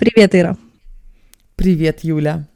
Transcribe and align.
Привет, 0.00 0.34
Ира. 0.34 0.56
Привет, 1.56 2.04
Юля. 2.04 2.48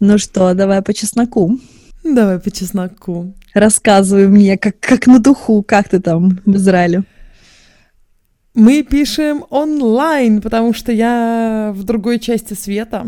Ну 0.00 0.18
что, 0.18 0.54
давай 0.54 0.82
по 0.82 0.92
чесноку. 0.92 1.60
Давай 2.02 2.40
по 2.40 2.50
чесноку. 2.50 3.32
Рассказывай 3.54 4.26
мне, 4.26 4.58
как, 4.58 4.80
как 4.80 5.06
на 5.06 5.20
духу, 5.20 5.62
как 5.62 5.88
ты 5.88 6.00
там 6.00 6.40
в 6.44 6.56
Израиле? 6.56 7.04
Мы 8.54 8.82
пишем 8.82 9.44
онлайн, 9.50 10.42
потому 10.42 10.74
что 10.74 10.90
я 10.90 11.70
в 11.72 11.84
другой 11.84 12.18
части 12.18 12.54
света. 12.54 13.06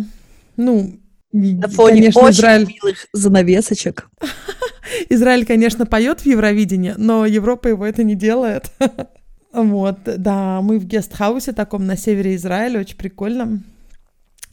Ну, 0.56 1.00
на 1.32 1.66
фоне 1.66 2.02
конечно, 2.02 2.20
очень 2.20 2.38
Израиль... 2.38 2.66
милых 2.68 3.06
занавесочек. 3.12 4.08
Израиль, 5.08 5.44
конечно, 5.44 5.86
поет 5.86 6.20
в 6.20 6.26
Евровидении, 6.26 6.94
но 6.96 7.26
Европа 7.26 7.66
его 7.66 7.84
это 7.84 8.04
не 8.04 8.14
делает. 8.14 8.70
Вот, 9.56 10.00
да, 10.04 10.60
мы 10.60 10.78
в 10.78 10.84
гестхаусе 10.84 11.52
таком 11.52 11.86
на 11.86 11.96
севере 11.96 12.36
Израиля, 12.36 12.80
очень 12.80 12.98
прикольно. 12.98 13.62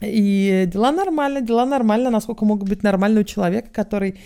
И 0.00 0.64
дела 0.72 0.92
нормально, 0.92 1.42
дела 1.42 1.66
нормально, 1.66 2.08
насколько 2.08 2.46
могут 2.46 2.68
быть 2.70 2.82
нормально 2.82 3.20
у 3.20 3.24
человека, 3.24 3.68
который 3.70 4.18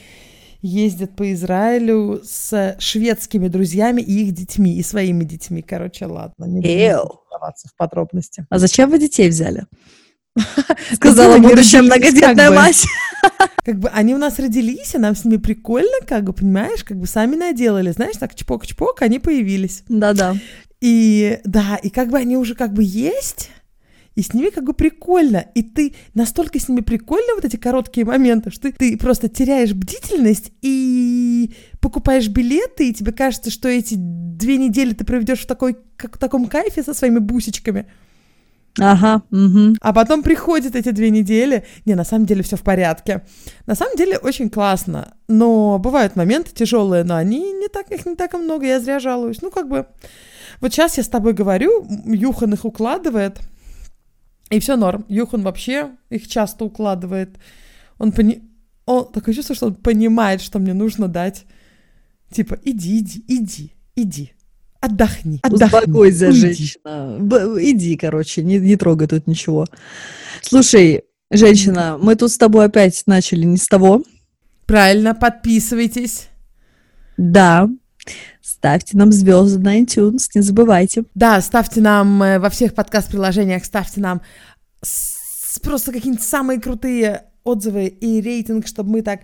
ездит 0.62 1.16
по 1.16 1.32
Израилю 1.32 2.20
с 2.24 2.76
шведскими 2.78 3.48
друзьями 3.48 4.02
и 4.02 4.24
их 4.24 4.34
детьми, 4.34 4.76
и 4.76 4.82
своими 4.84 5.24
детьми. 5.24 5.62
Короче, 5.62 6.06
ладно, 6.06 6.44
не 6.44 6.60
буду 6.60 7.20
в 7.66 7.76
подробности. 7.76 8.46
А 8.48 8.58
зачем 8.58 8.90
вы 8.90 9.00
детей 9.00 9.28
взяли? 9.28 9.66
Сказала 10.94 11.38
будущая 11.38 11.82
многодетная 11.82 12.50
мать. 12.52 12.84
Как 13.64 13.78
бы 13.80 13.88
они 13.88 14.14
у 14.14 14.18
нас 14.18 14.38
родились, 14.38 14.94
и 14.94 14.98
нам 14.98 15.16
с 15.16 15.24
ними 15.24 15.36
прикольно, 15.36 15.98
как 16.06 16.24
бы, 16.24 16.32
понимаешь, 16.32 16.84
как 16.84 16.96
бы 16.96 17.06
сами 17.06 17.36
наделали, 17.36 17.90
знаешь, 17.90 18.16
так 18.16 18.34
чпок-чпок, 18.34 19.02
они 19.02 19.18
появились. 19.18 19.82
Да-да. 19.88 20.36
И 20.80 21.40
да, 21.44 21.76
и 21.82 21.90
как 21.90 22.10
бы 22.10 22.18
они 22.18 22.36
уже 22.36 22.54
как 22.54 22.72
бы 22.72 22.82
есть, 22.84 23.50
и 24.14 24.22
с 24.22 24.34
ними 24.34 24.50
как 24.50 24.64
бы 24.64 24.74
прикольно. 24.74 25.46
И 25.54 25.62
ты 25.62 25.94
настолько 26.14 26.58
с 26.58 26.68
ними 26.68 26.80
прикольно 26.80 27.34
вот 27.36 27.44
эти 27.44 27.56
короткие 27.56 28.04
моменты, 28.04 28.50
что 28.50 28.62
ты, 28.62 28.72
ты 28.72 28.96
просто 28.96 29.28
теряешь 29.28 29.72
бдительность 29.72 30.52
и 30.60 31.54
покупаешь 31.80 32.28
билеты, 32.28 32.88
и 32.88 32.92
тебе 32.92 33.12
кажется, 33.12 33.50
что 33.50 33.68
эти 33.68 33.94
две 33.96 34.56
недели 34.56 34.92
ты 34.92 35.04
проведешь 35.04 35.40
в, 35.40 35.46
такой, 35.46 35.76
как, 35.96 36.16
в 36.16 36.18
таком 36.18 36.46
кайфе 36.46 36.82
со 36.82 36.94
своими 36.94 37.18
бусечками. 37.18 37.86
Ага. 38.80 39.22
Угу. 39.30 39.76
А 39.80 39.92
потом 39.92 40.22
приходят 40.22 40.74
эти 40.74 40.90
две 40.90 41.10
недели. 41.10 41.64
Не, 41.84 41.94
на 41.94 42.04
самом 42.04 42.26
деле 42.26 42.42
все 42.42 42.56
в 42.56 42.62
порядке. 42.62 43.22
На 43.66 43.74
самом 43.74 43.96
деле 43.96 44.18
очень 44.18 44.50
классно. 44.50 45.14
Но 45.28 45.78
бывают 45.78 46.16
моменты 46.16 46.50
тяжелые, 46.54 47.04
но 47.04 47.16
они 47.16 47.52
не 47.52 47.68
так, 47.68 47.90
их 47.90 48.06
не 48.06 48.14
так 48.14 48.34
и 48.34 48.36
много, 48.36 48.66
я 48.66 48.80
зря 48.80 48.98
жалуюсь. 48.98 49.42
Ну, 49.42 49.50
как 49.50 49.68
бы. 49.68 49.86
Вот 50.60 50.72
сейчас 50.72 50.96
я 50.96 51.02
с 51.02 51.08
тобой 51.08 51.32
говорю, 51.32 51.86
Юхан 52.04 52.54
их 52.54 52.64
укладывает, 52.64 53.40
и 54.50 54.60
все 54.60 54.76
норм. 54.76 55.04
Юхан 55.08 55.42
вообще 55.42 55.90
их 56.10 56.26
часто 56.28 56.64
укладывает. 56.64 57.38
Он 57.98 58.12
пони... 58.12 58.42
Он 58.86 59.10
такое 59.12 59.34
чувство, 59.34 59.54
что 59.54 59.66
он 59.66 59.74
понимает, 59.74 60.40
что 60.40 60.58
мне 60.58 60.72
нужно 60.72 61.08
дать. 61.08 61.44
Типа, 62.30 62.58
иди, 62.64 62.98
иди, 62.98 63.24
иди, 63.28 63.72
иди. 63.96 64.32
Отдохни. 64.80 65.40
отдохни 65.42 65.76
Успокойся, 65.76 66.32
женщина. 66.32 67.16
Б- 67.20 67.58
иди, 67.60 67.96
короче, 67.96 68.42
не, 68.42 68.58
не 68.58 68.76
трогай 68.76 69.08
тут 69.08 69.26
ничего. 69.26 69.66
Слушай, 70.40 71.02
женщина, 71.30 71.98
мы 72.00 72.14
тут 72.14 72.30
с 72.30 72.38
тобой 72.38 72.66
опять 72.66 73.02
начали 73.06 73.44
не 73.44 73.56
с 73.56 73.66
того. 73.66 74.02
Правильно, 74.66 75.14
подписывайтесь. 75.14 76.28
Да, 77.16 77.68
Ставьте 78.40 78.96
нам 78.96 79.12
звезды 79.12 79.58
на 79.58 79.80
iTunes, 79.80 80.28
не 80.34 80.40
забывайте. 80.42 81.04
Да, 81.14 81.40
ставьте 81.40 81.80
нам 81.80 82.22
э, 82.22 82.38
во 82.38 82.50
всех 82.50 82.74
подкаст-приложениях, 82.74 83.64
ставьте 83.64 84.00
нам 84.00 84.22
просто 85.62 85.92
какие-нибудь 85.92 86.24
самые 86.24 86.60
крутые 86.60 87.24
отзывы 87.44 87.86
и 87.86 88.20
рейтинг, 88.20 88.66
чтобы 88.66 88.90
мы 88.90 89.02
так 89.02 89.20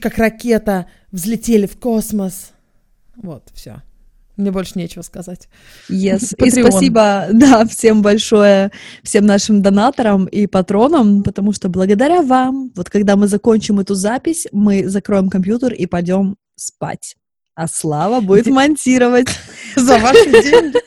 как 0.00 0.18
ракета 0.18 0.86
взлетели 1.12 1.66
в 1.66 1.78
космос. 1.78 2.52
Вот, 3.16 3.48
все. 3.54 3.82
Мне 4.36 4.50
больше 4.50 4.72
нечего 4.78 5.00
сказать. 5.00 5.48
Yes. 5.90 6.34
И 6.36 6.50
спасибо, 6.50 7.28
да, 7.32 7.64
всем 7.64 8.02
большое, 8.02 8.70
всем 9.02 9.24
нашим 9.24 9.62
донаторам 9.62 10.26
и 10.26 10.46
патронам, 10.46 11.22
потому 11.22 11.52
что 11.52 11.70
благодаря 11.70 12.20
вам, 12.20 12.70
вот 12.76 12.90
когда 12.90 13.16
мы 13.16 13.28
закончим 13.28 13.80
эту 13.80 13.94
запись, 13.94 14.46
мы 14.52 14.88
закроем 14.88 15.30
компьютер 15.30 15.72
и 15.72 15.86
пойдем 15.86 16.36
спать. 16.54 17.16
А 17.56 17.66
Слава 17.68 18.20
будет 18.20 18.46
монтировать. 18.46 19.28
За 19.76 19.98
ваши 19.98 20.30
деньги? 20.30 20.78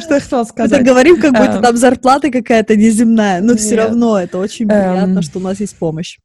Что 0.00 0.14
я 0.14 0.20
хотела 0.20 0.44
сказать? 0.44 0.80
Мы 0.80 0.86
говорим, 0.86 1.20
как 1.20 1.32
будто 1.32 1.56
эм. 1.56 1.62
там 1.62 1.76
зарплата 1.76 2.30
какая-то 2.30 2.74
неземная, 2.74 3.42
но 3.42 3.54
все 3.56 3.76
равно 3.76 4.18
это 4.18 4.38
очень 4.38 4.66
приятно, 4.66 5.18
эм. 5.18 5.22
что 5.22 5.40
у 5.40 5.42
нас 5.42 5.60
есть 5.60 5.76
помощь. 5.76 6.18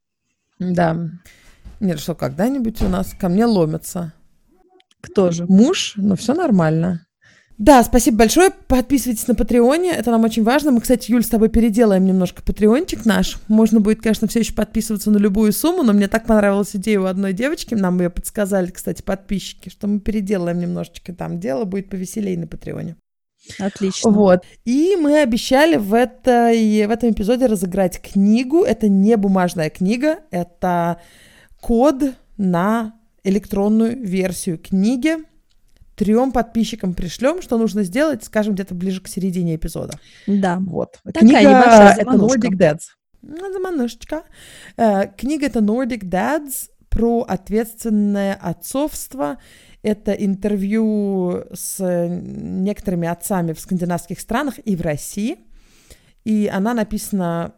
Да. 0.59 0.95
Нет, 1.81 1.99
что 1.99 2.15
когда-нибудь 2.15 2.81
у 2.81 2.87
нас 2.87 3.13
ко 3.19 3.27
мне 3.27 3.45
ломятся. 3.45 4.13
Кто 5.01 5.31
же? 5.31 5.45
Муж, 5.47 5.93
но 5.97 6.15
все 6.15 6.33
нормально. 6.33 7.05
Да, 7.59 7.83
спасибо 7.83 8.19
большое. 8.19 8.51
Подписывайтесь 8.67 9.27
на 9.27 9.35
Патреоне, 9.35 9.91
это 9.91 10.11
нам 10.11 10.23
очень 10.23 10.43
важно. 10.43 10.71
Мы, 10.71 10.79
кстати, 10.79 11.11
Юль, 11.11 11.25
с 11.25 11.27
тобой 11.27 11.49
переделаем 11.49 12.05
немножко 12.05 12.41
Патреончик 12.41 13.03
наш. 13.05 13.37
Можно 13.49 13.81
будет, 13.81 14.01
конечно, 14.01 14.29
все 14.29 14.39
еще 14.39 14.53
подписываться 14.53 15.11
на 15.11 15.17
любую 15.17 15.51
сумму, 15.51 15.83
но 15.83 15.91
мне 15.91 16.07
так 16.07 16.25
понравилась 16.25 16.73
идея 16.77 17.01
у 17.01 17.03
одной 17.03 17.33
девочки, 17.33 17.75
нам 17.75 17.99
ее 17.99 18.09
подсказали, 18.09 18.71
кстати, 18.71 19.01
подписчики, 19.01 19.67
что 19.67 19.87
мы 19.87 19.99
переделаем 19.99 20.57
немножечко 20.57 21.13
там. 21.13 21.41
Дело 21.41 21.65
будет 21.65 21.89
повеселее 21.89 22.39
на 22.39 22.47
Патреоне. 22.47 22.95
Отлично. 23.59 24.09
Вот. 24.09 24.43
И 24.63 24.95
мы 24.95 25.21
обещали 25.21 25.75
в, 25.75 25.93
этой, 25.93 26.87
в 26.87 26.91
этом 26.91 27.11
эпизоде 27.11 27.47
разыграть 27.47 28.01
книгу. 28.01 28.63
Это 28.63 28.87
не 28.87 29.17
бумажная 29.17 29.69
книга, 29.69 30.19
это 30.31 31.01
код 31.59 32.13
на 32.37 32.93
электронную 33.25 34.01
версию 34.01 34.59
книги 34.59 35.17
трем 35.99 36.31
подписчикам 36.31 36.93
пришлем, 36.93 37.41
что 37.41 37.57
нужно 37.57 37.83
сделать, 37.83 38.23
скажем, 38.23 38.53
где-то 38.53 38.73
ближе 38.73 39.01
к 39.01 39.09
середине 39.09 39.57
эпизода. 39.57 39.99
Да. 40.27 40.57
Вот. 40.61 40.97
Такая 41.03 41.19
Книга 41.19 41.93
это 41.97 42.11
Nordic 42.11 42.57
Dads. 42.57 42.79
Ну, 43.21 43.51
заманушечка. 43.51 44.23
Э, 44.77 45.07
книга 45.17 45.47
это 45.47 45.59
Nordic 45.59 46.03
Dads 46.03 46.69
про 46.89 47.25
ответственное 47.27 48.33
отцовство. 48.33 49.39
Это 49.83 50.13
интервью 50.13 51.43
с 51.53 51.83
некоторыми 52.09 53.09
отцами 53.09 53.51
в 53.51 53.59
скандинавских 53.59 54.21
странах 54.21 54.55
и 54.63 54.77
в 54.77 54.81
России. 54.81 55.39
И 56.23 56.49
она 56.51 56.73
написана 56.73 57.53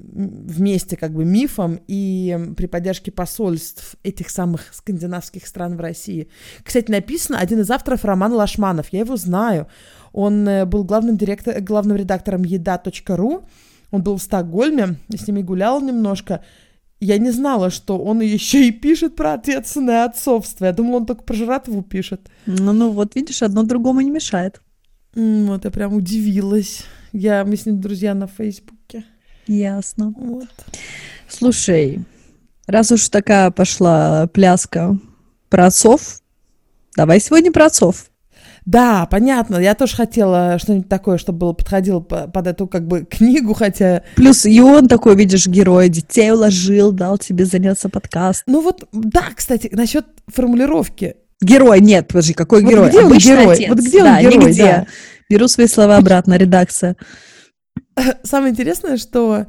вместе 0.00 0.96
как 0.96 1.12
бы 1.12 1.24
мифом 1.24 1.80
и 1.86 2.52
при 2.56 2.66
поддержке 2.66 3.10
посольств 3.10 3.96
этих 4.02 4.30
самых 4.30 4.72
скандинавских 4.72 5.46
стран 5.46 5.76
в 5.76 5.80
России. 5.80 6.28
Кстати, 6.62 6.90
написано 6.90 7.38
один 7.38 7.60
из 7.60 7.70
авторов 7.70 8.04
Роман 8.04 8.32
Лашманов, 8.32 8.88
я 8.92 9.00
его 9.00 9.16
знаю. 9.16 9.66
Он 10.12 10.48
э, 10.48 10.64
был 10.64 10.84
главным, 10.84 11.16
директор, 11.16 11.60
главным 11.60 11.96
редактором 11.96 12.42
еда.ру, 12.42 13.44
он 13.90 14.02
был 14.02 14.16
в 14.16 14.22
Стокгольме, 14.22 14.96
с 15.08 15.26
ними 15.26 15.42
гулял 15.42 15.80
немножко. 15.80 16.44
Я 17.00 17.18
не 17.18 17.30
знала, 17.30 17.70
что 17.70 17.98
он 17.98 18.20
еще 18.20 18.66
и 18.66 18.72
пишет 18.72 19.14
про 19.14 19.34
ответственное 19.34 20.04
отцовство. 20.04 20.66
Я 20.66 20.72
думала, 20.72 20.96
он 20.96 21.06
только 21.06 21.22
про 21.22 21.34
жратву 21.34 21.82
пишет. 21.82 22.28
Ну, 22.46 22.72
ну 22.72 22.90
вот, 22.90 23.14
видишь, 23.14 23.42
одно 23.42 23.62
другому 23.62 24.00
не 24.00 24.10
мешает. 24.10 24.60
Вот, 25.14 25.64
я 25.64 25.70
прям 25.70 25.94
удивилась. 25.94 26.84
Я, 27.12 27.44
мы 27.44 27.56
с 27.56 27.66
ним 27.66 27.80
друзья 27.80 28.14
на 28.14 28.26
Фейсбуке. 28.26 29.04
Ясно. 29.48 30.12
Вот. 30.16 30.48
Слушай, 31.28 32.04
раз 32.66 32.92
уж 32.92 33.08
такая 33.08 33.50
пошла 33.50 34.28
пляска 34.28 34.96
про 35.48 35.66
отцов, 35.66 36.20
давай 36.96 37.20
сегодня 37.20 37.50
про 37.50 37.66
отцов. 37.66 38.06
Да, 38.66 39.06
понятно. 39.06 39.56
Я 39.56 39.74
тоже 39.74 39.96
хотела 39.96 40.58
что-нибудь 40.58 40.90
такое, 40.90 41.16
чтобы 41.16 41.38
было 41.38 41.52
подходило 41.54 42.00
под 42.00 42.46
эту 42.46 42.66
как 42.66 42.86
бы 42.86 43.06
книгу, 43.06 43.54
хотя... 43.54 44.02
Плюс 44.14 44.44
и 44.44 44.60
он 44.60 44.88
такой, 44.88 45.16
видишь, 45.16 45.46
герой, 45.46 45.88
детей 45.88 46.30
уложил, 46.32 46.92
дал 46.92 47.16
тебе 47.16 47.46
заняться 47.46 47.88
подкаст. 47.88 48.42
Ну 48.46 48.60
вот, 48.60 48.86
да, 48.92 49.22
кстати, 49.34 49.70
насчет 49.72 50.04
формулировки. 50.26 51.16
Герой, 51.40 51.80
нет, 51.80 52.08
подожди, 52.08 52.34
какой 52.34 52.62
вот 52.62 52.70
герой? 52.70 52.88
Где 52.90 53.00
он 53.00 53.16
герой? 53.16 53.54
Отец. 53.54 53.68
Вот 53.70 53.78
где 53.78 54.02
да, 54.02 54.16
он 54.16 54.20
герой, 54.20 54.36
нигде. 54.36 54.62
Да. 54.62 54.86
Беру 55.30 55.48
свои 55.48 55.66
слова 55.66 55.96
обратно, 55.96 56.36
редакция. 56.36 56.96
Самое 58.22 58.52
интересное, 58.52 58.96
что 58.96 59.46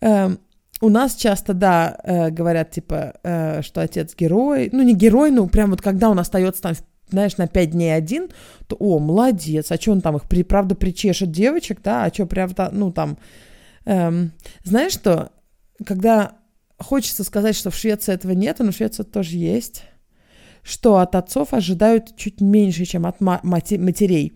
э, 0.00 0.36
у 0.80 0.88
нас 0.88 1.14
часто, 1.14 1.54
да, 1.54 1.98
э, 2.02 2.30
говорят, 2.30 2.70
типа, 2.70 3.14
э, 3.22 3.62
что 3.62 3.80
отец 3.80 4.14
герой. 4.16 4.68
Ну, 4.72 4.82
не 4.82 4.94
герой, 4.94 5.30
ну, 5.30 5.46
прям 5.48 5.70
вот 5.70 5.80
когда 5.80 6.10
он 6.10 6.18
остается 6.18 6.62
там, 6.62 6.74
знаешь, 7.10 7.36
на 7.36 7.46
пять 7.46 7.70
дней 7.70 7.94
один, 7.94 8.28
то, 8.66 8.76
о, 8.76 8.98
молодец, 8.98 9.70
а 9.70 9.76
что 9.76 9.92
он 9.92 10.00
там 10.00 10.16
их, 10.16 10.24
при, 10.24 10.42
правда, 10.42 10.74
причешет 10.74 11.30
девочек, 11.30 11.80
да, 11.82 12.04
а 12.04 12.12
что, 12.12 12.26
правда, 12.26 12.70
ну, 12.72 12.90
там... 12.90 13.18
Эм, 13.84 14.32
знаешь 14.64 14.92
что, 14.92 15.30
когда 15.84 16.32
хочется 16.78 17.24
сказать, 17.24 17.56
что 17.56 17.70
в 17.70 17.76
Швеции 17.76 18.14
этого 18.14 18.32
нет, 18.32 18.58
но 18.58 18.72
в 18.72 18.74
Швеции 18.74 19.02
тоже 19.02 19.36
есть, 19.36 19.84
что 20.62 20.98
от 20.98 21.14
отцов 21.14 21.52
ожидают 21.52 22.16
чуть 22.16 22.40
меньше, 22.40 22.84
чем 22.84 23.06
от 23.06 23.20
ма- 23.20 23.40
матерей. 23.42 24.32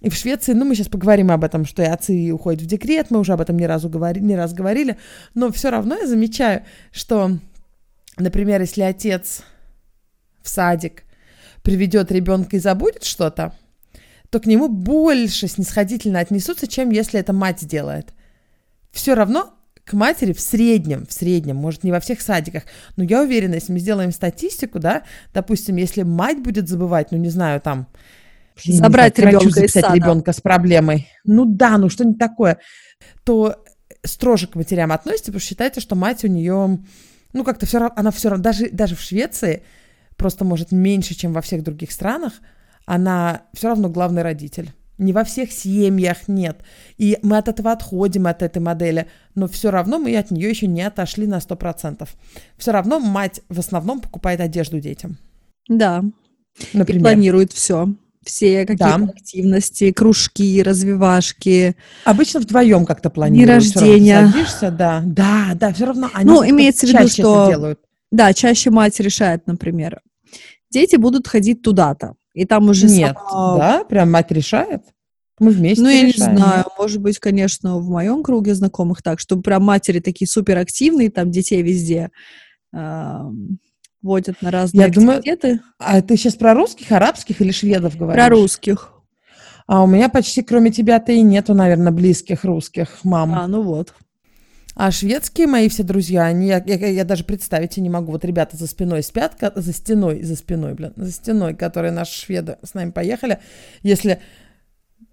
И 0.00 0.10
в 0.10 0.14
Швеции, 0.14 0.52
ну, 0.52 0.64
мы 0.64 0.74
сейчас 0.74 0.88
поговорим 0.88 1.30
об 1.30 1.42
этом, 1.42 1.64
что 1.64 1.82
и 1.82 1.86
отцы 1.86 2.30
уходят 2.32 2.62
в 2.62 2.66
декрет, 2.66 3.10
мы 3.10 3.18
уже 3.18 3.32
об 3.32 3.40
этом 3.40 3.58
не, 3.58 3.66
разу 3.66 3.88
говори, 3.88 4.20
не 4.20 4.36
раз 4.36 4.52
говорили, 4.54 4.96
но 5.34 5.50
все 5.50 5.70
равно 5.70 5.96
я 5.96 6.06
замечаю, 6.06 6.64
что, 6.92 7.32
например, 8.16 8.60
если 8.60 8.82
отец 8.82 9.42
в 10.42 10.48
садик 10.48 11.02
приведет 11.62 12.12
ребенка 12.12 12.56
и 12.56 12.60
забудет 12.60 13.02
что-то, 13.02 13.54
то 14.30 14.40
к 14.40 14.46
нему 14.46 14.68
больше 14.68 15.48
снисходительно 15.48 16.20
отнесутся, 16.20 16.68
чем 16.68 16.90
если 16.90 17.18
это 17.18 17.32
мать 17.32 17.60
сделает. 17.60 18.12
Все 18.92 19.14
равно 19.14 19.54
к 19.84 19.94
матери 19.94 20.32
в 20.32 20.40
среднем, 20.40 21.06
в 21.06 21.12
среднем, 21.12 21.56
может, 21.56 21.82
не 21.82 21.90
во 21.90 21.98
всех 21.98 22.20
садиках, 22.20 22.64
но 22.96 23.04
я 23.04 23.22
уверена, 23.22 23.54
если 23.54 23.72
мы 23.72 23.78
сделаем 23.78 24.12
статистику, 24.12 24.78
да, 24.78 25.02
допустим, 25.32 25.76
если 25.76 26.02
мать 26.02 26.38
будет 26.42 26.68
забывать, 26.68 27.10
ну, 27.10 27.16
не 27.16 27.30
знаю, 27.30 27.60
там, 27.60 27.88
Забрать 28.64 29.18
ребенка 29.18 29.64
из 29.64 29.72
сада. 29.72 29.94
ребенка 29.94 30.32
с 30.32 30.40
проблемой. 30.40 31.08
Ну 31.24 31.44
да, 31.44 31.78
ну 31.78 31.88
что-нибудь 31.88 32.18
такое. 32.18 32.58
То 33.24 33.56
строже 34.04 34.46
к 34.46 34.54
матерям 34.54 34.92
относится, 34.92 35.26
потому 35.26 35.40
что 35.40 35.48
считается, 35.48 35.80
что 35.80 35.94
мать 35.94 36.24
у 36.24 36.28
нее, 36.28 36.78
ну 37.32 37.44
как-то 37.44 37.66
все 37.66 37.78
равно, 37.78 37.94
она 37.96 38.10
все 38.10 38.28
равно, 38.30 38.42
даже, 38.42 38.70
даже 38.70 38.96
в 38.96 39.00
Швеции, 39.00 39.62
просто 40.16 40.44
может 40.44 40.72
меньше, 40.72 41.14
чем 41.14 41.32
во 41.32 41.40
всех 41.40 41.62
других 41.62 41.92
странах, 41.92 42.34
она 42.86 43.42
все 43.54 43.68
равно 43.68 43.88
главный 43.88 44.22
родитель. 44.22 44.72
Не 44.96 45.12
во 45.12 45.22
всех 45.22 45.52
семьях 45.52 46.26
нет. 46.26 46.60
И 46.96 47.18
мы 47.22 47.38
от 47.38 47.46
этого 47.46 47.70
отходим, 47.70 48.26
от 48.26 48.42
этой 48.42 48.58
модели, 48.58 49.06
но 49.36 49.46
все 49.46 49.70
равно 49.70 49.98
мы 49.98 50.16
от 50.16 50.32
нее 50.32 50.50
еще 50.50 50.66
не 50.66 50.82
отошли 50.82 51.28
на 51.28 51.38
100%. 51.38 52.08
Все 52.56 52.72
равно 52.72 52.98
мать 52.98 53.40
в 53.48 53.60
основном 53.60 54.00
покупает 54.00 54.40
одежду 54.40 54.80
детям. 54.80 55.16
Да. 55.68 56.02
Например. 56.72 57.00
И 57.00 57.04
планирует 57.04 57.52
все 57.52 57.94
все 58.28 58.66
какие-то 58.66 58.98
да. 58.98 59.12
активности, 59.12 59.90
кружки, 59.90 60.62
развивашки. 60.62 61.76
Обычно 62.04 62.40
вдвоем 62.40 62.86
как-то 62.86 63.10
планируют. 63.10 63.62
День 63.62 63.72
рождения. 63.74 64.26
Садишься, 64.26 64.70
да, 64.70 65.02
да, 65.04 65.50
да, 65.54 65.72
все 65.72 65.86
равно 65.86 66.10
они 66.12 66.30
Ну, 66.30 66.48
имеется 66.48 66.86
в 66.86 66.90
виду, 66.90 67.08
что... 67.08 67.48
делают. 67.48 67.80
Да, 68.10 68.32
чаще 68.32 68.70
мать 68.70 69.00
решает, 69.00 69.46
например. 69.46 70.00
Дети 70.70 70.96
будут 70.96 71.26
ходить 71.26 71.62
туда-то, 71.62 72.14
и 72.34 72.44
там 72.44 72.68
уже 72.68 72.86
Нет, 72.86 73.16
сама... 73.30 73.56
да, 73.56 73.84
прям 73.84 74.12
мать 74.12 74.30
решает? 74.30 74.82
Мы 75.40 75.50
вместе 75.50 75.82
Ну, 75.82 75.88
я 75.88 76.04
решаем. 76.04 76.32
не 76.32 76.38
знаю, 76.38 76.64
может 76.78 77.00
быть, 77.00 77.18
конечно, 77.18 77.78
в 77.78 77.88
моем 77.88 78.22
круге 78.22 78.54
знакомых 78.54 79.02
так, 79.02 79.20
что 79.20 79.36
прям 79.36 79.62
матери 79.64 80.00
такие 80.00 80.28
суперактивные, 80.28 81.10
там 81.10 81.30
детей 81.30 81.62
везде 81.62 82.10
водят 84.02 84.40
на 84.42 84.50
разные 84.50 84.82
Я 84.82 84.86
активитеты. 84.88 85.48
Думаю, 85.48 85.62
а 85.78 86.02
ты 86.02 86.16
сейчас 86.16 86.34
про 86.34 86.54
русских, 86.54 86.92
арабских 86.92 87.40
или 87.40 87.50
шведов 87.50 87.96
говоришь? 87.96 88.22
Про 88.22 88.30
русских. 88.30 88.92
А 89.66 89.82
у 89.82 89.86
меня 89.86 90.08
почти 90.08 90.42
кроме 90.42 90.70
тебя-то 90.70 91.12
и 91.12 91.20
нету, 91.20 91.54
наверное, 91.54 91.92
близких 91.92 92.44
русских 92.44 93.00
мам. 93.04 93.34
А, 93.34 93.46
ну 93.46 93.62
вот. 93.62 93.94
А 94.74 94.92
шведские 94.92 95.48
мои 95.48 95.68
все 95.68 95.82
друзья, 95.82 96.22
они, 96.22 96.46
я, 96.46 96.62
я, 96.64 96.86
я 96.86 97.04
даже 97.04 97.24
представить 97.24 97.76
не 97.78 97.90
могу. 97.90 98.12
Вот 98.12 98.24
ребята 98.24 98.56
за 98.56 98.68
спиной 98.68 99.02
спят, 99.02 99.34
за 99.54 99.72
стеной, 99.72 100.22
за 100.22 100.36
спиной, 100.36 100.74
блин, 100.74 100.92
за 100.96 101.10
стеной, 101.10 101.54
которые 101.54 101.90
наши 101.90 102.18
шведы 102.18 102.58
с 102.62 102.74
нами 102.74 102.92
поехали. 102.92 103.40
Если 103.82 104.20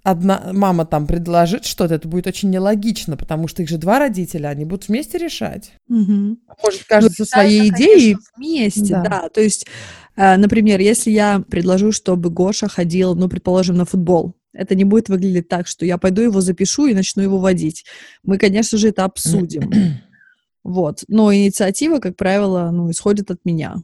одна 0.06 0.52
мама 0.54 0.86
там 0.86 1.08
предложит 1.08 1.66
что-то, 1.66 1.96
это 1.96 2.08
будет 2.08 2.28
очень 2.28 2.52
нелогично, 2.52 3.18
потому 3.18 3.48
что 3.48 3.64
их 3.64 3.70
же 3.70 3.78
два 3.78 3.98
родителя, 3.98 4.50
они 4.50 4.64
будут 4.64 4.88
вместе 4.88 5.18
решать. 5.18 5.74
Угу. 5.90 6.38
Может, 6.64 6.84
каждый 6.88 7.16
ну, 7.18 7.26
со 7.26 7.26
своей 7.26 7.70
идеей. 7.70 8.16
Вместе, 8.38 8.94
да. 8.94 9.02
да. 9.02 9.30
То 9.30 9.42
есть, 9.42 9.66
э, 10.16 10.38
например, 10.38 10.80
если 10.80 11.10
я 11.10 11.40
предложу, 11.40 11.92
чтобы 11.92 12.30
Гоша 12.30 12.68
ходил, 12.68 13.16
ну, 13.16 13.28
предположим, 13.28 13.78
на 13.78 13.86
футбол, 13.86 14.36
это 14.54 14.76
не 14.76 14.84
будет 14.84 15.10
выглядеть 15.10 15.50
так, 15.50 15.66
что 15.66 15.86
я 15.86 15.98
пойду 15.98 16.22
его 16.22 16.40
запишу 16.40 16.86
и 16.86 16.94
начну 16.94 17.24
его 17.24 17.40
водить. 17.40 17.84
Мы, 18.24 18.38
конечно 18.38 18.78
же, 18.78 18.90
это 18.90 19.06
обсудим. 19.06 19.72
вот. 20.64 21.04
Но 21.08 21.34
инициатива, 21.34 21.98
как 21.98 22.16
правило, 22.16 22.70
ну, 22.72 22.92
исходит 22.92 23.32
от 23.32 23.44
меня. 23.44 23.78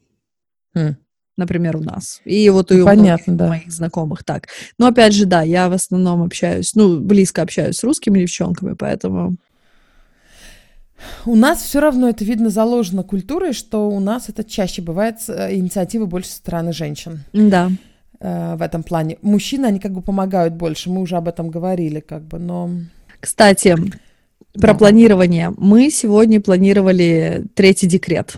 Например, 1.38 1.78
у 1.78 1.82
нас. 1.82 2.22
И 2.26 2.50
вот 2.50 2.72
у 2.72 2.86
Понятно, 2.86 3.36
да. 3.36 3.48
моих 3.48 3.72
знакомых 3.72 4.24
так. 4.24 4.48
Но 4.78 4.88
опять 4.88 5.14
же, 5.14 5.26
да, 5.26 5.42
я 5.42 5.70
в 5.70 5.74
основном 5.74 6.24
общаюсь, 6.24 6.76
ну, 6.76 7.00
близко 7.00 7.42
общаюсь 7.42 7.78
с 7.78 7.84
русскими 7.84 8.20
девчонками, 8.20 8.74
поэтому... 8.74 9.36
У 11.26 11.36
нас 11.36 11.64
все 11.64 11.80
равно 11.80 12.10
это 12.10 12.24
видно 12.24 12.50
заложено 12.50 13.04
культурой, 13.04 13.54
что 13.54 13.90
у 13.90 14.00
нас 14.00 14.30
это 14.30 14.44
чаще 14.44 14.84
бывает 14.84 15.16
э, 15.30 15.56
инициатива 15.56 16.06
больше 16.06 16.30
со 16.30 16.38
стороны 16.38 16.74
женщин. 16.74 17.24
Да. 17.34 17.72
Э, 18.20 18.56
в 18.56 18.62
этом 18.62 18.84
плане. 18.84 19.18
Мужчины, 19.24 19.66
они 19.66 19.80
как 19.80 19.94
бы 19.94 20.02
помогают 20.02 20.54
больше, 20.54 20.92
мы 20.92 21.02
уже 21.02 21.16
об 21.16 21.28
этом 21.28 21.50
говорили, 21.50 22.02
как 22.02 22.22
бы, 22.22 22.38
но... 22.38 22.70
Кстати, 23.20 23.76
про 24.54 24.74
да. 24.74 24.76
планирование. 24.76 25.54
Мы 25.58 25.90
сегодня 25.90 26.40
планировали 26.40 27.46
третий 27.56 27.88
декрет. 27.88 28.38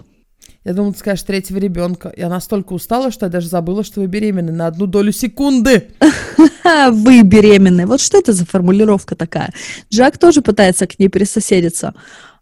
Я 0.65 0.73
думала, 0.73 0.93
ты 0.93 0.99
скажешь 0.99 1.23
третьего 1.23 1.57
ребенка. 1.57 2.13
Я 2.15 2.29
настолько 2.29 2.73
устала, 2.73 3.11
что 3.11 3.25
я 3.25 3.29
даже 3.29 3.49
забыла, 3.49 3.83
что 3.83 3.99
вы 3.99 4.07
беременны 4.07 4.53
на 4.53 4.67
одну 4.67 4.87
долю 4.87 5.11
секунды. 5.11 5.89
Вы 6.91 7.23
беременны. 7.23 7.85
Вот 7.85 7.99
что 7.99 8.17
это 8.17 8.31
за 8.31 8.45
формулировка 8.45 9.15
такая? 9.15 9.51
Джак 9.91 10.17
тоже 10.17 10.41
пытается 10.41 10.87
к 10.87 10.97
ней 10.97 11.09
присоседиться. 11.09 11.93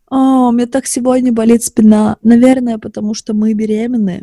О, 0.10 0.50
у 0.50 0.52
меня 0.52 0.68
так 0.68 0.86
сегодня 0.86 1.32
болит 1.32 1.64
спина. 1.64 2.18
Наверное, 2.22 2.78
потому 2.78 3.16
что 3.16 3.34
мы 3.34 3.54
беременны. 3.54 4.22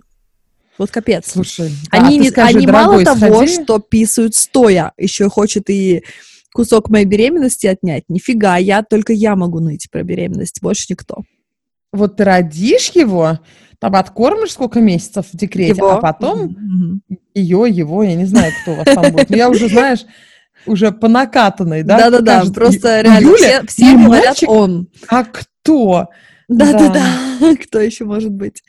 Вот 0.78 0.92
капец. 0.92 1.32
Слушай, 1.32 1.72
они, 1.90 2.18
да, 2.18 2.24
не, 2.24 2.30
скажи, 2.30 2.58
они 2.58 2.66
мало 2.68 3.00
сходи. 3.00 3.20
того, 3.20 3.46
что 3.48 3.80
писают 3.80 4.36
стоя, 4.36 4.92
еще 4.96 5.28
хочет 5.28 5.68
и 5.68 6.04
кусок 6.52 6.88
моей 6.88 7.04
беременности 7.04 7.66
отнять. 7.66 8.04
Нифига, 8.08 8.56
я 8.58 8.84
только 8.84 9.12
я 9.12 9.34
могу 9.34 9.58
ныть 9.58 9.88
про 9.90 10.04
беременность, 10.04 10.62
больше 10.62 10.86
никто. 10.90 11.24
Вот 11.92 12.16
ты 12.16 12.24
родишь 12.24 12.90
его, 12.90 13.38
там 13.78 13.94
откормишь 13.94 14.52
сколько 14.52 14.80
месяцев 14.80 15.26
в 15.32 15.36
декрете, 15.36 15.78
его. 15.78 15.92
а 15.92 16.00
потом 16.00 16.48
mm-hmm. 17.10 17.16
ее, 17.34 17.64
его, 17.68 18.02
я 18.02 18.14
не 18.14 18.26
знаю, 18.26 18.52
кто 18.62 18.72
у 18.72 18.74
вас 18.76 18.84
там 18.84 19.12
будет. 19.12 19.30
Но 19.30 19.36
я 19.36 19.48
уже, 19.48 19.68
знаешь, 19.68 20.04
уже 20.66 20.92
по 20.92 21.08
накатанной, 21.08 21.82
да? 21.82 22.10
Да-да-да, 22.10 22.44
просто 22.52 23.00
реально 23.00 23.26
Юля, 23.26 23.36
все, 23.36 23.66
все 23.66 23.96
говорят 23.96 24.26
мальчик, 24.26 24.48
он. 24.48 24.88
А 25.08 25.24
кто? 25.24 26.08
Да-да-да, 26.48 27.56
кто 27.62 27.80
еще 27.80 28.04
может 28.04 28.32
быть? 28.32 28.62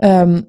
Эм, 0.00 0.48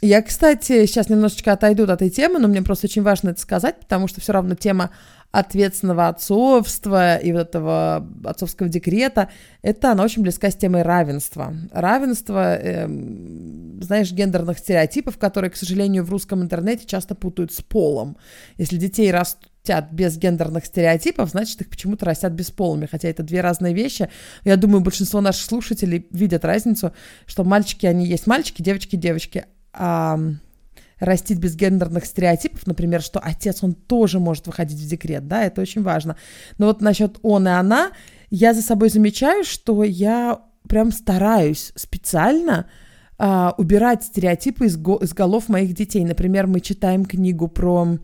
я, 0.00 0.22
кстати, 0.22 0.86
сейчас 0.86 1.08
немножечко 1.08 1.52
отойду 1.52 1.84
от 1.84 1.90
этой 1.90 2.10
темы, 2.10 2.38
но 2.38 2.46
мне 2.46 2.62
просто 2.62 2.86
очень 2.86 3.02
важно 3.02 3.30
это 3.30 3.40
сказать, 3.40 3.80
потому 3.80 4.06
что 4.06 4.20
все 4.20 4.32
равно 4.32 4.54
тема 4.54 4.90
ответственного 5.30 6.08
отцовства 6.08 7.16
и 7.16 7.32
вот 7.32 7.40
этого 7.40 8.08
отцовского 8.24 8.68
декрета, 8.68 9.28
это 9.60 9.92
она 9.92 10.04
очень 10.04 10.22
близка 10.22 10.50
с 10.50 10.56
темой 10.56 10.82
равенства. 10.82 11.54
Равенство, 11.72 12.56
э, 12.56 12.86
знаешь, 12.86 14.10
гендерных 14.12 14.58
стереотипов, 14.58 15.18
которые, 15.18 15.50
к 15.50 15.56
сожалению, 15.56 16.04
в 16.04 16.10
русском 16.10 16.42
интернете 16.42 16.86
часто 16.86 17.14
путают 17.14 17.52
с 17.52 17.60
полом. 17.60 18.16
Если 18.56 18.78
детей 18.78 19.10
растят 19.10 19.90
без 19.90 20.16
гендерных 20.16 20.64
стереотипов, 20.64 21.30
значит, 21.30 21.60
их 21.60 21.68
почему-то 21.68 22.06
растят 22.06 22.32
бесполыми, 22.32 22.86
хотя 22.86 23.08
это 23.08 23.22
две 23.22 23.42
разные 23.42 23.74
вещи. 23.74 24.08
Я 24.44 24.56
думаю, 24.56 24.80
большинство 24.80 25.20
наших 25.20 25.44
слушателей 25.44 26.06
видят 26.10 26.44
разницу, 26.46 26.92
что 27.26 27.44
мальчики, 27.44 27.84
они 27.84 28.06
есть 28.06 28.26
мальчики, 28.26 28.62
девочки, 28.62 28.96
девочки. 28.96 29.44
Растить 29.72 31.38
без 31.38 31.54
гендерных 31.54 32.06
стереотипов, 32.06 32.66
например, 32.66 33.02
что 33.02 33.20
отец, 33.20 33.62
он 33.62 33.74
тоже 33.74 34.18
может 34.18 34.48
выходить 34.48 34.80
в 34.80 34.88
декрет, 34.88 35.28
да, 35.28 35.44
это 35.44 35.60
очень 35.60 35.82
важно. 35.82 36.16
Но 36.58 36.66
вот 36.66 36.80
насчет 36.80 37.18
он 37.22 37.46
и 37.46 37.52
она, 37.52 37.92
я 38.30 38.52
за 38.52 38.62
собой 38.62 38.88
замечаю, 38.90 39.44
что 39.44 39.84
я 39.84 40.40
прям 40.68 40.90
стараюсь 40.90 41.72
специально 41.76 42.68
а, 43.16 43.54
убирать 43.58 44.04
стереотипы 44.04 44.66
из, 44.66 44.76
го- 44.76 44.98
из 44.98 45.14
голов 45.14 45.48
моих 45.48 45.72
детей. 45.74 46.04
Например, 46.04 46.46
мы 46.46 46.60
читаем 46.60 47.04
книгу 47.04 47.48
про... 47.48 47.98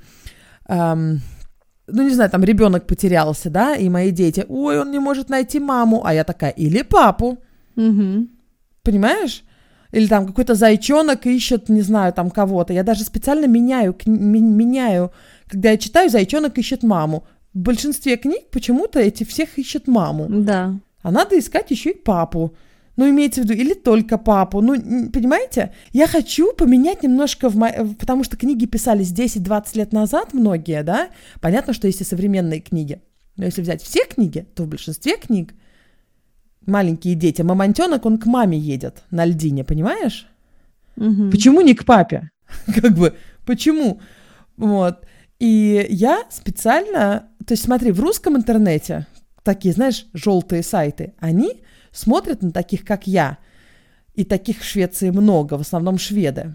Ам, 0.66 1.20
ну, 1.86 2.02
не 2.02 2.14
знаю, 2.14 2.30
там 2.30 2.42
ребенок 2.44 2.86
потерялся, 2.86 3.50
да, 3.50 3.74
и 3.74 3.88
мои 3.88 4.10
дети, 4.10 4.44
ой, 4.48 4.80
он 4.80 4.90
не 4.90 4.98
может 4.98 5.28
найти 5.28 5.60
маму, 5.60 6.04
а 6.04 6.14
я 6.14 6.24
такая, 6.24 6.50
или 6.50 6.82
папу. 6.82 7.38
Угу. 7.76 8.28
Понимаешь? 8.82 9.44
Или 9.94 10.08
там 10.08 10.26
какой-то 10.26 10.54
зайчонок 10.54 11.24
ищет, 11.26 11.68
не 11.68 11.82
знаю, 11.82 12.12
там 12.12 12.30
кого-то. 12.30 12.72
Я 12.72 12.82
даже 12.82 13.04
специально 13.04 13.46
меняю, 13.46 13.96
меняю. 14.06 15.12
Когда 15.46 15.70
я 15.70 15.76
читаю, 15.76 16.10
зайчонок 16.10 16.58
ищет 16.58 16.82
маму. 16.82 17.24
В 17.52 17.58
большинстве 17.58 18.16
книг 18.16 18.50
почему-то 18.50 18.98
эти 18.98 19.22
всех 19.22 19.56
ищут 19.56 19.86
маму. 19.86 20.26
Да. 20.28 20.74
А 21.02 21.10
надо 21.12 21.38
искать 21.38 21.70
еще 21.70 21.90
и 21.90 21.96
папу. 21.96 22.56
Ну, 22.96 23.08
имеется 23.08 23.40
в 23.40 23.44
виду, 23.44 23.54
или 23.54 23.74
только 23.74 24.18
папу. 24.18 24.60
Ну, 24.60 24.74
понимаете? 25.10 25.72
Я 25.92 26.08
хочу 26.08 26.52
поменять 26.52 27.02
немножко, 27.04 27.48
в 27.48 27.56
мо... 27.56 27.70
потому 27.98 28.24
что 28.24 28.36
книги 28.36 28.66
писались 28.66 29.12
10-20 29.12 29.78
лет 29.78 29.92
назад, 29.92 30.32
многие, 30.32 30.82
да? 30.82 31.08
Понятно, 31.40 31.72
что 31.72 31.86
есть 31.86 32.00
и 32.00 32.04
современные 32.04 32.60
книги. 32.60 33.00
Но 33.36 33.44
если 33.44 33.62
взять 33.62 33.82
все 33.82 34.04
книги, 34.04 34.46
то 34.54 34.64
в 34.64 34.68
большинстве 34.68 35.16
книг 35.16 35.54
маленькие 36.66 37.14
дети, 37.14 37.42
мамонтенок, 37.42 38.06
он 38.06 38.18
к 38.18 38.26
маме 38.26 38.58
едет 38.58 39.02
на 39.10 39.24
льдине, 39.24 39.64
понимаешь? 39.64 40.26
Угу. 40.96 41.30
Почему 41.30 41.60
не 41.60 41.74
к 41.74 41.84
папе? 41.84 42.30
как 42.66 42.96
бы, 42.96 43.14
почему? 43.44 44.00
Вот. 44.56 45.06
И 45.38 45.86
я 45.90 46.24
специально, 46.30 47.28
то 47.46 47.54
есть 47.54 47.64
смотри, 47.64 47.90
в 47.92 48.00
русском 48.00 48.36
интернете 48.36 49.06
такие, 49.42 49.74
знаешь, 49.74 50.06
желтые 50.12 50.62
сайты, 50.62 51.14
они 51.18 51.62
смотрят 51.90 52.42
на 52.42 52.50
таких, 52.50 52.84
как 52.84 53.06
я, 53.06 53.38
и 54.14 54.24
таких 54.24 54.60
в 54.60 54.64
Швеции 54.64 55.10
много, 55.10 55.54
в 55.58 55.62
основном 55.62 55.98
шведы, 55.98 56.54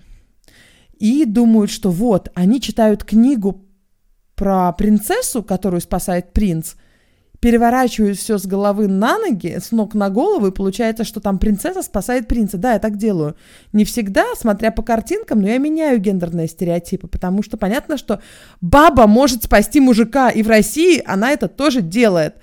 и 0.97 1.25
думают, 1.25 1.71
что 1.71 1.91
вот, 1.91 2.31
они 2.33 2.61
читают 2.61 3.03
книгу 3.03 3.65
про 4.35 4.71
принцессу, 4.73 5.43
которую 5.43 5.81
спасает 5.81 6.33
принц– 6.33 6.75
переворачиваю 7.39 8.15
все 8.15 8.37
с 8.37 8.45
головы 8.45 8.87
на 8.87 9.17
ноги, 9.17 9.57
с 9.59 9.71
ног 9.71 9.93
на 9.93 10.09
голову, 10.09 10.47
и 10.47 10.51
получается, 10.51 11.03
что 11.03 11.21
там 11.21 11.39
принцесса 11.39 11.81
спасает 11.81 12.27
принца. 12.27 12.57
Да, 12.57 12.73
я 12.73 12.79
так 12.79 12.97
делаю. 12.97 13.35
Не 13.71 13.85
всегда, 13.85 14.25
смотря 14.35 14.71
по 14.71 14.83
картинкам, 14.83 15.41
но 15.41 15.47
я 15.47 15.57
меняю 15.57 15.99
гендерные 15.99 16.47
стереотипы, 16.47 17.07
потому 17.07 17.41
что 17.41 17.57
понятно, 17.57 17.97
что 17.97 18.21
баба 18.59 19.07
может 19.07 19.43
спасти 19.43 19.79
мужика, 19.79 20.29
и 20.29 20.43
в 20.43 20.49
России 20.49 21.01
она 21.05 21.31
это 21.31 21.47
тоже 21.47 21.81
делает. 21.81 22.35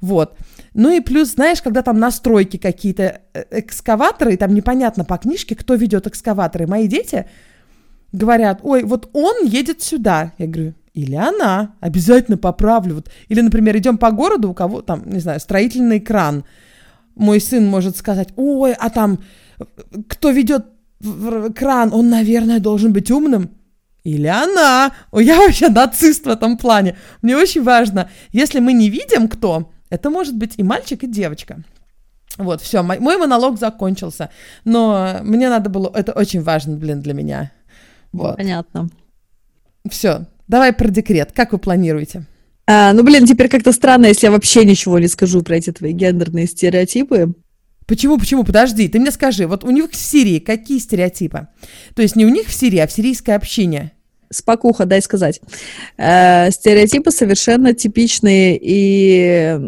Вот. 0.00 0.36
Ну 0.74 0.90
и 0.90 1.00
плюс, 1.00 1.32
знаешь, 1.32 1.62
когда 1.62 1.82
там 1.82 1.98
настройки 1.98 2.56
какие-то, 2.56 3.20
э, 3.34 3.44
экскаваторы, 3.50 4.34
и 4.34 4.36
там 4.36 4.54
непонятно 4.54 5.04
по 5.04 5.16
книжке, 5.16 5.54
кто 5.54 5.74
ведет 5.74 6.06
экскаваторы. 6.06 6.66
Мои 6.66 6.88
дети 6.88 7.26
говорят, 8.12 8.60
ой, 8.62 8.82
вот 8.82 9.08
он 9.12 9.46
едет 9.46 9.82
сюда. 9.82 10.32
Я 10.38 10.46
говорю, 10.46 10.74
или 10.94 11.14
она. 11.14 11.74
Обязательно 11.80 12.36
поправлю. 12.36 12.96
Вот. 12.96 13.10
Или, 13.28 13.40
например, 13.40 13.76
идем 13.76 13.98
по 13.98 14.10
городу, 14.10 14.50
у 14.50 14.54
кого 14.54 14.82
там, 14.82 15.08
не 15.08 15.20
знаю, 15.20 15.40
строительный 15.40 16.00
кран. 16.00 16.44
Мой 17.14 17.40
сын 17.40 17.66
может 17.66 17.96
сказать, 17.96 18.28
ой, 18.36 18.72
а 18.72 18.90
там 18.90 19.20
кто 20.08 20.30
ведет 20.30 20.66
кран, 21.54 21.92
он, 21.92 22.10
наверное, 22.10 22.60
должен 22.60 22.92
быть 22.92 23.10
умным. 23.10 23.50
Или 24.04 24.26
она. 24.26 24.92
О, 25.12 25.20
я 25.20 25.38
вообще 25.38 25.68
нацист 25.68 26.26
в 26.26 26.28
этом 26.28 26.58
плане. 26.58 26.96
Мне 27.22 27.36
очень 27.36 27.62
важно, 27.62 28.10
если 28.32 28.58
мы 28.58 28.72
не 28.72 28.90
видим, 28.90 29.28
кто, 29.28 29.70
это 29.90 30.10
может 30.10 30.36
быть 30.36 30.54
и 30.56 30.62
мальчик, 30.62 31.04
и 31.04 31.06
девочка. 31.06 31.62
Вот, 32.36 32.60
все, 32.62 32.82
мой, 32.82 32.98
мой 32.98 33.16
монолог 33.16 33.58
закончился. 33.58 34.30
Но 34.64 35.18
мне 35.22 35.48
надо 35.48 35.70
было... 35.70 35.90
Это 35.94 36.12
очень 36.12 36.42
важно, 36.42 36.76
блин, 36.76 37.00
для 37.00 37.14
меня. 37.14 37.52
Вот. 38.10 38.36
Понятно. 38.36 38.88
Все, 39.88 40.26
Давай 40.52 40.74
про 40.74 40.88
декрет. 40.88 41.32
Как 41.32 41.52
вы 41.52 41.58
планируете? 41.58 42.26
А, 42.66 42.92
ну, 42.92 43.02
блин, 43.02 43.24
теперь 43.24 43.48
как-то 43.48 43.72
странно, 43.72 44.04
если 44.04 44.26
я 44.26 44.30
вообще 44.30 44.66
ничего 44.66 44.98
не 44.98 45.08
скажу 45.08 45.40
про 45.40 45.56
эти 45.56 45.72
твои 45.72 45.92
гендерные 45.92 46.46
стереотипы. 46.46 47.32
Почему, 47.86 48.18
почему? 48.18 48.44
Подожди, 48.44 48.86
ты 48.86 49.00
мне 49.00 49.10
скажи, 49.12 49.46
вот 49.46 49.64
у 49.64 49.70
них 49.70 49.90
в 49.90 49.96
Сирии 49.96 50.40
какие 50.40 50.78
стереотипы? 50.78 51.48
То 51.94 52.02
есть 52.02 52.16
не 52.16 52.26
у 52.26 52.28
них 52.28 52.48
в 52.48 52.52
Сирии, 52.52 52.80
а 52.80 52.86
в 52.86 52.92
сирийское 52.92 53.34
общение. 53.34 53.92
Спокуха, 54.28 54.84
дай 54.84 55.00
сказать. 55.00 55.40
Э, 55.96 56.50
стереотипы 56.50 57.12
совершенно 57.12 57.72
типичные 57.72 58.58
и 58.60 59.58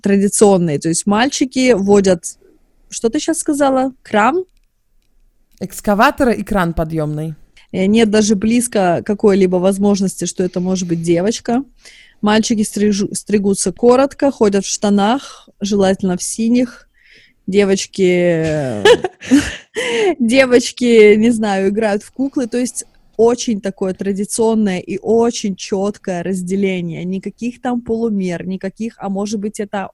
традиционные. 0.00 0.78
То 0.78 0.88
есть 0.88 1.04
мальчики 1.04 1.74
водят... 1.74 2.24
Что 2.88 3.10
ты 3.10 3.20
сейчас 3.20 3.40
сказала? 3.40 3.92
Кран? 4.02 4.46
Экскаватора 5.60 6.32
и 6.32 6.42
кран 6.42 6.72
подъемный. 6.72 7.34
Э, 7.72 7.86
нет 7.86 8.10
даже 8.10 8.36
близко 8.36 9.02
какой-либо 9.04 9.56
возможности, 9.56 10.24
что 10.24 10.42
это 10.42 10.60
может 10.60 10.88
быть 10.88 11.02
девочка. 11.02 11.64
Мальчики 12.20 12.62
стрижу, 12.62 13.14
стригутся 13.14 13.72
коротко, 13.72 14.30
ходят 14.30 14.64
в 14.64 14.68
штанах, 14.68 15.48
желательно 15.60 16.16
в 16.16 16.22
синих. 16.22 16.88
Девочки, 17.46 18.84
девочки, 20.18 21.14
не 21.16 21.30
знаю, 21.30 21.70
играют 21.70 22.02
в 22.02 22.12
куклы. 22.12 22.46
То 22.46 22.58
есть 22.58 22.84
очень 23.16 23.60
такое 23.60 23.92
традиционное 23.94 24.78
и 24.78 24.98
очень 24.98 25.56
четкое 25.56 26.22
разделение. 26.22 27.04
Никаких 27.04 27.60
там 27.60 27.80
полумер, 27.80 28.46
никаких, 28.46 28.94
а 28.98 29.08
может 29.08 29.40
быть 29.40 29.60
это 29.60 29.90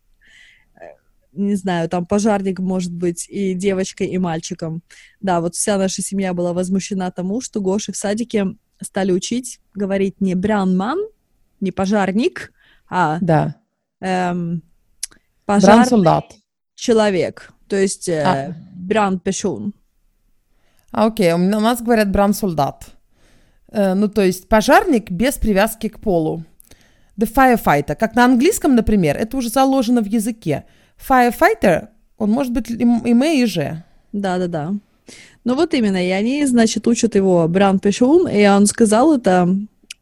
не 1.36 1.54
знаю, 1.54 1.88
там 1.88 2.06
пожарник 2.06 2.58
может 2.58 2.92
быть 2.92 3.26
и 3.28 3.54
девочкой, 3.54 4.08
и 4.08 4.18
мальчиком. 4.18 4.82
Да, 5.20 5.40
вот 5.40 5.54
вся 5.54 5.78
наша 5.78 6.02
семья 6.02 6.34
была 6.34 6.52
возмущена 6.52 7.10
тому, 7.10 7.40
что 7.40 7.60
Гоши 7.60 7.92
в 7.92 7.96
садике 7.96 8.56
стали 8.80 9.12
учить 9.12 9.60
говорить 9.74 10.20
не 10.20 10.34
брянман, 10.34 10.98
не 11.60 11.70
пожарник, 11.70 12.52
а 12.88 13.18
да. 13.20 13.56
эм, 14.00 14.62
пожарный 15.44 16.22
человек. 16.74 17.52
То 17.68 17.76
есть 17.76 18.08
э, 18.08 18.22
а. 18.22 18.54
брандперсон. 18.74 19.74
А, 20.92 21.06
окей, 21.06 21.32
у 21.32 21.38
нас 21.38 21.82
говорят 21.82 22.10
брандсолдат. 22.10 22.86
Э, 23.68 23.94
ну, 23.94 24.08
то 24.08 24.22
есть 24.22 24.48
пожарник 24.48 25.10
без 25.10 25.34
привязки 25.34 25.88
к 25.88 26.00
полу. 26.00 26.44
The 27.18 27.26
firefighter. 27.32 27.96
Как 27.96 28.14
на 28.14 28.24
английском, 28.24 28.74
например, 28.74 29.16
это 29.16 29.36
уже 29.36 29.48
заложено 29.48 30.02
в 30.02 30.06
языке. 30.06 30.64
Firefighter, 30.96 31.88
он 32.18 32.30
может 32.30 32.52
быть 32.52 32.70
и 32.70 32.84
мы, 32.84 33.42
и 33.42 33.46
же. 33.46 33.84
Да-да-да. 34.12 34.74
Ну 35.44 35.54
вот 35.54 35.74
именно, 35.74 36.04
и 36.04 36.10
они, 36.10 36.44
значит, 36.46 36.86
учат 36.88 37.14
его 37.14 37.46
Бран 37.46 37.78
Пешун, 37.78 38.28
и 38.28 38.46
он 38.46 38.66
сказал 38.66 39.16
это, 39.16 39.48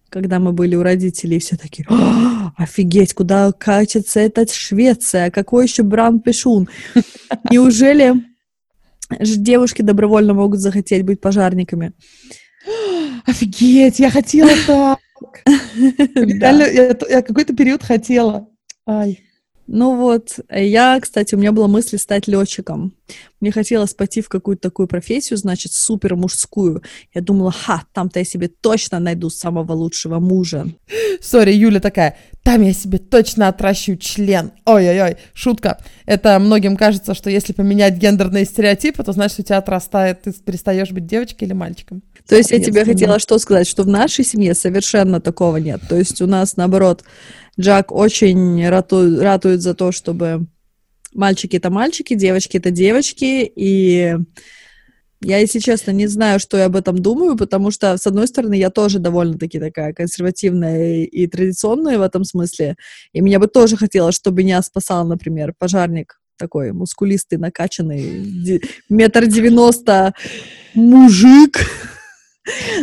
когда 0.08 0.38
мы 0.38 0.52
были 0.52 0.76
у 0.76 0.82
родителей, 0.82 1.40
все 1.40 1.56
такие, 1.56 1.86
офигеть, 2.56 3.14
куда 3.14 3.52
катится 3.52 4.20
эта 4.20 4.46
Швеция, 4.50 5.30
какой 5.30 5.64
еще 5.64 5.82
Бран 5.82 6.20
Пешун? 6.20 6.68
Неужели 7.50 8.14
девушки 9.20 9.82
добровольно 9.82 10.32
могут 10.32 10.60
захотеть 10.60 11.04
быть 11.04 11.20
пожарниками? 11.20 11.92
Офигеть, 13.26 13.98
я 13.98 14.10
хотела 14.10 14.50
так. 14.66 14.98
Я 15.46 17.22
какой-то 17.22 17.54
период 17.54 17.82
хотела. 17.82 18.48
Ай. 18.86 19.23
Ну 19.66 19.96
вот, 19.96 20.40
я, 20.50 20.98
кстати, 21.00 21.34
у 21.34 21.38
меня 21.38 21.52
была 21.52 21.68
мысль 21.68 21.98
стать 21.98 22.28
летчиком. 22.28 22.92
Мне 23.40 23.50
хотелось 23.50 23.94
пойти 23.94 24.20
в 24.20 24.28
какую-то 24.28 24.62
такую 24.62 24.88
профессию, 24.88 25.38
значит, 25.38 25.72
супер 25.72 26.16
мужскую. 26.16 26.82
Я 27.14 27.22
думала, 27.22 27.50
ха, 27.50 27.84
там-то 27.92 28.18
я 28.18 28.24
себе 28.24 28.48
точно 28.48 29.00
найду 29.00 29.30
самого 29.30 29.72
лучшего 29.72 30.20
мужа. 30.20 30.66
Сори, 31.20 31.52
Юля 31.52 31.80
такая, 31.80 32.18
там 32.44 32.60
я 32.60 32.74
себе 32.74 32.98
точно 32.98 33.48
отращу 33.48 33.96
член. 33.96 34.52
Ой-ой-ой, 34.66 35.16
шутка. 35.32 35.78
Это 36.04 36.38
многим 36.38 36.76
кажется, 36.76 37.14
что 37.14 37.30
если 37.30 37.54
поменять 37.54 37.96
гендерные 37.96 38.44
стереотипы, 38.44 39.02
то 39.02 39.12
значит, 39.12 39.40
у 39.40 39.42
тебя 39.42 39.56
отрастает, 39.56 40.22
ты 40.22 40.32
перестаешь 40.32 40.90
быть 40.90 41.06
девочкой 41.06 41.48
или 41.48 41.54
мальчиком. 41.54 42.02
То 42.28 42.36
есть 42.36 42.50
я 42.50 42.60
тебе 42.60 42.84
хотела 42.84 43.18
что 43.18 43.38
сказать, 43.38 43.66
что 43.66 43.82
в 43.82 43.88
нашей 43.88 44.26
семье 44.26 44.54
совершенно 44.54 45.22
такого 45.22 45.56
нет. 45.56 45.80
То 45.88 45.96
есть 45.96 46.20
у 46.20 46.26
нас, 46.26 46.58
наоборот, 46.58 47.02
Джак 47.58 47.90
очень 47.90 48.68
ратует, 48.68 49.22
ратует 49.22 49.62
за 49.62 49.74
то, 49.74 49.90
чтобы 49.90 50.46
мальчики 51.14 51.56
это 51.56 51.70
мальчики, 51.70 52.14
девочки 52.14 52.58
это 52.58 52.70
девочки, 52.70 53.50
и 53.56 54.16
я, 55.24 55.38
если 55.38 55.58
честно, 55.58 55.90
не 55.90 56.06
знаю, 56.06 56.38
что 56.38 56.56
я 56.56 56.66
об 56.66 56.76
этом 56.76 56.98
думаю, 56.98 57.36
потому 57.36 57.70
что, 57.70 57.96
с 57.96 58.06
одной 58.06 58.28
стороны, 58.28 58.54
я 58.54 58.70
тоже 58.70 58.98
довольно-таки 58.98 59.58
такая 59.58 59.92
консервативная 59.92 61.04
и 61.04 61.26
традиционная 61.26 61.98
в 61.98 62.02
этом 62.02 62.24
смысле, 62.24 62.76
и 63.12 63.20
меня 63.20 63.38
бы 63.38 63.46
тоже 63.46 63.76
хотелось, 63.76 64.14
чтобы 64.14 64.42
меня 64.42 64.62
спасал, 64.62 65.06
например, 65.06 65.54
пожарник 65.58 66.20
такой 66.36 66.72
мускулистый, 66.72 67.38
накачанный, 67.38 68.60
метр 68.88 69.26
девяносто 69.26 70.14
мужик, 70.74 71.58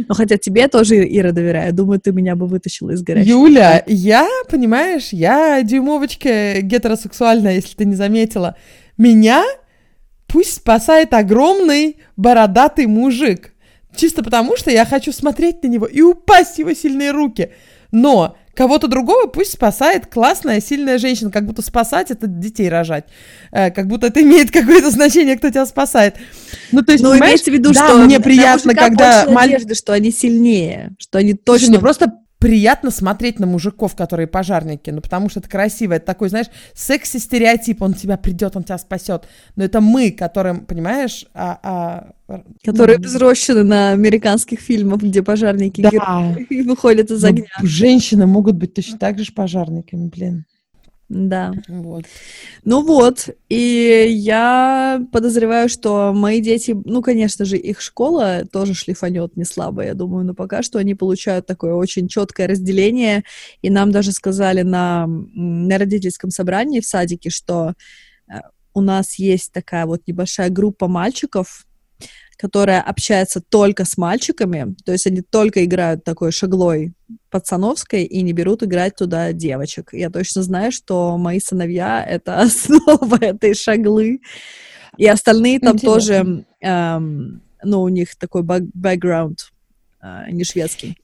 но 0.08 0.16
хотя 0.16 0.38
тебе 0.38 0.68
тоже, 0.68 1.06
Ира, 1.08 1.32
доверяю. 1.32 1.74
Думаю, 1.74 2.00
ты 2.00 2.12
меня 2.12 2.36
бы 2.36 2.48
вытащила 2.48 2.92
из 2.92 3.04
горячей. 3.04 3.30
Юля, 3.30 3.84
я, 3.86 4.28
понимаешь, 4.50 5.10
я 5.12 5.62
дюймовочка 5.62 6.62
гетеросексуальная, 6.62 7.56
если 7.56 7.76
ты 7.76 7.86
не 7.86 7.96
заметила. 7.96 8.56
Меня 8.98 9.44
пусть 10.32 10.56
спасает 10.56 11.14
огромный 11.14 11.98
бородатый 12.16 12.88
мужик. 12.88 13.54
Чисто 13.96 14.24
потому, 14.24 14.56
что 14.56 14.72
я 14.72 14.86
хочу 14.86 15.12
смотреть 15.12 15.64
на 15.64 15.68
него 15.68 15.86
и 15.86 16.02
упасть 16.02 16.56
в 16.56 16.60
его 16.60 16.74
сильные 16.74 17.12
руки. 17.12 17.52
Но 17.92 18.38
Кого-то 18.54 18.88
другого 18.88 19.28
пусть 19.28 19.54
спасает 19.54 20.08
классная, 20.08 20.60
сильная 20.60 20.98
женщина, 20.98 21.32
как 21.32 21.46
будто 21.46 21.62
спасать 21.62 22.12
это 22.12 22.28
детей 22.28 22.68
рожать, 22.68 23.06
э, 23.52 23.72
как 23.72 23.88
будто 23.88 24.08
это 24.08 24.22
имеет 24.22 24.52
какое-то 24.52 24.92
значение, 24.92 25.38
кто 25.38 25.50
тебя 25.50 25.66
спасает. 25.66 26.18
Ну, 26.74 26.82
то 26.82 26.92
есть, 26.92 27.04
Но 27.04 27.18
имеется 27.18 27.50
в 27.50 27.54
виду, 27.54 27.72
да, 27.72 27.88
что 27.88 27.98
мне 28.00 28.20
приятно, 28.20 28.76
когда... 28.76 29.26
Надежда, 29.26 29.74
что 29.74 29.94
они 29.94 30.12
сильнее, 30.12 30.92
что 31.00 31.20
они 31.20 31.34
точно... 31.34 31.68
Слушай, 31.68 31.76
ну, 31.76 31.82
просто 31.82 32.14
приятно 32.42 32.90
смотреть 32.90 33.40
на 33.40 33.46
мужиков, 33.46 33.96
которые 33.96 34.26
пожарники, 34.26 34.90
ну, 34.90 35.00
потому 35.00 35.30
что 35.30 35.40
это 35.40 35.48
красиво, 35.48 35.94
это 35.94 36.08
такой, 36.08 36.30
знаешь, 36.30 36.48
секси-стереотип, 36.74 37.84
он 37.84 37.94
тебя 37.94 38.18
придет, 38.18 38.58
он 38.58 38.64
тебя 38.64 38.80
спасет. 38.80 39.28
Но 39.56 39.64
это 39.64 39.80
мы, 39.80 40.12
которым, 40.12 40.66
понимаешь, 40.66 41.28
а, 41.36 41.60
а... 41.64 42.12
Которые 42.66 42.98
ну, 42.98 43.04
взрослены 43.04 43.64
на 43.64 43.92
американских 43.92 44.60
фильмах, 44.60 45.02
где 45.02 45.22
пожарники 45.22 45.82
да. 45.82 46.36
выходят 46.50 47.12
из 47.12 47.24
огня. 47.24 47.46
Ну, 47.62 47.68
женщины 47.68 48.26
могут 48.26 48.56
быть 48.56 48.74
точно 48.74 48.98
так 48.98 49.20
же 49.20 49.32
пожарниками, 49.32 50.08
блин. 50.08 50.46
Да. 51.12 51.52
Вот. 51.68 52.06
Ну 52.64 52.84
вот, 52.84 53.28
и 53.50 54.08
я 54.10 55.06
подозреваю, 55.12 55.68
что 55.68 56.14
мои 56.14 56.40
дети, 56.40 56.74
ну, 56.86 57.02
конечно 57.02 57.44
же, 57.44 57.58
их 57.58 57.82
школа 57.82 58.46
тоже 58.50 58.74
шлифанет 58.74 59.36
не 59.36 59.44
слабо, 59.44 59.84
я 59.84 59.94
думаю, 59.94 60.24
но 60.24 60.34
пока 60.34 60.64
что 60.64 60.80
они 60.80 60.96
получают 60.96 61.46
такое 61.46 61.74
очень 61.74 62.08
четкое 62.08 62.48
разделение, 62.48 63.26
и 63.62 63.70
нам 63.70 63.92
даже 63.92 64.14
сказали 64.14 64.62
на, 64.62 65.06
на 65.06 65.78
родительском 65.78 66.30
собрании 66.30 66.80
в 66.80 66.86
садике, 66.86 67.30
что 67.30 67.74
э, 68.30 68.36
у 68.74 68.80
нас 68.80 69.16
есть 69.16 69.52
такая 69.52 69.86
вот 69.88 70.04
небольшая 70.08 70.50
группа 70.50 70.88
мальчиков, 70.88 71.68
которая 72.42 72.82
общается 72.82 73.40
только 73.40 73.86
с 73.86 73.98
мальчиками, 73.98 74.76
то 74.84 74.92
есть 74.92 75.06
они 75.06 75.22
только 75.22 75.64
играют 75.64 76.04
такой 76.04 76.32
шаглой 76.32 76.96
пацановской 77.30 78.04
и 78.04 78.24
не 78.24 78.34
берут 78.34 78.64
играть 78.64 78.96
туда 78.96 79.32
девочек. 79.32 79.90
Я 79.94 80.10
точно 80.10 80.42
знаю, 80.42 80.72
что 80.72 81.20
мои 81.20 81.40
сыновья— 81.40 82.04
это 82.10 82.40
основа 82.42 83.18
этой 83.22 83.54
шаглы, 83.54 84.22
и 84.98 85.06
остальные 85.06 85.60
там 85.60 85.76
Интересно. 85.76 85.94
тоже, 85.94 86.46
эм, 86.62 87.44
ну, 87.64 87.82
у 87.84 87.90
них 87.90 88.16
такой 88.16 88.42
бэкграунд 88.42 89.52
э, 90.02 90.32
не 90.32 90.44
шведский. 90.44 90.98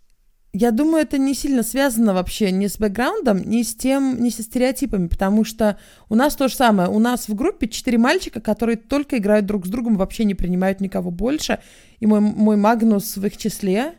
Я 0.54 0.72
думаю, 0.72 1.04
это 1.04 1.18
не 1.18 1.34
сильно 1.34 1.62
связано 1.62 2.14
вообще 2.14 2.52
ни 2.52 2.68
с 2.68 2.78
бэкграундом, 2.78 3.48
ни 3.48 3.62
с 3.64 3.76
тем, 3.76 4.24
ни 4.24 4.30
со 4.30 4.44
стереотипами, 4.44 5.08
потому 5.08 5.44
что 5.44 5.78
у 6.10 6.16
нас 6.16 6.36
то 6.36 6.48
же 6.48 6.56
самое. 6.56 6.90
У 6.90 7.00
нас 7.00 7.28
в 7.28 7.36
группе 7.36 7.68
четыре 7.68 7.98
мальчика, 7.98 8.40
которые 8.40 8.78
только 8.78 9.18
играют 9.18 9.46
друг 9.46 9.66
с 9.66 9.70
другом, 9.70 9.98
вообще 9.98 10.24
не 10.24 10.36
принимают 10.36 10.80
никого 10.80 11.12
больше. 11.12 11.60
И 12.00 12.08
мой, 12.08 12.22
мой 12.22 12.56
Магнус 12.56 13.18
в 13.18 13.26
их 13.26 13.38
числе. 13.38 13.94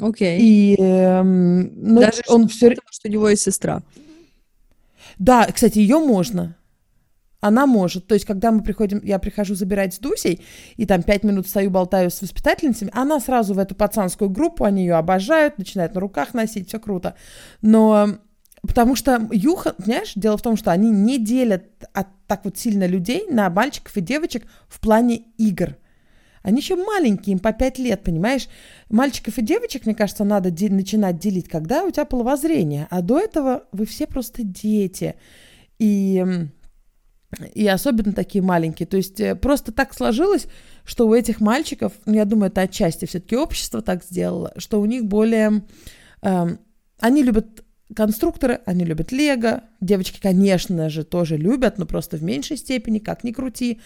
Окей. 0.00 0.38
Okay. 0.38 0.42
И 0.42 0.76
эм, 0.78 1.94
ну, 1.94 2.00
Даже 2.00 2.22
он 2.28 2.48
все... 2.48 2.70
Потому 2.70 2.88
что 2.90 3.08
у 3.08 3.12
него 3.12 3.28
есть 3.28 3.42
сестра. 3.42 3.82
Да, 5.18 5.46
кстати, 5.46 5.78
ее 5.78 5.98
можно 5.98 6.56
она 7.44 7.66
может. 7.66 8.06
То 8.06 8.14
есть, 8.14 8.24
когда 8.24 8.50
мы 8.50 8.62
приходим, 8.62 9.00
я 9.04 9.18
прихожу 9.18 9.54
забирать 9.54 9.92
с 9.92 9.98
Дусей, 9.98 10.40
и 10.76 10.86
там 10.86 11.02
пять 11.02 11.24
минут 11.24 11.46
стою, 11.46 11.70
болтаю 11.70 12.10
с 12.10 12.22
воспитательницами, 12.22 12.90
она 12.94 13.20
сразу 13.20 13.52
в 13.52 13.58
эту 13.58 13.74
пацанскую 13.74 14.30
группу, 14.30 14.64
они 14.64 14.82
ее 14.82 14.94
обожают, 14.94 15.58
начинают 15.58 15.94
на 15.94 16.00
руках 16.00 16.32
носить, 16.32 16.68
все 16.68 16.80
круто. 16.80 17.16
Но 17.60 18.16
Потому 18.66 18.96
что 18.96 19.28
Юха, 19.30 19.74
знаешь, 19.76 20.12
дело 20.14 20.38
в 20.38 20.42
том, 20.42 20.56
что 20.56 20.72
они 20.72 20.90
не 20.90 21.18
делят 21.18 21.64
от, 21.92 22.06
так 22.26 22.46
вот 22.46 22.56
сильно 22.56 22.86
людей 22.86 23.26
на 23.28 23.50
мальчиков 23.50 23.94
и 23.98 24.00
девочек 24.00 24.46
в 24.68 24.80
плане 24.80 25.24
игр. 25.36 25.76
Они 26.42 26.60
еще 26.60 26.76
маленькие, 26.76 27.34
им 27.34 27.40
по 27.40 27.52
пять 27.52 27.78
лет, 27.78 28.02
понимаешь? 28.02 28.48
Мальчиков 28.88 29.36
и 29.36 29.42
девочек, 29.42 29.84
мне 29.84 29.94
кажется, 29.94 30.24
надо 30.24 30.50
де- 30.50 30.70
начинать 30.70 31.18
делить, 31.18 31.46
когда 31.46 31.84
у 31.84 31.90
тебя 31.90 32.06
половозрение. 32.06 32.86
А 32.88 33.02
до 33.02 33.20
этого 33.20 33.64
вы 33.72 33.84
все 33.84 34.06
просто 34.06 34.42
дети. 34.42 35.16
И 35.78 36.24
и 37.54 37.66
особенно 37.66 38.12
такие 38.12 38.42
маленькие. 38.42 38.86
То 38.86 38.96
есть 38.96 39.20
э, 39.20 39.34
просто 39.34 39.72
так 39.72 39.94
сложилось, 39.94 40.46
что 40.84 41.08
у 41.08 41.14
этих 41.14 41.40
мальчиков, 41.40 41.92
ну, 42.06 42.14
я 42.14 42.24
думаю, 42.24 42.50
это 42.50 42.62
отчасти 42.62 43.06
все-таки 43.06 43.36
общество 43.36 43.82
так 43.82 44.04
сделало, 44.04 44.52
что 44.56 44.80
у 44.80 44.84
них 44.84 45.04
более... 45.04 45.64
Э, 46.22 46.56
они 47.00 47.22
любят 47.22 47.64
конструкторы, 47.94 48.60
они 48.66 48.84
любят 48.84 49.12
лего. 49.12 49.62
Девочки, 49.80 50.20
конечно 50.20 50.88
же, 50.88 51.04
тоже 51.04 51.36
любят, 51.36 51.78
но 51.78 51.86
просто 51.86 52.16
в 52.16 52.22
меньшей 52.22 52.56
степени, 52.56 52.98
как 52.98 53.24
ни 53.24 53.32
крути. 53.32 53.80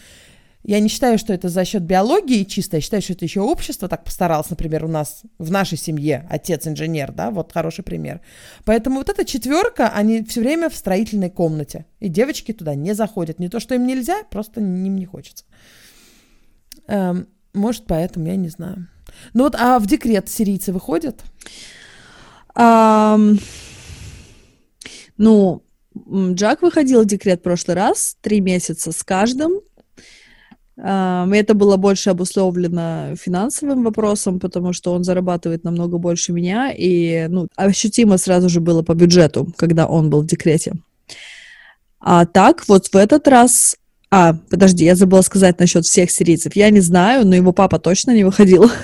Я 0.68 0.80
не 0.80 0.90
считаю, 0.90 1.16
что 1.16 1.32
это 1.32 1.48
за 1.48 1.64
счет 1.64 1.82
биологии 1.82 2.44
чисто, 2.44 2.76
я 2.76 2.82
считаю, 2.82 3.00
что 3.00 3.14
это 3.14 3.24
еще 3.24 3.40
общество 3.40 3.88
так 3.88 4.04
постаралось, 4.04 4.50
например, 4.50 4.84
у 4.84 4.88
нас 4.88 5.22
в 5.38 5.50
нашей 5.50 5.78
семье 5.78 6.26
отец 6.28 6.66
инженер, 6.66 7.10
да, 7.10 7.30
вот 7.30 7.54
хороший 7.54 7.82
пример. 7.82 8.20
Поэтому 8.66 8.96
вот 8.96 9.08
эта 9.08 9.24
четверка, 9.24 9.88
они 9.88 10.22
все 10.24 10.40
время 10.40 10.68
в 10.68 10.76
строительной 10.76 11.30
комнате, 11.30 11.86
и 12.00 12.10
девочки 12.10 12.52
туда 12.52 12.74
не 12.74 12.92
заходят. 12.92 13.38
Не 13.38 13.48
то, 13.48 13.60
что 13.60 13.76
им 13.76 13.86
нельзя, 13.86 14.24
просто 14.24 14.60
им 14.60 14.94
не 14.94 15.06
хочется. 15.06 15.46
Эм, 16.86 17.28
может, 17.54 17.86
поэтому, 17.86 18.26
я 18.26 18.36
не 18.36 18.50
знаю. 18.50 18.88
Ну 19.32 19.44
вот, 19.44 19.54
а 19.54 19.78
в 19.78 19.86
декрет 19.86 20.28
сирийцы 20.28 20.74
выходят? 20.74 21.22
Um, 22.54 23.40
ну, 25.16 25.62
Джак 25.94 26.60
выходил 26.60 27.04
в 27.04 27.06
декрет 27.06 27.40
в 27.40 27.44
прошлый 27.44 27.74
раз, 27.74 28.18
три 28.20 28.42
месяца 28.42 28.92
с 28.92 29.02
каждым. 29.02 29.62
Это 30.80 31.54
было 31.54 31.76
больше 31.76 32.10
обусловлено 32.10 33.16
финансовым 33.16 33.82
вопросом, 33.82 34.38
потому 34.38 34.72
что 34.72 34.92
он 34.92 35.02
зарабатывает 35.02 35.64
намного 35.64 35.98
больше 35.98 36.32
меня, 36.32 36.72
и 36.72 37.26
ну, 37.28 37.48
ощутимо 37.56 38.16
сразу 38.16 38.48
же 38.48 38.60
было 38.60 38.82
по 38.82 38.94
бюджету, 38.94 39.52
когда 39.56 39.86
он 39.86 40.08
был 40.08 40.22
в 40.22 40.26
декрете. 40.26 40.74
А 42.00 42.26
так, 42.26 42.68
вот 42.68 42.86
в 42.86 42.96
этот 42.96 43.26
раз... 43.26 43.76
А, 44.10 44.34
подожди, 44.50 44.84
я 44.84 44.94
забыла 44.94 45.22
сказать 45.22 45.58
насчет 45.58 45.84
всех 45.84 46.10
сирийцев. 46.10 46.54
Я 46.54 46.70
не 46.70 46.80
знаю, 46.80 47.26
но 47.26 47.34
его 47.34 47.52
папа 47.52 47.78
точно 47.78 48.12
не 48.12 48.24
выходил. 48.24 48.70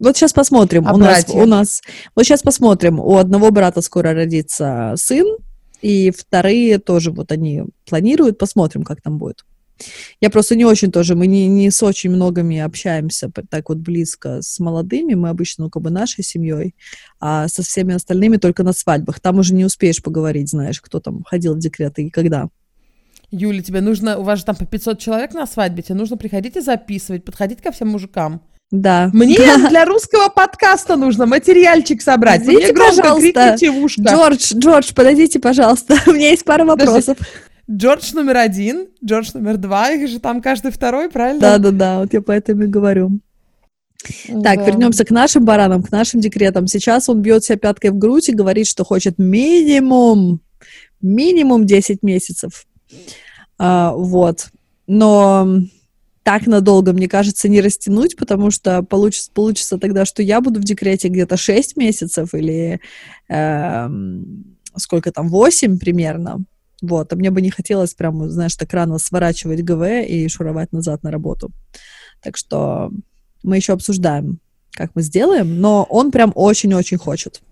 Вот 0.00 0.16
сейчас 0.16 0.32
посмотрим. 0.32 0.86
А 0.86 0.92
у 0.92 0.96
нас, 0.96 1.24
у 1.28 1.46
нас, 1.46 1.80
вот 2.14 2.24
сейчас 2.24 2.42
посмотрим. 2.42 2.98
У 2.98 3.16
одного 3.16 3.50
брата 3.50 3.80
скоро 3.80 4.12
родится 4.12 4.92
сын, 4.96 5.24
и 5.84 6.10
вторые 6.10 6.78
тоже 6.78 7.10
вот 7.10 7.30
они 7.30 7.64
планируют, 7.84 8.38
посмотрим, 8.38 8.84
как 8.84 9.02
там 9.02 9.18
будет. 9.18 9.44
Я 10.18 10.30
просто 10.30 10.56
не 10.56 10.64
очень 10.64 10.90
тоже, 10.90 11.14
мы 11.14 11.26
не, 11.26 11.46
не 11.46 11.70
с 11.70 11.82
очень 11.82 12.10
многими 12.10 12.58
общаемся 12.58 13.30
так 13.50 13.68
вот 13.68 13.78
близко 13.78 14.40
с 14.40 14.58
молодыми, 14.60 15.12
мы 15.12 15.28
обычно, 15.28 15.64
ну, 15.64 15.70
как 15.70 15.82
бы 15.82 15.90
нашей 15.90 16.24
семьей, 16.24 16.74
а 17.20 17.48
со 17.48 17.62
всеми 17.62 17.92
остальными 17.92 18.38
только 18.38 18.62
на 18.62 18.72
свадьбах. 18.72 19.20
Там 19.20 19.38
уже 19.38 19.52
не 19.52 19.66
успеешь 19.66 20.02
поговорить, 20.02 20.48
знаешь, 20.48 20.80
кто 20.80 21.00
там 21.00 21.22
ходил 21.24 21.54
в 21.54 21.58
декрет 21.58 21.98
и 21.98 22.08
когда. 22.08 22.48
Юля, 23.30 23.62
тебе 23.62 23.82
нужно, 23.82 24.16
у 24.16 24.22
вас 24.22 24.38
же 24.38 24.46
там 24.46 24.56
по 24.56 24.64
500 24.64 24.98
человек 24.98 25.34
на 25.34 25.46
свадьбе, 25.46 25.82
тебе 25.82 25.96
нужно 25.96 26.16
приходить 26.16 26.56
и 26.56 26.60
записывать, 26.60 27.26
подходить 27.26 27.60
ко 27.60 27.72
всем 27.72 27.88
мужикам. 27.88 28.40
Да. 28.74 29.10
Мне 29.12 29.38
да. 29.38 29.68
для 29.68 29.84
русского 29.84 30.28
подкаста 30.28 30.96
нужно 30.96 31.26
материальчик 31.26 32.02
собрать. 32.02 32.40
Подождите, 32.40 32.72
Мне 32.72 32.86
пожалуйста. 32.86 33.56
Джордж, 34.00 34.52
Джордж, 34.54 34.92
подойдите, 34.92 35.38
пожалуйста. 35.38 35.96
У 36.06 36.12
меня 36.12 36.30
есть 36.30 36.44
пара 36.44 36.64
вопросов. 36.64 37.16
Джордж 37.70 38.12
номер 38.14 38.38
один, 38.38 38.88
Джордж 39.02 39.30
номер 39.34 39.58
два, 39.58 39.92
их 39.92 40.08
же 40.08 40.18
там 40.18 40.42
каждый 40.42 40.72
второй, 40.72 41.08
правильно? 41.08 41.40
Да-да-да, 41.40 42.00
вот 42.00 42.12
я 42.12 42.20
поэтому 42.20 42.64
и 42.64 42.66
говорю. 42.66 43.20
Так, 44.26 44.58
да. 44.58 44.64
вернемся 44.66 45.04
к 45.04 45.10
нашим 45.10 45.44
баранам, 45.44 45.82
к 45.82 45.90
нашим 45.90 46.20
декретам. 46.20 46.66
Сейчас 46.66 47.08
он 47.08 47.22
бьет 47.22 47.44
себя 47.44 47.56
пяткой 47.56 47.90
в 47.90 47.96
грудь 47.96 48.28
и 48.28 48.34
говорит, 48.34 48.66
что 48.66 48.84
хочет 48.84 49.18
минимум, 49.18 50.40
минимум 51.00 51.64
10 51.64 52.02
месяцев. 52.02 52.66
А, 53.56 53.92
вот. 53.92 54.48
Но 54.86 55.60
так 56.24 56.46
надолго, 56.46 56.92
мне 56.92 57.06
кажется, 57.06 57.48
не 57.48 57.60
растянуть, 57.60 58.16
потому 58.16 58.50
что 58.50 58.82
получится, 58.82 59.30
получится 59.32 59.78
тогда, 59.78 60.04
что 60.04 60.22
я 60.22 60.40
буду 60.40 60.58
в 60.58 60.64
декрете 60.64 61.08
где-то 61.08 61.36
6 61.36 61.76
месяцев 61.76 62.34
или 62.34 62.80
э, 63.28 63.88
сколько 64.74 65.12
там, 65.12 65.28
8 65.28 65.78
примерно. 65.78 66.44
Вот, 66.82 67.12
а 67.12 67.16
мне 67.16 67.30
бы 67.30 67.40
не 67.40 67.50
хотелось 67.50 67.94
прям, 67.94 68.28
знаешь, 68.30 68.56
так 68.56 68.72
рано 68.72 68.98
сворачивать 68.98 69.62
ГВ 69.62 70.06
и 70.08 70.28
шуровать 70.28 70.72
назад 70.72 71.02
на 71.02 71.10
работу. 71.10 71.50
Так 72.22 72.36
что 72.36 72.90
мы 73.42 73.56
еще 73.56 73.74
обсуждаем, 73.74 74.40
как 74.72 74.92
мы 74.94 75.02
сделаем, 75.02 75.60
но 75.60 75.84
он 75.84 76.10
прям 76.10 76.32
очень-очень 76.34 76.96
хочет. 76.96 77.42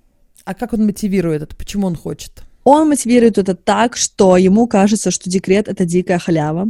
А 0.45 0.55
как 0.55 0.73
он 0.73 0.87
мотивирует 0.87 1.43
это? 1.43 1.55
Почему 1.55 1.87
он 1.87 1.95
хочет? 1.95 2.43
Он 2.65 2.89
мотивирует 2.89 3.39
это 3.39 3.55
так, 3.55 3.97
что 3.97 4.37
ему 4.37 4.67
кажется, 4.67 5.11
что 5.11 5.29
декрет— 5.29 5.69
это 5.69 5.85
дикая 5.85 6.19
халява, 6.19 6.69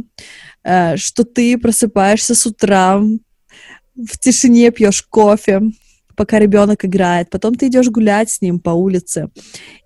что 0.63 1.23
ты 1.23 1.57
просыпаешься 1.57 2.35
с 2.35 2.45
утра, 2.45 3.01
в 3.95 4.19
тишине 4.19 4.71
пьешь 4.71 5.03
кофе, 5.03 5.61
пока 6.15 6.39
ребенок 6.39 6.85
играет, 6.85 7.29
потом 7.29 7.55
ты 7.55 7.67
идешь 7.67 7.89
гулять 7.89 8.29
с 8.29 8.41
ним 8.41 8.59
по 8.59 8.71
улице, 8.71 9.29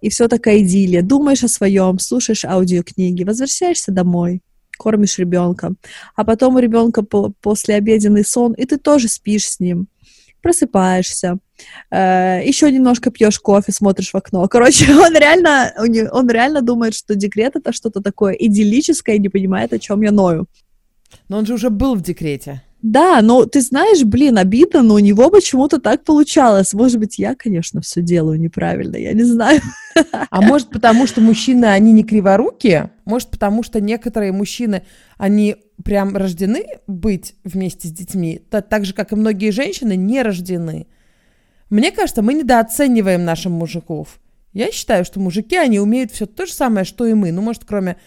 и 0.02 0.10
все 0.10 0.28
такая 0.28 0.60
идиллия. 0.60 1.02
Думаешь 1.02 1.44
о 1.44 1.48
своем, 1.48 2.00
слушаешь 2.00 2.46
аудиокниги, 2.46 3.24
возвращаешься 3.24 3.92
домой, 3.92 4.42
кормишь 4.78 5.18
ребенка, 5.18 5.74
а 6.16 6.24
потом 6.24 6.56
у 6.56 6.60
ребенка 6.60 7.04
по 7.04 7.34
после 7.42 7.76
обеденный 7.76 8.24
сон, 8.24 8.54
и 8.54 8.66
ты 8.66 8.78
тоже 8.78 9.08
спишь 9.08 9.50
с 9.50 9.60
ним 9.60 9.88
просыпаешься, 10.42 11.40
э, 11.92 12.42
еще 12.46 12.72
немножко 12.72 13.12
пьешь 13.12 13.40
кофе, 13.40 13.72
смотришь 13.72 14.12
в 14.12 14.16
окно. 14.16 14.48
Короче, 14.48 14.86
он 15.06 15.14
реально, 15.14 15.74
он 16.12 16.30
реально 16.30 16.62
думает, 16.62 16.94
что 16.94 17.16
декрет 17.16 17.56
это 17.56 17.74
что-то 17.74 18.02
такое 18.02 18.34
идиллическое 18.34 19.16
и 19.16 19.20
не 19.20 19.30
понимает, 19.30 19.74
о 19.74 19.80
чем 19.80 20.04
я 20.04 20.12
ною. 20.12 20.48
Но 21.30 21.38
он 21.38 21.46
же 21.46 21.54
уже 21.54 21.70
был 21.70 21.96
в 21.96 22.02
декрете. 22.02 22.64
Да, 22.84 23.22
но 23.24 23.46
ты 23.46 23.62
знаешь, 23.62 24.04
блин, 24.04 24.38
обидно, 24.38 24.84
но 24.84 24.96
у 24.96 25.00
него 25.00 25.30
почему-то 25.32 25.80
так 25.80 26.04
получалось. 26.04 26.74
Может 26.74 27.00
быть, 27.00 27.18
я, 27.18 27.34
конечно, 27.34 27.82
все 27.82 28.02
делаю 28.02 28.40
неправильно, 28.40 28.98
я 28.98 29.14
не 29.14 29.24
знаю. 29.24 29.62
А 30.30 30.42
может, 30.42 30.70
потому 30.70 31.08
что 31.08 31.22
мужчины, 31.22 31.66
они 31.66 31.92
не 31.92 32.04
криворукие? 32.04 32.92
Может, 33.06 33.32
потому 33.32 33.64
что 33.64 33.82
некоторые 33.82 34.32
мужчины, 34.32 34.84
они 35.18 35.56
прям 35.84 36.16
рождены 36.16 36.66
быть 36.86 37.34
вместе 37.44 37.88
с 37.88 37.92
детьми, 37.92 38.40
так 38.50 38.86
же, 38.86 38.94
как 38.94 39.12
и 39.12 39.16
многие 39.16 39.50
женщины, 39.50 39.96
не 39.96 40.22
рождены. 40.22 40.86
Мне 41.72 41.92
кажется, 41.92 42.22
мы 42.22 42.36
недооцениваем 42.36 43.26
наших 43.26 43.52
мужиков. 43.52 44.20
Я 44.54 44.72
считаю, 44.72 45.04
что 45.04 45.20
мужики, 45.20 45.58
они 45.58 45.80
умеют 45.80 46.12
все 46.12 46.28
то 46.28 46.46
же 46.46 46.54
самое, 46.54 46.86
что 46.86 47.08
и 47.08 47.14
мы. 47.16 47.32
Ну, 47.32 47.42
может, 47.42 47.66
кроме 47.66 47.98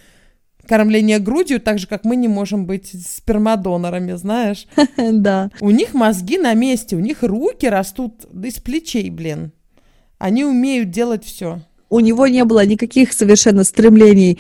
кормления 0.70 1.18
грудью, 1.18 1.61
так 1.61 1.80
же, 1.80 1.88
как 1.88 2.04
мы 2.04 2.14
не 2.14 2.28
можем 2.28 2.64
быть 2.64 2.92
спермодонорами, 3.04 4.12
знаешь. 4.12 4.68
Да. 4.96 5.50
У 5.61 5.70
них 5.70 5.94
мозги 5.94 6.38
на 6.38 6.54
месте, 6.54 6.94
у 6.94 7.00
них 7.00 7.24
руки 7.24 7.66
растут 7.66 8.12
из 8.44 8.61
плечей, 8.61 9.11
блин. 9.11 9.50
Они 10.18 10.44
умеют 10.44 10.90
делать 10.90 11.24
все. 11.24 11.61
У 11.88 11.98
него 11.98 12.28
не 12.28 12.44
было 12.44 12.64
никаких 12.64 13.12
совершенно 13.12 13.64
стремлений, 13.64 14.38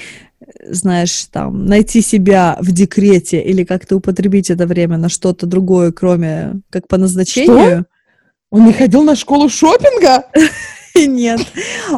знаешь, 0.64 1.26
там, 1.32 1.66
найти 1.66 2.00
себя 2.00 2.56
в 2.60 2.70
декрете 2.70 3.42
или 3.42 3.64
как-то 3.64 3.96
употребить 3.96 4.50
это 4.50 4.66
время 4.66 4.98
на 4.98 5.08
что-то 5.08 5.46
другое, 5.46 5.90
кроме 5.90 6.60
как 6.70 6.86
по 6.86 6.96
назначению. 6.96 7.80
Что? 7.80 7.86
Он 8.50 8.66
не 8.66 8.72
ходил 8.72 9.02
на 9.02 9.16
школу 9.16 9.48
шопинга? 9.48 10.26
Нет, 11.06 11.40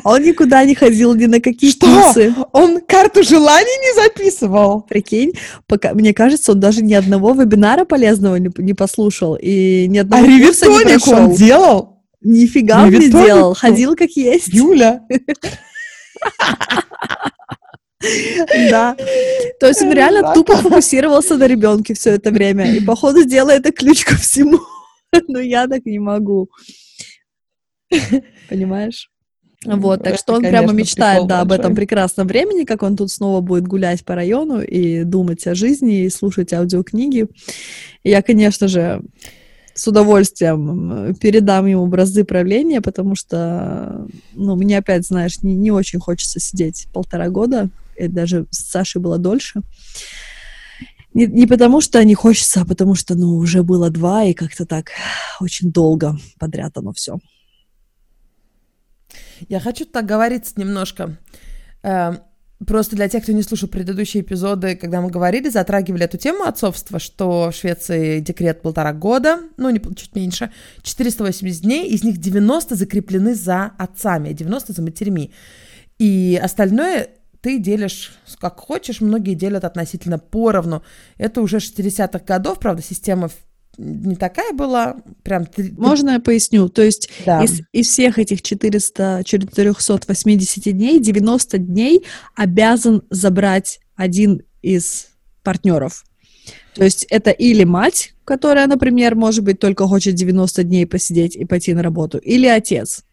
он 0.04 0.22
никуда 0.22 0.64
не 0.64 0.74
ходил, 0.74 1.14
ни 1.14 1.26
на 1.26 1.40
какие 1.40 1.70
Что? 1.70 1.86
курсы. 1.86 2.34
Он 2.52 2.80
карту 2.80 3.22
желаний 3.22 3.78
не 3.80 4.02
записывал? 4.02 4.82
Прикинь, 4.82 5.32
пока, 5.66 5.94
мне 5.94 6.12
кажется, 6.14 6.52
он 6.52 6.60
даже 6.60 6.82
ни 6.82 6.94
одного 6.94 7.32
вебинара 7.32 7.84
полезного 7.84 8.36
не, 8.36 8.50
не 8.58 8.74
послушал 8.74 9.36
и 9.40 9.86
ни 9.88 9.98
А 9.98 10.02
одного 10.02 10.24
курса 10.24 10.66
не 10.66 10.78
ревитоник 10.78 11.06
он 11.08 11.14
прошел. 11.14 11.36
делал? 11.36 12.02
Нифига 12.24 12.84
он 12.84 12.90
не 12.90 13.08
делал, 13.08 13.54
ходил 13.54 13.96
как 13.96 14.10
есть. 14.10 14.48
Юля. 14.48 15.02
Да. 18.70 18.96
То 19.60 19.68
есть 19.68 19.82
он 19.82 19.92
реально 19.92 20.20
Жака. 20.20 20.34
тупо 20.34 20.56
фокусировался 20.56 21.36
на 21.36 21.46
ребенке 21.46 21.94
все 21.94 22.10
это 22.10 22.30
время. 22.30 22.72
И, 22.72 22.80
походу, 22.84 23.22
сделал 23.22 23.50
это 23.50 23.70
ключ 23.70 24.04
ко 24.04 24.16
всему. 24.16 24.58
Но 25.28 25.40
я 25.40 25.66
так 25.68 25.84
не 25.84 25.98
могу. 25.98 26.48
Понимаешь? 28.48 29.10
Вот, 29.64 30.02
так 30.02 30.18
что 30.18 30.34
он 30.34 30.42
прямо 30.42 30.72
мечтает, 30.72 31.26
да, 31.28 31.40
об 31.40 31.52
этом 31.52 31.74
прекрасном 31.74 32.26
времени, 32.26 32.64
как 32.64 32.82
он 32.82 32.96
тут 32.96 33.10
снова 33.10 33.40
будет 33.40 33.66
гулять 33.66 34.04
по 34.04 34.14
району 34.14 34.60
и 34.60 35.04
думать 35.04 35.46
о 35.46 35.54
жизни, 35.54 36.04
и 36.04 36.10
слушать 36.10 36.52
аудиокниги. 36.52 37.26
И 38.02 38.10
я, 38.10 38.22
конечно 38.22 38.66
же, 38.66 39.02
с 39.74 39.86
удовольствием 39.86 41.14
передам 41.14 41.66
ему 41.66 41.86
бразды 41.86 42.24
правления, 42.24 42.80
потому 42.80 43.14
что, 43.14 44.06
ну, 44.34 44.56
мне 44.56 44.78
опять, 44.78 45.06
знаешь, 45.06 45.42
не, 45.42 45.54
не 45.54 45.70
очень 45.70 46.00
хочется 46.00 46.40
сидеть 46.40 46.88
полтора 46.92 47.28
года, 47.28 47.68
и 47.96 48.08
даже 48.08 48.46
с 48.50 48.70
Сашей 48.70 49.00
было 49.00 49.18
дольше. 49.18 49.62
Не, 51.14 51.26
не 51.26 51.46
потому 51.46 51.80
что 51.80 52.02
не 52.04 52.14
хочется, 52.14 52.62
а 52.62 52.64
потому 52.64 52.94
что, 52.94 53.14
ну, 53.14 53.36
уже 53.36 53.62
было 53.62 53.90
два, 53.90 54.24
и 54.24 54.34
как-то 54.34 54.66
так 54.66 54.90
очень 55.40 55.70
долго 55.70 56.18
подряд 56.38 56.76
оно 56.76 56.92
все. 56.92 57.18
Я 59.48 59.60
хочу 59.60 59.84
так 59.84 60.06
говорить 60.06 60.56
немножко. 60.56 61.16
Э, 61.82 62.16
Просто 62.66 62.96
для 62.96 63.08
тех, 63.08 63.22
кто 63.22 63.32
не 63.32 63.42
слушал 63.42 63.68
предыдущие 63.68 64.22
эпизоды, 64.22 64.76
когда 64.76 65.00
мы 65.00 65.10
говорили, 65.10 65.48
затрагивали 65.48 66.04
эту 66.04 66.16
тему 66.16 66.44
отцовства, 66.44 66.98
что 66.98 67.50
в 67.50 67.54
Швеции 67.54 68.20
декрет 68.20 68.62
полтора 68.62 68.92
года, 68.92 69.40
ну, 69.56 69.70
не, 69.70 69.80
чуть 69.96 70.14
меньше, 70.14 70.52
480 70.82 71.62
дней, 71.62 71.88
из 71.88 72.04
них 72.04 72.18
90 72.18 72.76
закреплены 72.76 73.34
за 73.34 73.72
отцами, 73.78 74.30
а 74.30 74.32
90 74.32 74.72
за 74.74 74.82
матерьми. 74.82 75.32
И 75.98 76.38
остальное 76.42 77.08
ты 77.40 77.58
делишь 77.58 78.12
как 78.40 78.60
хочешь, 78.60 79.00
многие 79.00 79.34
делят 79.34 79.64
относительно 79.64 80.18
поровну. 80.18 80.82
Это 81.18 81.40
уже 81.40 81.56
60-х 81.56 82.20
годов, 82.24 82.60
правда, 82.60 82.82
система 82.82 83.28
не 83.78 84.16
такая 84.16 84.52
была, 84.52 84.96
прям... 85.22 85.46
три- 85.46 85.72
Можно 85.76 86.10
я 86.10 86.20
поясню? 86.20 86.68
То 86.68 86.82
есть 86.82 87.10
Да. 87.24 87.42
из, 87.42 87.60
из 87.72 87.88
всех 87.88 88.18
этих 88.18 88.42
400, 88.42 89.22
480 89.24 90.72
дней, 90.72 91.00
90 91.00 91.58
дней 91.58 92.04
обязан 92.36 93.02
забрать 93.10 93.80
один 93.96 94.42
из 94.62 95.08
партнеров. 95.42 96.04
То 96.74 96.84
есть 96.84 97.04
это 97.10 97.30
или 97.30 97.64
мать, 97.64 98.14
которая, 98.24 98.66
например, 98.66 99.14
может 99.14 99.44
быть, 99.44 99.58
только 99.58 99.86
хочет 99.86 100.14
90 100.14 100.64
дней 100.64 100.86
посидеть 100.86 101.36
и 101.36 101.44
пойти 101.44 101.74
на 101.74 101.82
работу, 101.82 102.18
или 102.18 102.46
отец. 102.46 103.04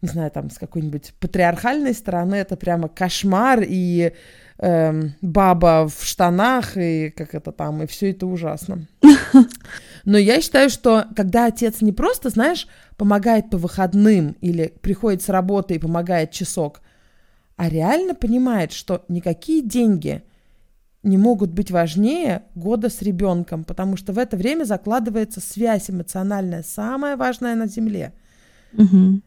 не 0.00 0.08
знаю, 0.08 0.30
там, 0.30 0.50
с 0.50 0.58
какой-нибудь 0.58 1.14
патриархальной 1.18 1.94
стороны, 1.94 2.36
это 2.36 2.56
прямо 2.56 2.88
кошмар 2.88 3.64
и 3.66 4.12
эм, 4.58 5.14
баба 5.20 5.88
в 5.88 6.04
штанах, 6.04 6.76
и 6.76 7.12
как 7.16 7.34
это 7.34 7.50
там, 7.52 7.82
и 7.82 7.86
все 7.86 8.12
это 8.12 8.26
ужасно. 8.26 8.86
Но 10.04 10.18
я 10.18 10.40
считаю, 10.40 10.70
что 10.70 11.06
когда 11.16 11.46
отец 11.46 11.80
не 11.80 11.92
просто, 11.92 12.30
знаешь, 12.30 12.68
помогает 12.96 13.50
по 13.50 13.56
выходным 13.56 14.36
или 14.40 14.72
приходит 14.80 15.22
с 15.22 15.28
работы 15.28 15.74
и 15.74 15.78
помогает 15.78 16.30
часок, 16.30 16.80
а 17.56 17.68
реально 17.68 18.14
понимает, 18.14 18.72
что 18.72 19.04
никакие 19.08 19.62
деньги 19.62 20.22
не 21.08 21.18
могут 21.18 21.50
быть 21.50 21.70
важнее 21.70 22.42
года 22.54 22.88
с 22.88 23.02
ребенком, 23.02 23.64
потому 23.64 23.96
что 23.96 24.12
в 24.12 24.18
это 24.18 24.36
время 24.36 24.64
закладывается 24.64 25.40
связь 25.40 25.90
эмоциональная, 25.90 26.62
самая 26.62 27.16
важная 27.16 27.54
на 27.54 27.66
Земле. 27.66 28.12
Мгм. 28.72 29.22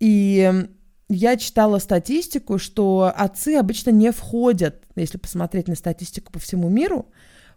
И 0.00 0.68
я 1.08 1.36
читала 1.36 1.78
статистику, 1.78 2.58
что 2.58 3.12
отцы 3.14 3.56
обычно 3.56 3.90
не 3.90 4.10
входят, 4.12 4.82
если 4.96 5.18
посмотреть 5.18 5.68
на 5.68 5.74
статистику 5.74 6.32
по 6.32 6.38
всему 6.38 6.68
миру, 6.68 7.06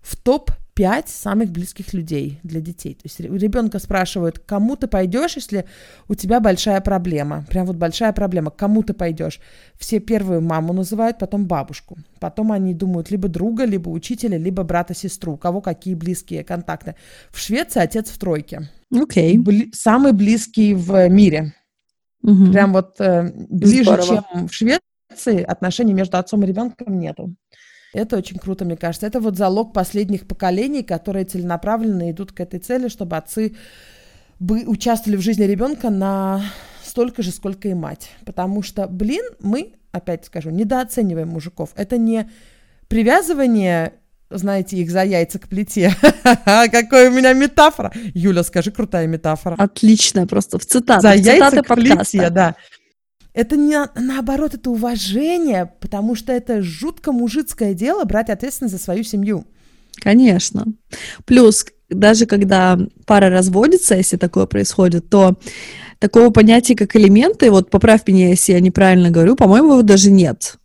в 0.02 0.16
топ 0.16 0.52
пять 0.78 1.10
самых 1.10 1.50
близких 1.50 1.94
людей 1.94 2.40
для 2.44 2.62
детей. 2.62 2.94
То 2.94 3.02
есть 3.06 3.20
у 3.20 3.36
ребенка 3.36 3.80
спрашивают, 3.80 4.38
кому 4.38 4.76
ты 4.76 4.86
пойдешь, 4.88 5.36
если 5.36 5.66
у 6.08 6.14
тебя 6.14 6.40
большая 6.40 6.82
проблема. 6.82 7.46
Прям 7.50 7.66
вот 7.66 7.78
большая 7.78 8.14
проблема. 8.14 8.52
Кому 8.52 8.84
ты 8.84 8.94
пойдешь? 8.94 9.40
Все 9.80 10.00
первую 10.00 10.42
маму 10.42 10.74
называют, 10.74 11.18
потом 11.18 11.48
бабушку. 11.48 11.98
Потом 12.20 12.52
они 12.52 12.76
думают 12.76 13.10
либо 13.10 13.28
друга, 13.28 13.66
либо 13.66 13.90
учителя, 13.90 14.38
либо 14.38 14.62
брата-сестру. 14.64 15.34
У 15.34 15.38
кого 15.38 15.62
какие 15.62 15.96
близкие 15.96 16.44
контакты. 16.44 16.94
В 17.32 17.40
Швеции 17.40 17.80
отец 17.80 18.12
в 18.12 18.20
тройке. 18.20 18.70
Окей. 18.96 19.36
Okay. 19.36 19.44
Бли- 19.44 19.70
самый 19.74 20.14
близкий 20.14 20.76
в 20.76 21.10
мире. 21.10 21.56
Угу. 22.22 22.52
Прям 22.52 22.74
вот 22.74 23.02
э, 23.02 23.32
ближе, 23.50 23.96
Здорово. 23.96 24.06
чем 24.06 24.48
в 24.48 24.54
Швеции, 24.54 25.42
отношений 25.42 25.94
между 25.94 26.18
отцом 26.18 26.44
и 26.44 26.46
ребенком 26.46 27.00
нету. 27.00 27.34
Это 27.94 28.18
очень 28.18 28.38
круто, 28.38 28.66
мне 28.66 28.78
кажется. 28.78 29.08
Это 29.08 29.20
вот 29.20 29.38
залог 29.38 29.74
последних 29.74 30.28
поколений, 30.28 30.84
которые 30.84 31.26
целенаправленно 31.26 32.12
идут 32.12 32.32
к 32.32 32.40
этой 32.40 32.60
цели, 32.60 32.88
чтобы 32.90 33.18
отцы 33.18 33.56
бы 34.40 34.66
участвовали 34.66 35.18
в 35.18 35.22
жизни 35.22 35.44
ребенка 35.44 35.90
на 35.90 36.44
столько 36.84 37.24
же, 37.24 37.32
сколько 37.32 37.68
и 37.68 37.74
мать. 37.74 38.10
Потому 38.26 38.62
что, 38.62 38.88
блин, 38.88 39.24
мы, 39.40 39.74
опять 39.92 40.26
скажу, 40.26 40.50
недооцениваем 40.50 41.30
мужиков. 41.30 41.72
Это 41.76 41.98
не 41.98 42.30
привязывание 42.88 43.94
знаете, 44.30 44.78
их 44.78 44.92
за 44.92 45.04
яйца 45.04 45.40
к 45.40 45.48
плите. 45.48 45.94
Какой 46.44 47.08
у 47.08 47.12
меня 47.12 47.34
метафора. 47.34 47.92
Юля, 48.14 48.44
скажи, 48.44 48.72
крутая 48.72 49.08
метафора. 49.08 49.56
Отлично, 49.58 50.28
просто 50.28 50.60
в 50.60 50.66
цитатах. 50.66 51.02
За 51.02 51.14
яйца 51.14 51.62
к 51.62 51.76
плите, 51.76 52.30
да. 52.30 52.56
Это 53.38 53.56
не 53.56 53.78
наоборот, 53.94 54.56
это 54.56 54.72
уважение, 54.72 55.72
потому 55.80 56.16
что 56.16 56.34
это 56.34 56.64
жутко 56.64 57.12
мужицкое 57.12 57.76
дело 57.76 58.04
брать 58.04 58.32
ответственность 58.32 58.76
за 58.76 58.82
свою 58.82 59.04
семью. 59.04 59.46
Конечно. 59.94 60.66
Плюс, 61.26 61.64
даже 61.88 62.26
когда 62.26 62.80
пара 63.06 63.30
разводится, 63.30 63.94
если 63.94 64.18
такое 64.18 64.48
происходит, 64.48 65.12
то 65.12 65.38
такого 66.00 66.32
понятия, 66.32 66.76
как 66.76 66.96
элементы, 66.96 67.52
вот 67.52 67.70
поправь 67.70 68.08
меня, 68.08 68.30
если 68.30 68.54
я 68.54 68.60
неправильно 68.60 69.12
говорю, 69.12 69.36
по-моему, 69.36 69.74
его 69.74 69.82
даже 69.84 70.10
нет. 70.10 70.58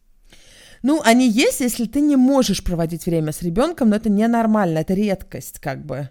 Ну, 0.82 1.02
они 1.04 1.28
есть, 1.28 1.60
если 1.60 1.84
ты 1.84 2.00
не 2.00 2.16
можешь 2.16 2.64
проводить 2.64 3.04
время 3.04 3.32
с 3.32 3.42
ребенком, 3.42 3.90
но 3.90 3.96
это 3.96 4.08
ненормально, 4.08 4.78
это 4.78 4.94
редкость, 4.94 5.58
как 5.58 5.84
бы. 5.84 6.08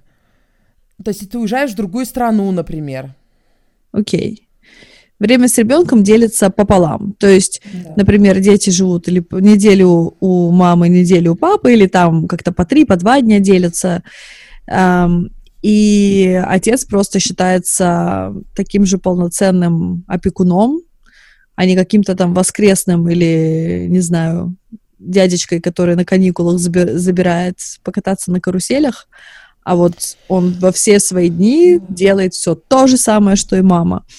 То 1.03 1.09
есть, 1.09 1.27
ты 1.27 1.39
уезжаешь 1.39 1.71
в 1.71 1.75
другую 1.75 2.05
страну, 2.05 2.51
например. 2.51 3.15
Окей 3.91 4.47
время 5.21 5.47
с 5.47 5.57
ребенком 5.57 6.03
делится 6.03 6.49
пополам. 6.49 7.13
То 7.19 7.27
есть, 7.27 7.61
да. 7.71 7.93
например, 7.95 8.39
дети 8.39 8.71
живут 8.71 9.07
или 9.07 9.23
неделю 9.31 10.15
у 10.19 10.51
мамы, 10.51 10.89
неделю 10.89 11.33
у 11.33 11.35
папы, 11.35 11.73
или 11.73 11.85
там 11.87 12.27
как-то 12.27 12.51
по 12.51 12.65
три, 12.65 12.85
по 12.85 12.95
два 12.95 13.21
дня 13.21 13.39
делятся. 13.39 14.03
И 15.61 16.43
отец 16.47 16.85
просто 16.85 17.19
считается 17.19 18.33
таким 18.55 18.85
же 18.85 18.97
полноценным 18.97 20.03
опекуном, 20.07 20.81
а 21.55 21.65
не 21.65 21.75
каким-то 21.75 22.15
там 22.15 22.33
воскресным 22.33 23.07
или, 23.07 23.85
не 23.87 23.99
знаю, 23.99 24.55
дядечкой, 24.97 25.61
который 25.61 25.95
на 25.95 26.03
каникулах 26.03 26.57
забирает 26.57 27.57
покататься 27.83 28.31
на 28.31 28.39
каруселях, 28.39 29.07
а 29.63 29.75
вот 29.75 30.17
он 30.27 30.53
во 30.59 30.71
все 30.71 30.99
свои 30.99 31.29
дни 31.29 31.79
делает 31.89 32.33
все 32.33 32.55
то 32.55 32.87
же 32.87 32.97
самое, 32.97 33.35
что 33.35 33.55
и 33.55 33.61
мама. 33.61 34.03
И 34.03 34.09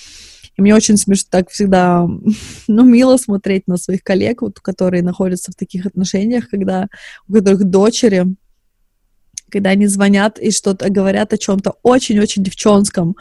мне 0.62 0.75
очень 0.75 0.96
смешно 0.96 1.29
так 1.31 1.51
всегда, 1.51 2.07
ну, 2.68 2.85
мило 2.85 3.16
смотреть 3.16 3.66
на 3.66 3.77
своих 3.77 4.03
коллег, 4.03 4.42
вот, 4.42 4.61
которые 4.61 5.03
находятся 5.03 5.53
в 5.53 5.55
таких 5.57 5.87
отношениях, 5.87 6.48
когда 6.48 6.88
у 7.29 7.35
которых 7.35 7.64
дочери, 7.64 8.27
когда 9.51 9.70
они 9.70 9.87
звонят 9.87 10.38
и 10.38 10.51
что-то 10.51 10.90
говорят 10.90 11.33
о 11.33 11.38
чем-то 11.38 11.75
очень-очень 11.83 12.42
девчонском, 12.42 13.16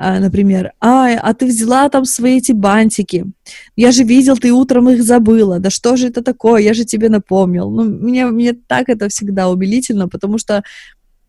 а, 0.00 0.20
например, 0.20 0.72
ай, 0.80 1.16
а 1.16 1.34
ты 1.34 1.46
взяла 1.46 1.88
там 1.88 2.04
свои 2.04 2.38
эти 2.38 2.52
бантики, 2.52 3.26
я 3.74 3.90
же 3.90 4.04
видел, 4.04 4.36
ты 4.36 4.52
утром 4.52 4.88
их 4.88 5.02
забыла, 5.02 5.58
да 5.58 5.70
что 5.70 5.96
же 5.96 6.06
это 6.06 6.22
такое, 6.22 6.62
я 6.62 6.72
же 6.72 6.84
тебе 6.84 7.08
напомнил. 7.08 7.68
Ну, 7.68 7.82
мне, 7.82 8.26
мне 8.26 8.52
так 8.52 8.88
это 8.88 9.08
всегда 9.08 9.48
умилительно, 9.48 10.08
потому 10.08 10.38
что, 10.38 10.62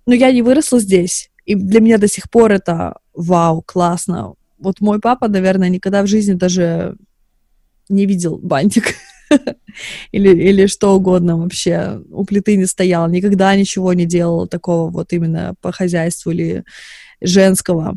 ну, 0.06 0.14
я 0.14 0.32
не 0.32 0.44
выросла 0.44 0.80
здесь, 0.80 1.32
и 1.46 1.56
для 1.56 1.82
меня 1.82 1.98
до 1.98 2.08
сих 2.08 2.30
пор 2.30 2.52
это 2.52 3.00
вау, 3.16 3.64
классно, 3.66 4.36
вот 4.60 4.82
мой 4.82 5.00
папа, 5.00 5.28
наверное, 5.28 5.70
никогда 5.70 6.04
в 6.04 6.08
жизни 6.08 6.34
даже 6.34 6.96
не 7.90 8.06
видел 8.06 8.38
бантик 8.38 8.96
или, 10.12 10.30
или 10.30 10.68
что 10.68 10.96
угодно 10.96 11.38
вообще 11.38 12.02
у 12.12 12.26
плиты 12.26 12.56
не 12.56 12.66
стоял, 12.66 13.10
никогда 13.10 13.56
ничего 13.56 13.94
не 13.94 14.06
делал 14.06 14.48
такого 14.48 14.90
вот 14.90 15.14
именно 15.14 15.56
по 15.62 15.72
хозяйству 15.72 16.32
или 16.32 16.64
женского. 17.22 17.96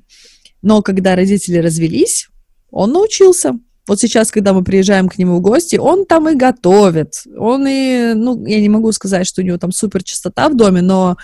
Но 0.62 0.82
когда 0.82 1.16
родители 1.16 1.58
развелись, 1.58 2.28
он 2.70 2.92
научился. 2.92 3.52
Вот 3.88 4.00
сейчас, 4.00 4.30
когда 4.30 4.52
мы 4.52 4.62
приезжаем 4.62 5.08
к 5.08 5.18
нему 5.18 5.38
в 5.38 5.40
гости, 5.40 5.76
он 5.76 6.06
там 6.06 6.28
и 6.28 6.36
готовит. 6.36 7.24
Он 7.36 7.66
и, 7.66 8.14
ну, 8.14 8.46
я 8.46 8.60
не 8.60 8.68
могу 8.68 8.92
сказать, 8.92 9.26
что 9.26 9.42
у 9.42 9.44
него 9.44 9.58
там 9.58 9.72
супер 9.72 10.04
чистота 10.04 10.48
в 10.48 10.56
доме, 10.56 10.82
но 10.82 11.16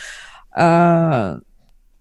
э, 0.57 1.39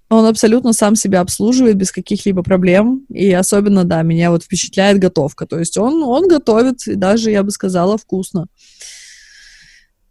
он 0.09 0.25
абсолютно 0.25 0.73
сам 0.73 0.95
себя 0.95 1.21
обслуживает 1.21 1.75
без 1.75 1.91
каких-либо 1.91 2.43
проблем. 2.43 3.05
И 3.09 3.31
особенно, 3.33 3.83
да, 3.83 4.01
меня 4.03 4.31
вот 4.31 4.43
впечатляет 4.43 4.99
готовка. 4.99 5.45
То 5.45 5.59
есть 5.59 5.77
он, 5.77 6.03
он 6.03 6.27
готовит, 6.27 6.87
и 6.87 6.95
даже, 6.95 7.31
я 7.31 7.43
бы 7.43 7.51
сказала, 7.51 7.97
вкусно. 7.97 8.47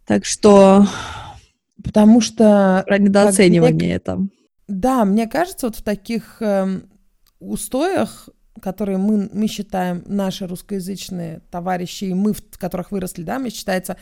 Так 0.05 0.25
что... 0.25 0.87
Потому 1.83 2.21
что... 2.21 2.83
Про 2.85 2.97
недооценивание 2.97 3.73
мне, 3.73 3.95
это. 3.95 4.19
Да, 4.67 5.05
мне 5.05 5.27
кажется, 5.27 5.67
вот 5.67 5.77
в 5.77 5.83
таких 5.83 6.41
э, 6.41 6.81
устоях, 7.39 8.29
которые 8.61 8.97
мы, 8.97 9.29
мы 9.31 9.47
считаем, 9.47 10.03
наши 10.05 10.47
русскоязычные 10.47 11.41
товарищи, 11.49 12.05
и 12.05 12.13
мы, 12.13 12.33
в 12.33 12.57
которых 12.57 12.91
выросли, 12.91 13.23
да, 13.23 13.39
мне 13.39 13.51
считается, 13.51 13.95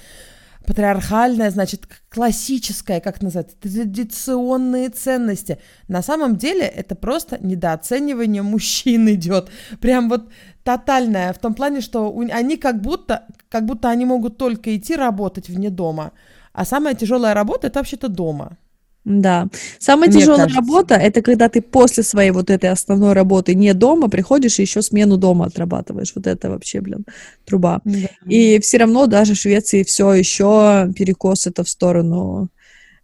патриархальная, 0.66 1.52
значит, 1.52 1.88
классическая, 2.10 3.00
как 3.00 3.22
назвать, 3.22 3.60
традиционные 3.60 4.90
ценности. 4.90 5.60
На 5.88 6.02
самом 6.02 6.36
деле 6.36 6.66
это 6.66 6.96
просто 6.96 7.38
недооценивание 7.44 8.42
мужчин 8.42 9.10
идет. 9.10 9.50
Прям 9.80 10.10
вот 10.10 10.30
тотальное, 10.64 11.34
в 11.34 11.40
том 11.40 11.54
плане, 11.54 11.82
что 11.82 12.16
они 12.32 12.58
как 12.58 12.82
будто, 12.82 13.26
как 13.50 13.66
будто 13.66 13.90
они 13.90 14.06
могут 14.06 14.38
только 14.38 14.76
идти 14.76 14.96
работать 14.96 15.50
вне 15.50 15.70
дома. 15.70 16.12
А 16.54 16.66
самая 16.66 16.96
тяжелая 16.96 17.34
работа 17.34 17.68
это 17.68 17.80
вообще-то 17.80 18.08
дома. 18.08 18.58
Да. 19.06 19.48
Самая 19.78 20.10
Мне 20.10 20.20
тяжелая 20.20 20.48
кажется. 20.48 20.62
работа 20.62 20.96
это 20.96 21.22
когда 21.22 21.48
ты 21.48 21.62
после 21.62 22.02
своей 22.02 22.32
вот 22.32 22.50
этой 22.50 22.72
основной 22.72 23.14
работы 23.14 23.54
не 23.54 23.74
дома 23.76 24.10
приходишь 24.10 24.58
и 24.58 24.64
еще 24.64 24.82
смену 24.82 25.18
дома 25.18 25.46
отрабатываешь. 25.46 26.12
Вот 26.16 26.26
это 26.26 26.50
вообще, 26.50 26.82
блин, 26.82 27.06
труба. 27.46 27.82
Да. 27.86 28.10
И 28.28 28.60
все 28.60 28.78
равно 28.80 29.06
даже 29.06 29.36
в 29.36 29.38
Швеции 29.38 29.84
все 29.84 30.12
еще 30.14 30.92
перекос 30.96 31.46
это 31.46 31.64
в 31.64 31.70
сторону, 31.70 32.50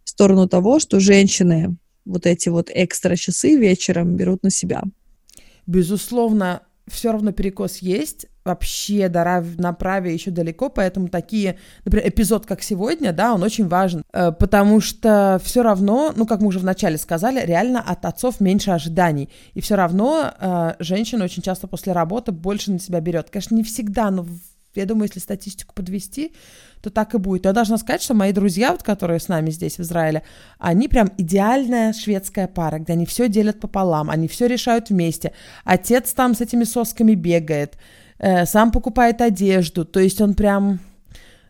в 0.02 0.10
сторону 0.10 0.48
того, 0.48 0.80
что 0.80 0.98
женщины 0.98 1.76
вот 2.04 2.26
эти 2.26 2.48
вот 2.48 2.68
экстра 2.74 3.14
часы 3.14 3.54
вечером 3.54 4.16
берут 4.16 4.42
на 4.42 4.50
себя. 4.50 4.82
Безусловно, 5.66 6.62
все 6.88 7.12
равно 7.12 7.30
перекос 7.30 7.78
есть, 7.78 8.26
вообще 8.44 9.08
до 9.08 9.44
направе 9.58 10.12
еще 10.12 10.30
далеко, 10.30 10.68
поэтому 10.68 11.08
такие, 11.08 11.58
например, 11.84 12.08
эпизод, 12.08 12.46
как 12.46 12.62
сегодня, 12.62 13.12
да, 13.12 13.34
он 13.34 13.42
очень 13.42 13.68
важен, 13.68 14.02
э, 14.12 14.32
потому 14.32 14.80
что 14.80 15.40
все 15.42 15.62
равно, 15.62 16.12
ну, 16.16 16.26
как 16.26 16.40
мы 16.40 16.48
уже 16.48 16.58
вначале 16.58 16.98
сказали, 16.98 17.44
реально 17.44 17.80
от 17.80 18.04
отцов 18.04 18.40
меньше 18.40 18.70
ожиданий, 18.70 19.30
и 19.54 19.60
все 19.60 19.76
равно 19.76 20.32
э, 20.38 20.74
женщина 20.80 21.24
очень 21.24 21.42
часто 21.42 21.66
после 21.66 21.92
работы 21.92 22.32
больше 22.32 22.72
на 22.72 22.78
себя 22.78 23.00
берет. 23.00 23.30
Конечно, 23.30 23.54
не 23.54 23.62
всегда, 23.62 24.10
но 24.10 24.26
я 24.74 24.86
думаю, 24.86 25.04
если 25.04 25.20
статистику 25.20 25.74
подвести, 25.74 26.32
то 26.80 26.90
так 26.90 27.14
и 27.14 27.18
будет. 27.18 27.44
Я 27.44 27.52
должна 27.52 27.76
сказать, 27.76 28.02
что 28.02 28.14
мои 28.14 28.32
друзья, 28.32 28.72
вот, 28.72 28.82
которые 28.82 29.20
с 29.20 29.28
нами 29.28 29.50
здесь, 29.50 29.76
в 29.76 29.80
Израиле, 29.80 30.22
они 30.58 30.88
прям 30.88 31.10
идеальная 31.18 31.92
шведская 31.92 32.48
пара, 32.48 32.78
где 32.78 32.94
они 32.94 33.04
все 33.04 33.28
делят 33.28 33.60
пополам, 33.60 34.10
они 34.10 34.28
все 34.28 34.46
решают 34.46 34.88
вместе. 34.88 35.32
Отец 35.64 36.12
там 36.14 36.34
с 36.34 36.40
этими 36.40 36.64
сосками 36.64 37.14
бегает, 37.14 37.76
э, 38.22 38.46
сам 38.46 38.70
покупает 38.70 39.20
одежду, 39.20 39.84
то 39.84 40.00
есть 40.00 40.20
он 40.20 40.34
прям, 40.34 40.80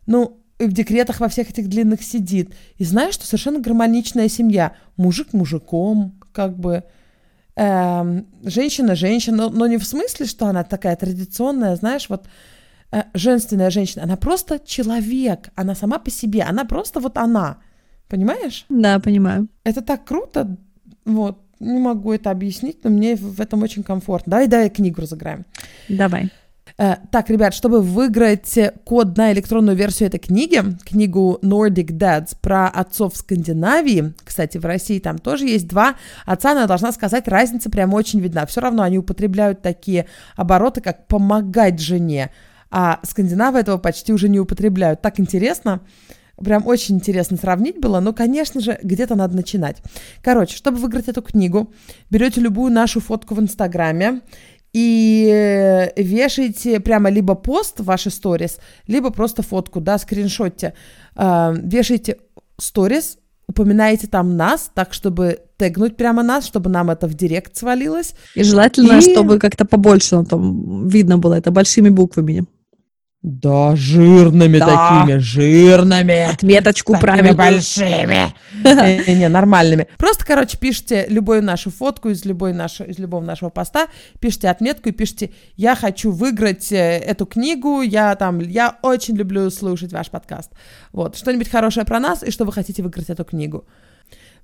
ну, 0.07 0.43
и 0.59 0.67
в 0.67 0.73
декретах 0.73 1.21
во 1.21 1.29
всех 1.29 1.51
этих 1.51 1.69
длинных 1.69 2.03
сидит. 2.03 2.55
И 2.79 2.85
знаешь, 2.85 3.15
что 3.15 3.27
совершенно 3.27 3.61
гармоничная 3.61 4.29
семья. 4.29 4.75
Мужик 4.97 5.33
мужиком, 5.33 6.21
как 6.33 6.59
бы, 6.59 6.85
э, 7.57 8.23
женщина 8.45 8.95
женщина, 8.95 9.37
но, 9.37 9.49
но 9.51 9.67
не 9.67 9.77
в 9.77 9.85
смысле, 9.85 10.27
что 10.27 10.47
она 10.47 10.65
такая 10.65 10.97
традиционная, 10.97 11.77
знаешь, 11.77 12.09
вот 12.09 12.27
э, 12.93 13.03
женственная 13.15 13.71
женщина, 13.71 14.05
она 14.05 14.17
просто 14.17 14.61
человек, 14.65 15.51
она 15.57 15.75
сама 15.75 15.99
по 15.99 16.11
себе, 16.11 16.43
она 16.43 16.65
просто 16.65 17.01
вот 17.01 17.19
она. 17.19 17.59
Понимаешь? 18.09 18.67
Да, 18.69 19.01
понимаю. 19.01 19.49
Это 19.65 19.83
так 19.83 20.05
круто, 20.05 20.57
вот, 21.05 21.41
не 21.61 21.79
могу 21.79 22.13
это 22.13 22.31
объяснить, 22.31 22.85
но 22.85 22.91
мне 22.91 23.17
в 23.17 23.41
этом 23.41 23.63
очень 23.63 23.83
комфортно. 23.83 24.31
Давай, 24.31 24.49
давай 24.49 24.71
книгу 24.71 25.01
разыграем. 25.01 25.45
Давай. 25.89 26.31
Э, 26.79 26.97
так, 27.11 27.31
ребят, 27.31 27.55
чтобы 27.55 27.81
выиграть 27.81 28.59
код 28.85 29.17
на 29.17 29.33
электронную 29.33 29.77
версию 29.77 30.09
этой 30.09 30.19
книги, 30.19 30.63
книгу 30.85 31.39
Nordic 31.43 31.89
Dads 31.89 32.37
про 32.41 32.69
отцов 32.69 33.17
Скандинавии, 33.17 34.15
кстати, 34.25 34.59
в 34.59 34.65
России 34.65 34.99
там 34.99 35.19
тоже 35.19 35.47
есть 35.47 35.69
два 35.69 35.97
отца, 36.25 36.55
но 36.55 36.67
должна 36.67 36.93
сказать, 36.93 37.29
разница 37.29 37.71
прям 37.71 37.95
очень 37.95 38.21
видна. 38.21 38.47
Все 38.47 38.61
равно 38.61 38.83
они 38.83 38.99
употребляют 38.99 39.63
такие 39.63 40.07
обороты, 40.37 40.81
как 40.81 41.07
помогать 41.07 41.81
жене, 41.81 42.31
а 42.71 43.01
скандинавы 43.03 43.59
этого 43.59 43.79
почти 43.79 44.13
уже 44.13 44.29
не 44.29 44.41
употребляют. 44.41 45.03
Так 45.03 45.21
интересно. 45.21 45.81
Прям 46.43 46.67
очень 46.67 46.97
интересно 46.97 47.37
сравнить 47.37 47.79
было, 47.79 48.01
но, 48.01 48.13
конечно 48.13 48.61
же, 48.61 48.79
где-то 48.83 49.15
надо 49.15 49.37
начинать. 49.37 49.83
Короче, 50.23 50.57
чтобы 50.57 50.79
выиграть 50.79 51.09
эту 51.09 51.23
книгу, 51.23 51.73
берете 52.11 52.41
любую 52.41 52.73
нашу 52.73 53.01
фотку 53.01 53.35
в 53.35 53.41
Инстаграме 53.41 54.23
и 54.73 55.91
вешаете 55.97 56.81
прямо 56.81 57.11
либо 57.11 57.35
пост 57.35 57.81
в 57.81 57.85
ваши 57.85 58.11
сторис, 58.11 58.59
либо 58.87 59.11
просто 59.11 59.43
фотку, 59.43 59.81
да, 59.81 59.99
скриншотте. 59.99 60.73
Э, 61.17 61.55
вешаете 61.55 62.17
сторис, 62.59 63.19
упоминаете 63.49 64.07
там 64.07 64.37
нас, 64.37 64.71
так, 64.75 64.95
чтобы 64.95 65.39
тегнуть 65.59 65.97
прямо 65.97 66.23
нас, 66.23 66.47
чтобы 66.47 66.71
нам 66.71 66.91
это 66.91 67.07
в 67.07 67.15
директ 67.15 67.57
свалилось. 67.57 68.15
И 68.35 68.43
желательно, 68.43 68.99
и... 68.99 69.01
чтобы 69.01 69.39
как-то 69.39 69.65
побольше 69.65 70.17
ну, 70.17 70.25
там 70.25 70.89
видно 70.89 71.19
было 71.19 71.35
это 71.35 71.51
большими 71.51 71.91
буквами. 71.91 72.45
Да, 73.23 73.77
жирными 73.77 74.59
да. 74.59 74.67
такими, 74.67 75.19
жирными. 75.19 76.33
Отметочку 76.33 76.99
правильно. 76.99 77.35
большими. 77.35 78.35
Э, 78.65 79.13
не, 79.15 79.29
нормальными. 79.29 79.89
Просто, 79.97 80.25
короче, 80.25 80.57
пишите 80.57 81.07
любую 81.09 81.43
нашу 81.43 81.71
фотку 81.71 82.11
из, 82.11 82.25
любой 82.25 82.53
нашего, 82.53 82.87
из 82.87 82.99
любого 82.99 83.25
нашего 83.25 83.49
поста, 83.49 83.89
пишите 84.21 84.49
отметку 84.49 84.89
и 84.89 84.93
пишите, 84.93 85.31
я 85.57 85.75
хочу 85.75 86.13
выиграть 86.13 86.71
э, 86.71 86.99
эту 86.99 87.27
книгу, 87.27 87.81
я 87.83 88.15
там, 88.15 88.41
я 88.41 88.79
очень 88.83 89.17
люблю 89.17 89.51
слушать 89.51 89.93
ваш 89.93 90.11
подкаст. 90.11 90.51
Вот, 90.93 91.17
что-нибудь 91.17 91.49
хорошее 91.49 91.87
про 91.87 91.99
нас 91.99 92.23
и 92.23 92.31
что 92.31 92.45
вы 92.45 92.53
хотите 92.53 92.83
выиграть 92.83 93.11
эту 93.11 93.25
книгу. 93.25 93.65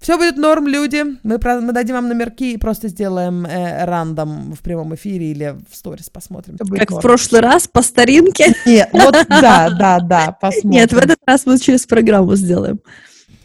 Все 0.00 0.16
будет 0.16 0.37
норм, 0.37 0.68
люди. 0.68 1.02
Мы, 1.24 1.38
мы 1.42 1.72
дадим 1.72 1.96
вам 1.96 2.08
номерки 2.08 2.52
и 2.52 2.56
просто 2.56 2.88
сделаем 2.88 3.44
э, 3.44 3.84
рандом 3.84 4.54
в 4.54 4.61
прямом 4.61 4.94
эфире 4.94 5.32
или 5.32 5.56
в 5.70 5.74
сторис 5.74 6.08
посмотрим. 6.08 6.56
Как 6.56 6.90
норм. 6.90 7.00
в 7.00 7.02
прошлый 7.02 7.40
раз, 7.40 7.66
по 7.66 7.82
старинке? 7.82 8.54
Нет, 8.64 8.90
вот 8.92 9.14
да, 9.28 9.70
да, 9.70 9.98
да, 10.00 10.32
посмотрим. 10.40 10.70
Нет, 10.70 10.92
в 10.92 10.98
этот 10.98 11.18
раз 11.26 11.46
мы 11.46 11.58
через 11.58 11.84
программу 11.87 12.37
сделаем. 12.37 12.80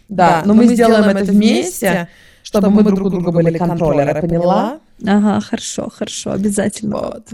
Да, 0.10 0.44
но, 0.46 0.54
но 0.54 0.54
мы, 0.54 0.66
мы 0.66 0.74
сделаем, 0.76 1.04
сделаем 1.04 1.18
это 1.18 1.32
вместе, 1.32 2.08
чтобы, 2.44 2.68
чтобы 2.68 2.70
мы 2.70 2.84
друг 2.84 3.08
у 3.08 3.10
друга 3.10 3.32
были 3.32 3.58
контролеры, 3.58 4.22
поняла? 4.22 4.80
Ага, 5.06 5.42
хорошо, 5.42 5.90
хорошо, 5.90 6.32
обязательно. 6.34 6.98
Вот. 6.98 7.28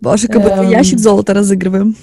Боже, 0.00 0.28
как 0.28 0.42
будто 0.42 0.54
эм... 0.54 0.70
ящик 0.70 0.98
золота 0.98 1.34
разыгрываем. 1.34 1.94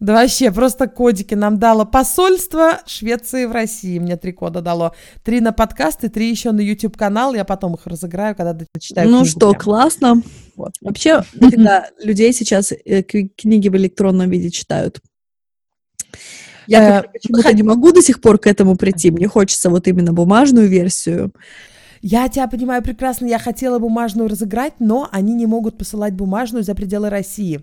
Да 0.00 0.14
вообще, 0.14 0.50
просто 0.50 0.88
кодики 0.88 1.34
нам 1.34 1.58
дало 1.58 1.84
посольство 1.84 2.80
Швеции 2.86 3.44
в 3.44 3.52
России. 3.52 3.98
Мне 3.98 4.16
три 4.16 4.32
кода 4.32 4.62
дало. 4.62 4.94
Три 5.22 5.40
на 5.40 5.52
подкасты, 5.52 6.08
три 6.08 6.30
еще 6.30 6.52
на 6.52 6.60
YouTube-канал. 6.60 7.34
Я 7.34 7.44
потом 7.44 7.74
их 7.74 7.86
разыграю, 7.86 8.34
когда 8.34 8.54
дочитаю 8.54 9.10
Ну 9.10 9.26
что, 9.26 9.50
прям. 9.50 9.60
классно. 9.60 10.22
Вот. 10.56 10.72
Вообще, 10.80 11.22
когда 11.38 11.90
людей 12.02 12.32
сейчас 12.32 12.72
э, 12.72 13.02
книги 13.02 13.68
в 13.68 13.76
электронном 13.76 14.30
виде 14.30 14.50
читают. 14.50 15.00
Я 16.66 17.00
э, 17.00 17.08
почему-то 17.12 17.52
не 17.52 17.62
могу 17.62 17.92
до 17.92 18.00
сих 18.00 18.22
пор 18.22 18.38
к 18.38 18.46
этому 18.46 18.76
прийти. 18.76 19.10
Мне 19.10 19.28
хочется 19.28 19.68
вот 19.68 19.86
именно 19.86 20.14
бумажную 20.14 20.66
версию. 20.66 21.30
Я 22.00 22.26
тебя 22.30 22.48
понимаю 22.48 22.82
прекрасно. 22.82 23.26
Я 23.26 23.38
хотела 23.38 23.78
бумажную 23.78 24.30
разыграть, 24.30 24.74
но 24.78 25.10
они 25.12 25.34
не 25.34 25.44
могут 25.44 25.76
посылать 25.76 26.14
бумажную 26.14 26.64
за 26.64 26.74
пределы 26.74 27.10
России 27.10 27.62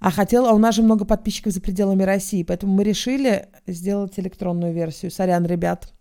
а 0.00 0.10
хотела, 0.10 0.50
а 0.50 0.54
у 0.54 0.58
нас 0.58 0.74
же 0.74 0.82
много 0.82 1.04
подписчиков 1.04 1.52
за 1.52 1.60
пределами 1.60 2.02
России, 2.02 2.42
поэтому 2.42 2.74
мы 2.74 2.84
решили 2.84 3.48
сделать 3.66 4.18
электронную 4.18 4.72
версию. 4.72 5.10
Сорян, 5.10 5.46
ребят. 5.46 5.92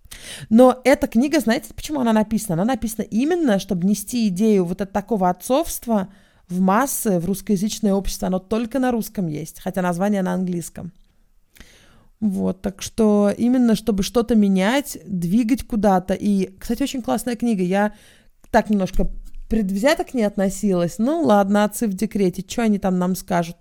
Но 0.50 0.80
эта 0.86 1.08
книга, 1.08 1.40
знаете, 1.40 1.74
почему 1.76 2.00
она 2.00 2.14
написана? 2.14 2.62
Она 2.62 2.74
написана 2.74 3.06
именно, 3.06 3.60
чтобы 3.60 3.86
нести 3.86 4.28
идею 4.30 4.66
вот 4.66 4.82
от 4.82 4.92
такого 4.92 5.30
отцовства 5.30 6.08
в 6.48 6.62
массы, 6.62 7.20
в 7.20 7.26
русскоязычное 7.26 7.94
общество. 7.94 8.28
Оно 8.28 8.40
только 8.40 8.80
на 8.80 8.92
русском 8.92 9.28
есть, 9.28 9.60
хотя 9.60 9.82
название 9.82 10.22
на 10.22 10.34
английском. 10.34 10.94
Вот, 12.22 12.62
так 12.62 12.82
что 12.82 13.34
именно, 13.38 13.76
чтобы 13.76 14.04
что-то 14.04 14.36
менять, 14.36 14.98
двигать 15.06 15.64
куда-то. 15.64 16.14
И, 16.14 16.54
кстати, 16.58 16.84
очень 16.84 17.02
классная 17.02 17.36
книга. 17.36 17.64
Я 17.64 17.94
так 18.50 18.70
немножко 18.70 19.10
предвзято 19.50 20.04
к 20.04 20.14
ней 20.14 20.24
относилась. 20.24 20.96
Ну, 20.98 21.22
ладно, 21.22 21.66
отцы 21.66 21.88
в 21.88 21.94
декрете, 21.94 22.44
что 22.48 22.64
они 22.64 22.80
там 22.80 22.98
нам 22.98 23.16
скажут? 23.16 23.58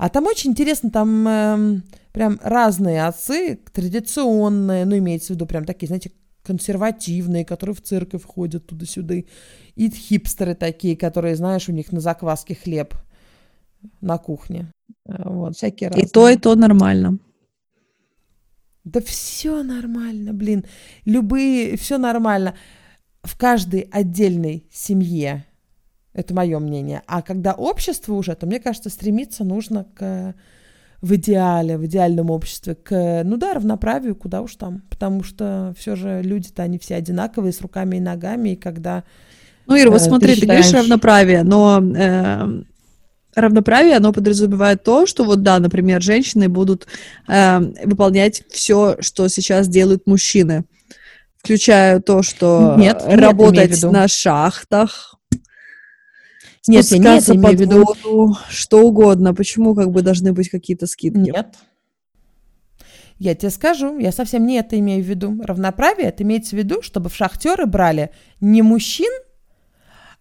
А 0.00 0.08
там 0.08 0.24
очень 0.24 0.52
интересно, 0.52 0.90
там 0.90 1.28
э, 1.28 1.80
прям 2.12 2.40
разные 2.42 3.06
отцы, 3.06 3.60
традиционные, 3.70 4.86
ну, 4.86 4.96
имеется 4.96 5.26
в 5.26 5.36
виду 5.36 5.44
прям 5.44 5.66
такие, 5.66 5.88
знаете, 5.88 6.10
консервативные, 6.42 7.44
которые 7.44 7.76
в 7.76 7.82
церковь 7.82 8.24
ходят 8.24 8.66
туда-сюда, 8.66 9.16
и 9.16 9.90
хипстеры 9.90 10.54
такие, 10.54 10.96
которые, 10.96 11.36
знаешь, 11.36 11.68
у 11.68 11.72
них 11.72 11.92
на 11.92 12.00
закваске 12.00 12.54
хлеб 12.54 12.94
на 14.00 14.16
кухне. 14.16 14.72
Э, 15.06 15.22
вот, 15.26 15.56
всякие 15.58 15.90
разные. 15.90 16.06
И 16.06 16.08
то, 16.08 16.30
и 16.30 16.38
то 16.38 16.54
нормально. 16.54 17.18
Да 18.84 19.02
все 19.02 19.62
нормально, 19.62 20.32
блин. 20.32 20.64
Любые, 21.04 21.76
все 21.76 21.98
нормально. 21.98 22.54
В 23.22 23.36
каждой 23.36 23.80
отдельной 23.92 24.66
семье 24.72 25.44
это 26.12 26.34
мое 26.34 26.58
мнение. 26.58 27.02
А 27.06 27.22
когда 27.22 27.52
общество 27.52 28.14
уже, 28.14 28.34
то, 28.34 28.46
мне 28.46 28.60
кажется, 28.60 28.90
стремиться 28.90 29.44
нужно 29.44 29.86
к 29.94 30.34
в 31.02 31.14
идеале, 31.14 31.78
в 31.78 31.86
идеальном 31.86 32.30
обществе, 32.30 32.74
к, 32.74 33.22
ну 33.24 33.36
да, 33.36 33.54
равноправию, 33.54 34.14
куда 34.14 34.42
уж 34.42 34.56
там. 34.56 34.82
Потому 34.90 35.22
что 35.22 35.74
все 35.78 35.96
же 35.96 36.20
люди-то, 36.22 36.62
они 36.62 36.78
все 36.78 36.96
одинаковые, 36.96 37.52
с 37.52 37.60
руками 37.60 37.96
и 37.96 38.00
ногами, 38.00 38.50
и 38.50 38.56
когда... 38.56 39.04
Ну, 39.66 39.78
Ира, 39.78 39.90
вот 39.90 40.00
э, 40.00 40.04
смотри, 40.04 40.34
ты, 40.34 40.40
считаешь... 40.40 40.66
ты 40.66 40.72
говоришь 40.72 40.88
равноправие, 40.88 41.42
но 41.42 41.80
э, 41.80 42.62
равноправие, 43.34 43.96
оно 43.96 44.12
подразумевает 44.12 44.84
то, 44.84 45.06
что 45.06 45.24
вот, 45.24 45.42
да, 45.42 45.58
например, 45.58 46.02
женщины 46.02 46.48
будут 46.48 46.86
э, 47.28 47.60
выполнять 47.84 48.42
все, 48.50 48.96
что 49.00 49.28
сейчас 49.28 49.68
делают 49.68 50.06
мужчины, 50.06 50.64
включая 51.38 52.00
то, 52.00 52.22
что 52.22 52.74
нет, 52.76 53.02
работать 53.06 53.82
нет, 53.82 53.92
на 53.92 54.06
шахтах, 54.06 55.09
нет, 56.68 56.84
я 56.86 56.98
не 56.98 57.18
это 57.18 57.34
имею 57.34 57.56
в 57.56 57.60
виду. 57.60 57.84
Воду, 57.84 58.36
что 58.48 58.82
угодно. 58.82 59.34
Почему 59.34 59.74
как 59.74 59.90
бы 59.90 60.02
должны 60.02 60.32
быть 60.32 60.48
какие-то 60.48 60.86
скидки? 60.86 61.18
Нет. 61.18 61.56
Я 63.18 63.34
тебе 63.34 63.50
скажу, 63.50 63.98
я 63.98 64.12
совсем 64.12 64.46
не 64.46 64.56
это 64.56 64.78
имею 64.78 65.04
в 65.04 65.06
виду. 65.06 65.40
Равноправие, 65.42 66.08
это 66.08 66.22
имеется 66.22 66.56
в 66.56 66.58
виду, 66.58 66.80
чтобы 66.80 67.10
в 67.10 67.14
шахтеры 67.14 67.66
брали 67.66 68.10
не 68.40 68.62
мужчин, 68.62 69.12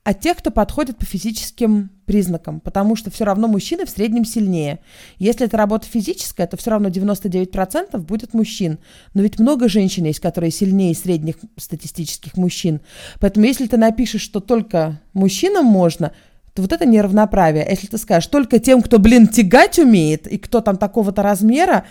а 0.03 0.13
тех, 0.13 0.37
кто 0.37 0.49
подходит 0.49 0.97
по 0.97 1.05
физическим 1.05 1.91
признакам, 2.05 2.59
потому 2.59 2.95
что 2.95 3.11
все 3.11 3.25
равно 3.25 3.47
мужчины 3.47 3.85
в 3.85 3.89
среднем 3.89 4.25
сильнее. 4.25 4.79
Если 5.17 5.45
это 5.45 5.55
работа 5.55 5.85
физическая, 5.85 6.47
то 6.47 6.57
все 6.57 6.71
равно 6.71 6.89
99% 6.89 7.97
будет 7.99 8.33
мужчин. 8.33 8.79
Но 9.13 9.21
ведь 9.21 9.39
много 9.39 9.69
женщин 9.69 10.05
есть, 10.05 10.19
которые 10.19 10.51
сильнее 10.51 10.95
средних 10.95 11.35
статистических 11.57 12.37
мужчин. 12.37 12.81
Поэтому 13.19 13.45
если 13.45 13.67
ты 13.67 13.77
напишешь, 13.77 14.21
что 14.21 14.39
только 14.39 14.99
мужчинам 15.13 15.65
можно, 15.65 16.13
вот 16.61 16.73
это 16.73 16.85
неравноправие. 16.85 17.65
Если 17.69 17.87
ты 17.87 17.97
скажешь 17.97 18.27
только 18.27 18.59
тем, 18.59 18.81
кто, 18.81 18.99
блин, 18.99 19.27
тягать 19.27 19.79
умеет, 19.79 20.27
и 20.27 20.37
кто 20.37 20.61
там 20.61 20.77
такого-то 20.77 21.21
размера, 21.21 21.85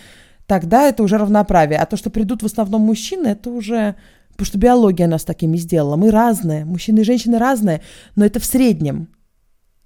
тогда 0.47 0.89
это 0.89 1.03
уже 1.03 1.19
равноправие. 1.19 1.79
А 1.79 1.87
то, 1.87 1.97
что 1.97 2.11
придут 2.11 2.43
в 2.43 2.47
основном 2.47 2.83
мужчины, 2.83 3.29
это 3.29 3.51
уже... 3.51 3.97
Потому 4.31 4.47
что 4.47 4.59
биология 4.59 5.09
нас 5.09 5.25
такими 5.25 5.57
сделала. 5.57 5.97
Мы 5.97 6.11
разные, 6.11 6.65
мужчины 6.65 7.01
и 7.01 7.05
женщины 7.05 7.39
разные, 7.39 7.83
но 8.15 8.25
это 8.25 8.39
в 8.39 8.45
среднем. 8.45 9.09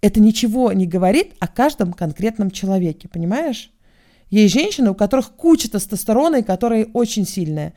Это 0.03 0.21
ничего 0.21 0.73
не 0.73 0.87
говорит 0.87 1.33
о 1.39 1.49
каждом 1.49 1.93
конкретном 1.93 2.51
человеке, 2.51 3.09
понимаешь? 3.09 3.71
Есть 4.29 4.55
женщины, 4.55 4.91
у 4.91 4.95
которых 4.95 5.33
куча 5.33 5.71
тестостерона, 5.71 6.37
и 6.37 6.43
которые 6.43 6.87
очень 6.93 7.27
сильные. 7.27 7.73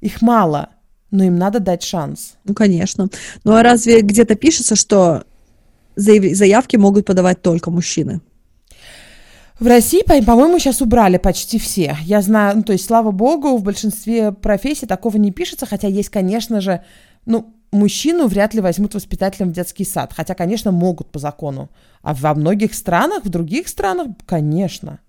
Их 0.00 0.22
мало, 0.22 0.70
но 1.10 1.24
им 1.24 1.36
надо 1.36 1.60
дать 1.60 1.82
шанс. 1.82 2.36
Ну, 2.44 2.54
конечно. 2.54 3.08
Ну, 3.44 3.54
а 3.54 3.62
разве 3.62 4.00
где-то 4.00 4.34
пишется, 4.34 4.76
что 4.76 5.24
заявки 6.00 6.76
могут 6.76 7.06
подавать 7.06 7.42
только 7.42 7.70
мужчины. 7.70 8.20
В 9.58 9.66
России, 9.66 10.02
по-моему, 10.02 10.58
сейчас 10.58 10.80
убрали 10.80 11.18
почти 11.18 11.58
все. 11.58 11.96
Я 12.02 12.22
знаю, 12.22 12.56
ну, 12.56 12.62
то 12.62 12.72
есть, 12.72 12.86
слава 12.86 13.10
богу, 13.10 13.58
в 13.58 13.62
большинстве 13.62 14.32
профессий 14.32 14.86
такого 14.86 15.18
не 15.18 15.32
пишется, 15.32 15.66
хотя 15.66 15.86
есть, 15.86 16.08
конечно 16.08 16.62
же, 16.62 16.82
ну, 17.26 17.54
мужчину 17.70 18.26
вряд 18.26 18.54
ли 18.54 18.62
возьмут 18.62 18.94
воспитателем 18.94 19.50
в 19.50 19.52
детский 19.52 19.84
сад, 19.84 20.14
хотя, 20.16 20.34
конечно, 20.34 20.72
могут 20.72 21.12
по 21.12 21.18
закону. 21.18 21.68
А 22.02 22.14
во 22.14 22.34
многих 22.34 22.72
странах, 22.72 23.26
в 23.26 23.28
других 23.28 23.68
странах, 23.68 24.08
конечно. 24.24 25.00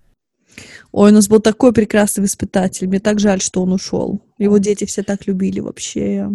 Ой, 0.92 1.10
у 1.10 1.14
нас 1.14 1.28
был 1.28 1.40
такой 1.40 1.72
прекрасный 1.72 2.22
воспитатель. 2.22 2.86
Мне 2.86 3.00
так 3.00 3.20
жаль, 3.20 3.40
что 3.40 3.62
он 3.62 3.72
ушел. 3.72 4.20
Его 4.36 4.58
дети 4.58 4.84
все 4.84 5.02
так 5.02 5.26
любили 5.26 5.60
вообще. 5.60 6.28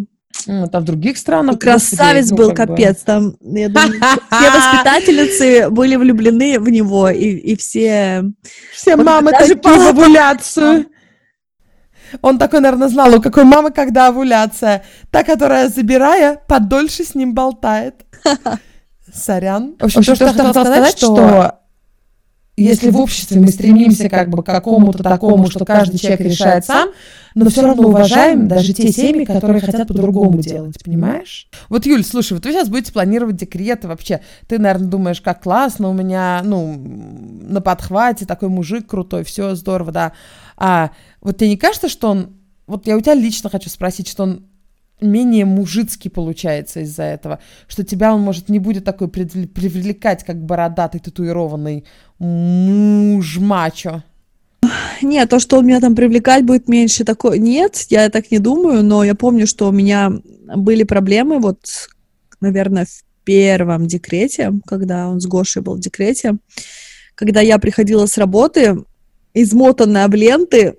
Это 0.46 0.80
в 0.80 0.84
других 0.84 1.18
странах. 1.18 1.58
Красавец 1.58 2.30
господи, 2.30 2.40
ну, 2.40 2.48
был, 2.48 2.54
капец. 2.54 2.98
Бы... 2.98 3.04
Там, 3.04 3.36
я 3.40 3.68
думаю, 3.68 3.92
все 3.92 4.50
воспитательницы 4.50 5.70
были 5.70 5.96
влюблены 5.96 6.58
в 6.60 6.68
него, 6.68 7.08
и, 7.08 7.26
и 7.26 7.56
все... 7.56 8.24
Все 8.72 8.96
мамы 8.96 9.32
даже 9.32 9.56
по 9.56 9.70
овуляцию. 9.70 10.86
Он 12.22 12.38
такой, 12.38 12.60
наверное, 12.60 12.88
знал, 12.88 13.14
у 13.14 13.20
какой 13.20 13.44
мамы 13.44 13.70
когда 13.70 14.08
овуляция. 14.08 14.84
Та, 15.10 15.24
которая, 15.24 15.68
забирая, 15.68 16.40
подольше 16.48 17.04
с 17.04 17.14
ним 17.14 17.34
болтает. 17.34 18.06
Сорян. 19.12 19.76
В 19.78 19.84
общем, 19.84 20.02
то, 20.02 20.14
что 20.14 20.24
я 20.24 20.32
хотела 20.32 20.52
сказать, 20.52 20.96
что 20.96 21.60
если 22.64 22.90
в 22.90 22.98
обществе 22.98 23.40
мы 23.40 23.48
стремимся 23.48 24.08
как 24.08 24.30
бы 24.30 24.42
к 24.42 24.46
какому-то 24.46 25.02
такому, 25.02 25.50
что 25.50 25.64
каждый 25.64 25.98
человек 25.98 26.20
решает 26.20 26.64
сам, 26.64 26.90
но 27.34 27.50
все 27.50 27.62
равно 27.62 27.88
уважаем 27.88 28.48
даже 28.48 28.72
те 28.72 28.92
семьи, 28.92 29.24
которые 29.24 29.60
хотят 29.60 29.88
по-другому 29.88 30.38
делать, 30.38 30.82
понимаешь? 30.82 31.48
Вот, 31.68 31.86
Юль, 31.86 32.04
слушай, 32.04 32.32
вот 32.32 32.44
вы 32.44 32.52
сейчас 32.52 32.68
будете 32.68 32.92
планировать 32.92 33.36
декреты 33.36 33.88
вообще. 33.88 34.20
Ты, 34.46 34.58
наверное, 34.58 34.88
думаешь, 34.88 35.20
как 35.20 35.42
классно, 35.42 35.88
у 35.88 35.92
меня, 35.92 36.40
ну, 36.44 36.74
на 36.76 37.60
подхвате 37.60 38.26
такой 38.26 38.48
мужик 38.48 38.86
крутой, 38.86 39.24
все 39.24 39.54
здорово, 39.54 39.92
да. 39.92 40.12
А 40.56 40.90
вот 41.20 41.36
тебе 41.36 41.50
не 41.50 41.56
кажется, 41.56 41.88
что 41.88 42.10
он... 42.10 42.30
Вот 42.66 42.86
я 42.86 42.96
у 42.96 43.00
тебя 43.00 43.14
лично 43.14 43.48
хочу 43.48 43.70
спросить, 43.70 44.08
что 44.08 44.24
он 44.24 44.44
менее 45.00 45.44
мужицкий 45.44 46.10
получается 46.10 46.80
из-за 46.80 47.04
этого, 47.04 47.38
что 47.66 47.84
тебя 47.84 48.14
он, 48.14 48.20
может, 48.20 48.48
не 48.48 48.58
будет 48.58 48.84
такой 48.84 49.08
привлекать, 49.08 50.24
как 50.24 50.42
бородатый, 50.42 51.00
татуированный 51.00 51.84
муж-мачо. 52.18 54.02
Нет, 55.02 55.30
то, 55.30 55.38
что 55.38 55.58
он 55.58 55.66
меня 55.66 55.80
там 55.80 55.94
привлекать 55.94 56.44
будет 56.44 56.68
меньше, 56.68 57.04
такой 57.04 57.38
нет, 57.38 57.86
я 57.90 58.10
так 58.10 58.30
не 58.30 58.38
думаю, 58.38 58.82
но 58.82 59.04
я 59.04 59.14
помню, 59.14 59.46
что 59.46 59.68
у 59.68 59.72
меня 59.72 60.12
были 60.56 60.82
проблемы, 60.82 61.38
вот, 61.38 61.88
наверное, 62.40 62.84
в 62.84 63.04
первом 63.24 63.86
декрете, 63.86 64.52
когда 64.66 65.08
он 65.08 65.20
с 65.20 65.26
Гошей 65.26 65.62
был 65.62 65.74
в 65.76 65.80
декрете, 65.80 66.38
когда 67.14 67.40
я 67.40 67.58
приходила 67.58 68.06
с 68.06 68.18
работы, 68.18 68.84
измотанная 69.34 70.08
в 70.08 70.14
ленты, 70.14 70.76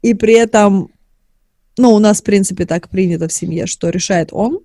и 0.00 0.14
при 0.14 0.34
этом 0.34 0.90
ну, 1.78 1.94
у 1.94 1.98
нас, 1.98 2.20
в 2.20 2.24
принципе, 2.24 2.66
так 2.66 2.88
принято 2.88 3.28
в 3.28 3.32
семье, 3.32 3.66
что 3.66 3.88
решает 3.90 4.28
он. 4.32 4.60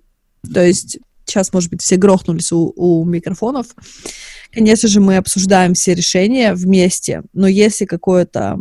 То 0.52 0.64
есть 0.64 0.98
сейчас, 1.24 1.52
может 1.52 1.70
быть, 1.70 1.82
все 1.82 1.96
грохнулись 1.96 2.52
у, 2.52 2.72
у 2.76 3.04
микрофонов. 3.04 3.68
Конечно 4.52 4.88
же, 4.88 5.00
мы 5.00 5.16
обсуждаем 5.16 5.74
все 5.74 5.94
решения 5.94 6.54
вместе, 6.54 7.22
но 7.32 7.46
если 7.46 7.86
какой-то 7.86 8.58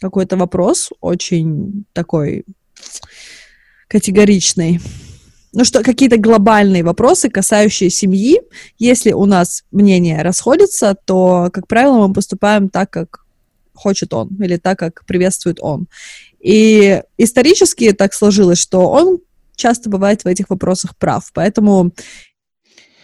какой-то 0.00 0.36
вопрос 0.36 0.90
очень 1.00 1.84
такой 1.92 2.44
категоричный, 3.86 4.80
ну 5.52 5.64
что, 5.64 5.82
какие-то 5.82 6.16
глобальные 6.16 6.82
вопросы, 6.82 7.28
касающие 7.28 7.88
семьи, 7.88 8.40
если 8.78 9.12
у 9.12 9.26
нас 9.26 9.64
мнения 9.70 10.22
расходятся, 10.22 10.96
то, 11.04 11.50
как 11.52 11.68
правило, 11.68 12.06
мы 12.06 12.14
поступаем 12.14 12.68
так, 12.68 12.90
как 12.90 13.24
хочет 13.74 14.12
он, 14.12 14.28
или 14.42 14.56
так, 14.56 14.78
как 14.78 15.04
приветствует 15.06 15.58
он. 15.60 15.86
И 16.42 17.02
исторически 17.18 17.92
так 17.92 18.12
сложилось, 18.14 18.58
что 18.58 18.90
он 18.90 19.18
часто 19.54 19.88
бывает 19.88 20.24
в 20.24 20.26
этих 20.26 20.50
вопросах 20.50 20.96
прав. 20.96 21.30
Поэтому 21.32 21.92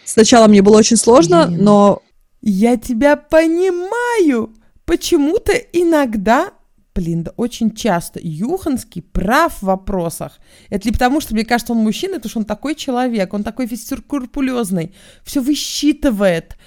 сначала 0.03 0.47
мне 0.47 0.61
было 0.61 0.77
очень 0.77 0.97
сложно, 0.97 1.47
Блин. 1.47 1.63
но... 1.63 2.01
Я 2.41 2.77
тебя 2.77 3.17
понимаю! 3.17 4.53
Почему-то 4.85 5.51
иногда 5.53 6.51
блин, 6.99 7.23
да 7.23 7.31
очень 7.37 7.71
часто 7.71 8.19
Юханский 8.21 9.01
прав 9.01 9.53
в 9.61 9.63
вопросах. 9.63 10.37
Это 10.69 10.87
ли 10.87 10.91
потому, 10.91 11.21
что 11.21 11.33
мне 11.33 11.45
кажется, 11.45 11.71
он 11.71 11.79
мужчина, 11.79 12.15
потому 12.15 12.29
что 12.29 12.39
он 12.39 12.45
такой 12.45 12.75
человек, 12.75 13.33
он 13.33 13.43
такой 13.43 13.67
весь 13.67 13.87
скрупулезный, 13.87 14.93
все 15.23 15.41
высчитывает, 15.41 16.57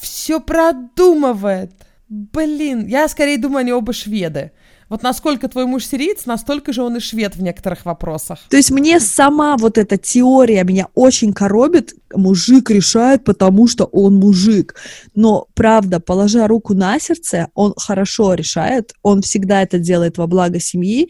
все 0.00 0.40
продумывает. 0.40 1.72
Блин, 2.08 2.86
я 2.86 3.08
скорее 3.08 3.36
думаю, 3.36 3.58
они 3.58 3.72
оба 3.72 3.92
шведы. 3.92 4.52
Вот 4.88 5.02
насколько 5.02 5.48
твой 5.48 5.66
муж 5.66 5.84
сириец, 5.84 6.24
настолько 6.24 6.72
же 6.72 6.82
он 6.82 6.96
и 6.96 7.00
швед 7.00 7.36
в 7.36 7.42
некоторых 7.42 7.84
вопросах. 7.84 8.38
То 8.48 8.56
есть 8.56 8.70
мне 8.70 9.00
сама 9.00 9.56
вот 9.58 9.76
эта 9.76 9.98
теория 9.98 10.64
меня 10.64 10.88
очень 10.94 11.32
коробит. 11.32 11.94
Мужик 12.14 12.70
решает, 12.70 13.24
потому 13.24 13.68
что 13.68 13.84
он 13.84 14.16
мужик. 14.16 14.74
Но, 15.14 15.46
правда, 15.54 16.00
положа 16.00 16.46
руку 16.46 16.74
на 16.74 16.98
сердце, 16.98 17.48
он 17.54 17.74
хорошо 17.76 18.32
решает. 18.34 18.94
Он 19.02 19.20
всегда 19.20 19.62
это 19.62 19.78
делает 19.78 20.16
во 20.16 20.26
благо 20.26 20.58
семьи. 20.58 21.08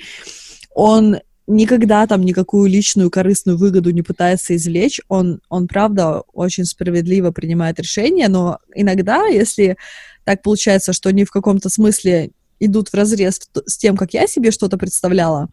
Он 0.74 1.18
никогда 1.47 2.07
там 2.07 2.22
никакую 2.22 2.68
личную 2.68 3.11
корыстную 3.11 3.57
выгоду 3.59 3.91
не 3.91 4.03
пытается 4.03 4.57
извлечь. 4.57 5.01
Он, 5.09 5.41
он 5.49 5.68
правда, 5.68 6.22
очень 6.33 6.64
справедливо 6.64 7.31
принимает 7.31 7.79
решения, 7.81 8.29
но 8.29 8.59
иногда, 8.74 9.26
если 9.26 9.76
так 10.24 10.43
получается, 10.43 10.93
что 10.93 11.09
они 11.09 11.24
в 11.24 11.31
каком-то 11.31 11.70
смысле 11.70 12.33
идут 12.61 12.89
в 12.89 12.95
разрез 12.95 13.41
с 13.67 13.77
тем, 13.79 13.97
как 13.97 14.15
я 14.15 14.27
себе 14.27 14.51
что-то 14.51 14.79
представляла, 14.79 15.49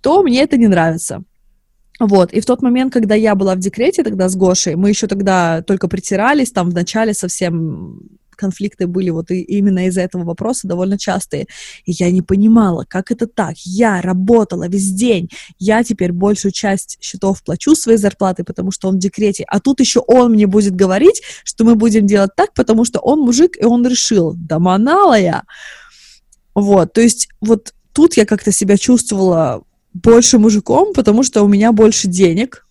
то 0.00 0.22
мне 0.22 0.42
это 0.42 0.56
не 0.56 0.68
нравится. 0.68 1.22
Вот, 2.00 2.32
и 2.32 2.40
в 2.40 2.46
тот 2.46 2.60
момент, 2.60 2.92
когда 2.92 3.14
я 3.14 3.34
была 3.34 3.54
в 3.54 3.60
декрете 3.60 4.02
тогда 4.02 4.28
с 4.28 4.34
Гошей, 4.34 4.74
мы 4.74 4.88
еще 4.88 5.06
тогда 5.06 5.62
только 5.62 5.88
притирались, 5.88 6.50
там 6.50 6.70
в 6.70 6.74
начале 6.74 7.14
совсем 7.14 8.00
конфликты 8.34 8.86
были 8.86 9.10
вот 9.10 9.30
и, 9.30 9.40
именно 9.40 9.86
из-за 9.86 10.02
этого 10.02 10.24
вопроса 10.24 10.68
довольно 10.68 10.98
частые. 10.98 11.46
И 11.84 11.92
я 11.92 12.10
не 12.10 12.20
понимала, 12.20 12.84
как 12.88 13.10
это 13.10 13.26
так. 13.26 13.54
Я 13.64 14.02
работала 14.02 14.68
весь 14.68 14.90
день, 14.90 15.30
я 15.58 15.82
теперь 15.84 16.12
большую 16.12 16.52
часть 16.52 16.98
счетов 17.00 17.42
плачу 17.42 17.74
своей 17.74 17.98
зарплаты, 17.98 18.44
потому 18.44 18.70
что 18.70 18.88
он 18.88 18.96
в 18.96 18.98
декрете, 18.98 19.44
а 19.48 19.60
тут 19.60 19.80
еще 19.80 20.00
он 20.00 20.32
мне 20.32 20.46
будет 20.46 20.74
говорить, 20.74 21.22
что 21.44 21.64
мы 21.64 21.74
будем 21.74 22.06
делать 22.06 22.32
так, 22.36 22.52
потому 22.54 22.84
что 22.84 22.98
он 22.98 23.20
мужик, 23.20 23.56
и 23.56 23.64
он 23.64 23.86
решил. 23.86 24.34
Да 24.36 24.58
манала 24.58 25.18
я. 25.18 25.44
Вот, 26.54 26.92
то 26.92 27.00
есть 27.00 27.28
вот 27.40 27.74
тут 27.92 28.16
я 28.16 28.26
как-то 28.26 28.52
себя 28.52 28.76
чувствовала 28.76 29.64
больше 29.92 30.38
мужиком, 30.38 30.92
потому 30.92 31.22
что 31.22 31.42
у 31.42 31.48
меня 31.48 31.72
больше 31.72 32.08
денег, 32.08 32.66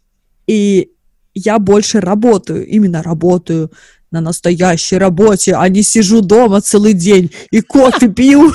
и 0.48 0.92
я 1.34 1.60
больше 1.60 2.00
работаю, 2.00 2.68
именно 2.68 3.02
работаю 3.02 3.72
на 4.12 4.22
настоящей 4.22 4.98
работе, 4.98 5.56
а 5.56 5.68
не 5.70 5.82
сижу 5.82 6.22
дома 6.22 6.62
целый 6.62 6.94
день 6.94 7.32
и 7.50 7.62
кофе 7.62 8.08
пью, 8.16 8.54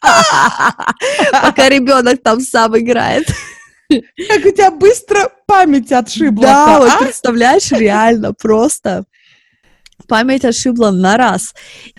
пока 1.32 1.68
ребенок 1.68 2.22
там 2.22 2.40
сам 2.40 2.78
играет. 2.78 3.26
Как 3.88 4.44
у 4.44 4.50
тебя 4.50 4.70
быстро 4.70 5.30
память 5.46 5.90
отшибла. 5.90 6.42
Да, 6.42 6.78
вот 6.78 6.90
а? 6.90 6.98
представляешь, 7.04 7.72
реально 7.72 8.32
просто 8.32 9.04
память 10.06 10.44
ошибла 10.44 10.90
на 10.90 11.16
раз. 11.16 11.54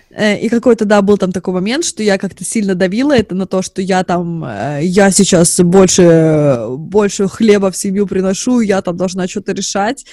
Э, 0.09 0.37
и 0.37 0.49
какой-то, 0.49 0.85
да, 0.85 1.01
был 1.01 1.17
там 1.17 1.31
такой 1.31 1.53
момент, 1.53 1.85
что 1.85 2.03
я 2.03 2.17
как-то 2.17 2.43
сильно 2.43 2.75
давила 2.75 3.15
это 3.15 3.35
на 3.35 3.47
то, 3.47 3.61
что 3.61 3.81
я 3.81 4.03
там, 4.03 4.43
э, 4.43 4.79
я 4.83 5.11
сейчас 5.11 5.59
больше, 5.59 6.65
больше 6.69 7.27
хлеба 7.27 7.71
в 7.71 7.77
семью 7.77 8.07
приношу, 8.07 8.61
я 8.61 8.81
там 8.81 8.97
должна 8.97 9.27
что-то 9.27 9.53
решать. 9.53 10.05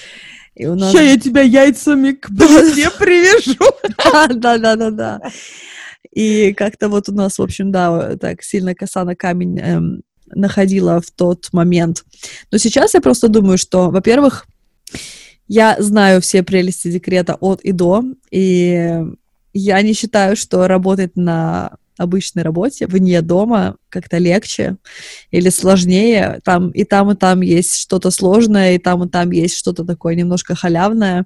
И 0.55 0.65
у 0.65 0.75
нас... 0.75 0.91
Сейчас 0.91 1.03
я 1.03 1.19
тебя 1.19 1.41
яйцами 1.41 2.11
к 2.11 2.27
плите 2.27 2.89
привяжу. 2.97 3.57
Да-да-да-да. 4.37 5.21
И 6.11 6.53
как-то 6.53 6.89
вот 6.89 7.07
у 7.09 7.13
нас, 7.13 7.37
в 7.37 7.41
общем, 7.41 7.71
да, 7.71 8.17
так 8.17 8.41
сильно 8.41 8.73
коса 8.73 9.03
на 9.03 9.15
камень 9.15 9.59
эм, 9.59 10.01
находила 10.27 11.01
в 11.01 11.11
тот 11.11 11.49
момент. 11.51 12.03
Но 12.51 12.57
сейчас 12.57 12.93
я 12.93 13.01
просто 13.01 13.27
думаю, 13.27 13.57
что, 13.57 13.89
во-первых, 13.89 14.47
я 15.49 15.75
знаю 15.79 16.21
все 16.21 16.43
прелести 16.43 16.91
декрета 16.91 17.35
от 17.39 17.61
и 17.61 17.71
до, 17.71 18.03
и 18.31 19.03
я 19.51 19.81
не 19.81 19.93
считаю, 19.93 20.35
что 20.35 20.67
работать 20.67 21.17
на 21.17 21.77
обычной 21.97 22.43
работе, 22.43 22.87
вне 22.87 23.21
дома, 23.21 23.75
как-то 23.89 24.19
легче 24.19 24.77
или 25.31 25.49
сложнее. 25.49 26.39
Там 26.45 26.69
и 26.69 26.83
там, 26.85 27.11
и 27.11 27.15
там 27.15 27.41
есть 27.41 27.75
что-то 27.75 28.11
сложное, 28.11 28.75
и 28.75 28.77
там, 28.77 29.03
и 29.03 29.09
там 29.09 29.31
есть 29.31 29.57
что-то 29.57 29.83
такое 29.83 30.15
немножко 30.15 30.55
халявное. 30.55 31.25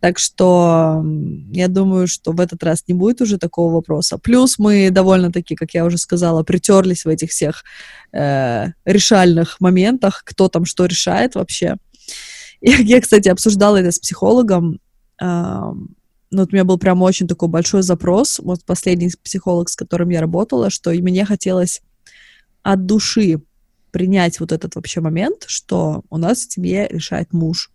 Так 0.00 0.18
что 0.18 1.04
я 1.52 1.68
думаю, 1.68 2.06
что 2.06 2.32
в 2.32 2.40
этот 2.40 2.62
раз 2.62 2.84
не 2.86 2.94
будет 2.94 3.20
уже 3.20 3.38
такого 3.38 3.72
вопроса. 3.72 4.18
Плюс 4.18 4.58
мы 4.58 4.90
довольно-таки, 4.90 5.54
как 5.54 5.74
я 5.74 5.84
уже 5.84 5.96
сказала, 5.98 6.42
притерлись 6.42 7.04
в 7.04 7.08
этих 7.08 7.30
всех 7.30 7.64
э, 8.12 8.66
решальных 8.84 9.60
моментах, 9.60 10.22
кто 10.24 10.48
там 10.48 10.66
что 10.66 10.86
решает 10.86 11.34
вообще. 11.34 11.76
Я, 12.60 12.76
я 12.78 13.00
кстати, 13.00 13.28
обсуждала 13.28 13.76
это 13.76 13.92
с 13.92 13.98
психологом. 13.98 14.80
Э, 15.20 15.72
ну, 16.30 16.40
вот 16.42 16.52
у 16.52 16.54
меня 16.54 16.64
был 16.64 16.78
прям 16.78 17.02
очень 17.02 17.26
такой 17.26 17.48
большой 17.48 17.82
запрос. 17.82 18.38
Вот 18.38 18.64
последний 18.64 19.10
психолог, 19.22 19.68
с 19.68 19.76
которым 19.76 20.10
я 20.10 20.20
работала, 20.20 20.70
что 20.70 20.90
и 20.90 21.00
мне 21.00 21.24
хотелось 21.24 21.80
от 22.62 22.84
души 22.86 23.40
принять 23.90 24.40
вот 24.40 24.52
этот 24.52 24.74
вообще 24.74 25.00
момент, 25.00 25.44
что 25.46 26.04
у 26.10 26.18
нас 26.18 26.38
в 26.38 26.52
семье 26.52 26.86
решает 26.88 27.32
муж. 27.32 27.70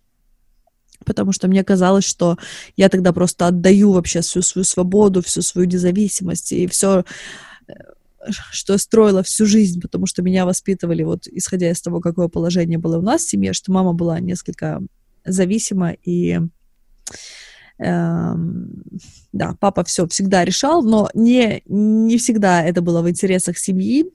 Потому 1.04 1.32
что 1.32 1.48
мне 1.48 1.64
казалось, 1.64 2.04
что 2.04 2.38
я 2.76 2.88
тогда 2.88 3.12
просто 3.12 3.48
отдаю 3.48 3.92
вообще 3.92 4.20
всю 4.20 4.42
свою 4.42 4.64
свободу, 4.64 5.22
всю 5.22 5.42
свою 5.42 5.66
независимость 5.66 6.52
и 6.52 6.66
все 6.66 7.04
что 8.50 8.78
строила 8.78 9.22
всю 9.22 9.46
жизнь, 9.46 9.80
потому 9.80 10.06
что 10.06 10.22
меня 10.22 10.46
воспитывали, 10.46 11.02
вот 11.02 11.26
исходя 11.26 11.70
из 11.70 11.80
того, 11.80 12.00
какое 12.00 12.28
положение 12.28 12.78
было 12.78 12.98
у 12.98 13.02
нас 13.02 13.22
в 13.22 13.30
семье, 13.30 13.52
что 13.52 13.72
мама 13.72 13.92
была 13.92 14.20
несколько 14.20 14.80
зависима, 15.24 15.92
и 15.92 16.40
э, 17.78 18.34
да, 19.32 19.56
папа 19.60 19.84
все 19.84 20.06
всегда 20.08 20.44
решал, 20.44 20.82
но 20.82 21.10
не, 21.14 21.62
не 21.66 22.18
всегда 22.18 22.62
это 22.62 22.82
было 22.82 23.02
в 23.02 23.08
интересах 23.08 23.58
семьи, 23.58 24.06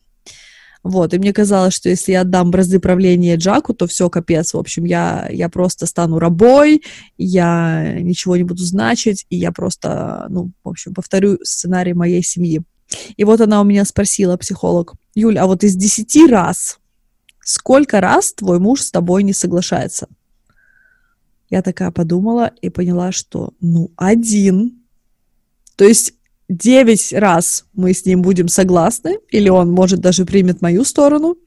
вот, 0.82 1.14
и 1.14 1.20
мне 1.20 1.34
казалось, 1.34 1.74
что 1.74 1.89
если 1.89 2.14
я 2.14 2.22
отдам 2.22 2.51
бразды 2.51 2.80
правления 2.80 3.36
Джаку, 3.36 3.74
то 3.74 3.86
все, 3.86 4.10
капец, 4.10 4.53
в 4.53 4.57
общем, 4.57 4.86
я, 4.86 5.28
я 5.30 5.49
просто 5.49 5.86
стану 5.86 6.20
рабой, 6.20 6.84
я 7.18 7.97
ничего 7.99 8.38
не 8.38 8.43
буду 8.43 8.64
значить, 8.64 9.26
и 9.30 9.36
я 9.36 9.51
просто, 9.51 10.28
ну, 10.30 10.51
в 10.64 10.70
общем, 10.70 10.93
повторю 10.93 11.38
сценарий 11.43 11.93
моей 11.93 12.24
семьи. 12.24 12.62
И 13.18 13.24
вот 13.24 13.42
она 13.42 13.62
у 13.62 13.64
меня 13.64 13.86
спросила, 13.86 14.38
психолог, 14.38 14.96
Юль, 15.16 15.38
а 15.38 15.46
вот 15.46 15.64
из 15.64 15.76
десяти 15.76 16.28
раз, 16.28 16.80
сколько 17.44 18.02
раз 18.02 18.34
твой 18.34 18.60
муж 18.60 18.82
с 18.82 18.92
тобой 18.92 19.24
не 19.24 19.34
соглашается? 19.34 20.08
Я 21.50 21.62
такая 21.62 21.92
подумала 21.92 22.52
и 22.62 22.70
поняла, 22.70 23.12
что, 23.12 23.54
ну, 23.60 23.92
один. 23.96 24.84
То 25.76 25.86
есть 25.86 26.14
девять 26.48 27.12
раз 27.14 27.66
мы 27.74 27.94
с 27.94 28.06
ним 28.06 28.22
будем 28.22 28.48
согласны, 28.48 29.18
или 29.30 29.50
он, 29.50 29.72
может, 29.72 30.00
даже 30.00 30.26
примет 30.26 30.62
мою 30.62 30.84
сторону. 30.84 31.38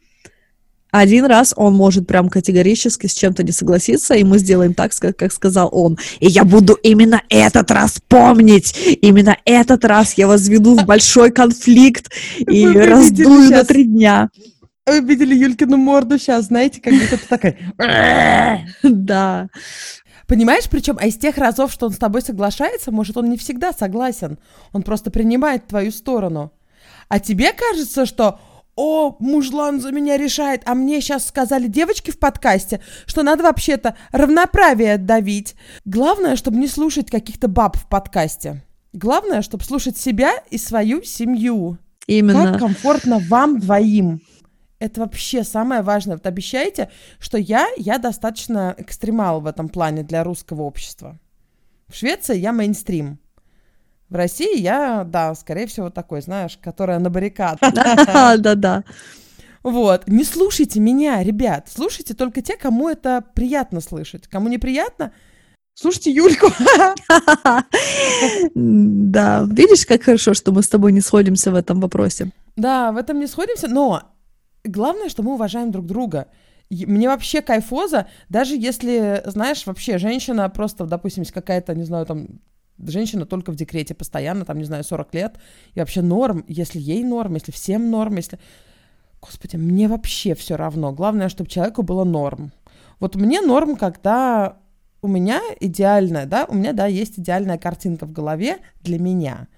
Один 0.92 1.24
раз 1.24 1.54
он 1.56 1.72
может 1.74 2.06
прям 2.06 2.28
категорически 2.28 3.06
с 3.06 3.14
чем-то 3.14 3.42
не 3.42 3.50
согласиться, 3.50 4.14
и 4.14 4.24
мы 4.24 4.38
сделаем 4.38 4.74
так, 4.74 4.92
как, 5.16 5.32
сказал 5.32 5.70
он. 5.72 5.98
И 6.20 6.26
я 6.26 6.44
буду 6.44 6.74
именно 6.74 7.22
этот 7.30 7.70
раз 7.70 7.98
помнить. 8.08 8.76
Именно 9.00 9.38
этот 9.46 9.86
раз 9.86 10.12
я 10.18 10.26
возведу 10.26 10.74
в 10.74 10.84
большой 10.84 11.30
конфликт 11.30 12.12
и 12.38 12.66
раздую 12.66 13.50
на 13.50 13.64
три 13.64 13.84
дня. 13.84 14.28
Вы 14.84 15.00
видели 15.00 15.34
Юлькину 15.34 15.78
морду 15.78 16.18
сейчас, 16.18 16.46
знаете, 16.46 16.82
как 16.82 16.92
будто 16.92 17.18
такая... 17.26 17.56
Да. 18.82 19.48
Понимаешь, 20.26 20.64
причем, 20.70 20.98
а 21.00 21.06
из 21.06 21.16
тех 21.16 21.38
разов, 21.38 21.72
что 21.72 21.86
он 21.86 21.92
с 21.92 21.98
тобой 21.98 22.20
соглашается, 22.20 22.90
может, 22.90 23.16
он 23.16 23.30
не 23.30 23.38
всегда 23.38 23.72
согласен. 23.72 24.38
Он 24.72 24.82
просто 24.82 25.10
принимает 25.10 25.68
твою 25.68 25.90
сторону. 25.90 26.52
А 27.08 27.18
тебе 27.18 27.52
кажется, 27.54 28.04
что 28.04 28.40
о, 28.74 29.16
мужлан 29.18 29.80
за 29.80 29.92
меня 29.92 30.16
решает, 30.16 30.62
а 30.64 30.74
мне 30.74 31.00
сейчас 31.00 31.26
сказали 31.26 31.66
девочки 31.66 32.10
в 32.10 32.18
подкасте, 32.18 32.80
что 33.06 33.22
надо 33.22 33.42
вообще-то 33.42 33.96
равноправие 34.12 34.96
давить. 34.96 35.54
Главное, 35.84 36.36
чтобы 36.36 36.56
не 36.56 36.68
слушать 36.68 37.10
каких-то 37.10 37.48
баб 37.48 37.76
в 37.76 37.86
подкасте. 37.86 38.62
Главное, 38.92 39.42
чтобы 39.42 39.64
слушать 39.64 39.98
себя 39.98 40.32
и 40.50 40.58
свою 40.58 41.02
семью. 41.02 41.78
Именно. 42.06 42.52
Как 42.52 42.58
комфортно 42.60 43.18
вам 43.18 43.60
двоим. 43.60 44.22
Это 44.78 45.00
вообще 45.00 45.44
самое 45.44 45.82
важное. 45.82 46.16
Вот 46.16 46.26
обещайте, 46.26 46.90
что 47.18 47.38
я, 47.38 47.68
я 47.76 47.98
достаточно 47.98 48.74
экстремал 48.78 49.40
в 49.40 49.46
этом 49.46 49.68
плане 49.68 50.02
для 50.02 50.24
русского 50.24 50.62
общества. 50.62 51.18
В 51.88 51.96
Швеции 51.96 52.36
я 52.38 52.52
мейнстрим. 52.52 53.18
В 54.12 54.14
России 54.14 54.60
я, 54.60 55.04
да, 55.04 55.34
скорее 55.34 55.66
всего, 55.66 55.88
такой, 55.88 56.20
знаешь, 56.20 56.58
которая 56.60 56.98
на 56.98 57.08
баррикад. 57.08 57.58
Да-да. 57.62 58.84
Вот. 59.62 60.06
Не 60.06 60.24
слушайте 60.24 60.80
меня, 60.80 61.22
ребят. 61.22 61.70
Слушайте 61.74 62.12
только 62.12 62.42
те, 62.42 62.58
кому 62.58 62.90
это 62.90 63.24
приятно 63.34 63.80
слышать. 63.80 64.28
Кому 64.28 64.50
неприятно, 64.50 65.14
слушайте 65.72 66.10
Юльку. 66.10 66.48
Да. 68.54 69.46
Видишь, 69.50 69.86
как 69.86 70.02
хорошо, 70.02 70.34
что 70.34 70.52
мы 70.52 70.62
с 70.62 70.68
тобой 70.68 70.92
не 70.92 71.00
сходимся 71.00 71.50
в 71.50 71.54
этом 71.54 71.80
вопросе. 71.80 72.32
Да, 72.54 72.92
в 72.92 72.98
этом 72.98 73.18
не 73.18 73.26
сходимся, 73.26 73.68
но 73.68 74.02
главное, 74.62 75.08
что 75.08 75.22
мы 75.22 75.32
уважаем 75.32 75.70
друг 75.70 75.86
друга. 75.86 76.28
Мне 76.68 77.08
вообще 77.08 77.40
кайфоза, 77.40 78.08
даже 78.28 78.56
если, 78.56 79.22
знаешь, 79.24 79.64
вообще 79.64 79.96
женщина 79.96 80.50
просто, 80.50 80.84
допустим, 80.84 81.24
какая-то, 81.24 81.74
не 81.74 81.84
знаю, 81.84 82.04
там, 82.04 82.40
женщина 82.90 83.26
только 83.26 83.52
в 83.52 83.56
декрете 83.56 83.94
постоянно, 83.94 84.44
там, 84.44 84.58
не 84.58 84.64
знаю, 84.64 84.84
40 84.84 85.14
лет, 85.14 85.38
и 85.74 85.80
вообще 85.80 86.02
норм, 86.02 86.44
если 86.48 86.80
ей 86.80 87.04
норм, 87.04 87.34
если 87.34 87.52
всем 87.52 87.90
норм, 87.90 88.16
если... 88.16 88.38
Господи, 89.20 89.56
мне 89.56 89.86
вообще 89.86 90.34
все 90.34 90.56
равно. 90.56 90.92
Главное, 90.92 91.28
чтобы 91.28 91.48
человеку 91.48 91.82
было 91.82 92.02
норм. 92.02 92.52
Вот 92.98 93.14
мне 93.14 93.40
норм, 93.40 93.76
когда 93.76 94.58
у 95.00 95.08
меня 95.08 95.40
идеальная, 95.60 96.26
да, 96.26 96.44
у 96.48 96.54
меня, 96.54 96.72
да, 96.72 96.86
есть 96.86 97.18
идеальная 97.18 97.58
картинка 97.58 98.06
в 98.06 98.12
голове 98.12 98.58
для 98.82 98.98
меня. 98.98 99.48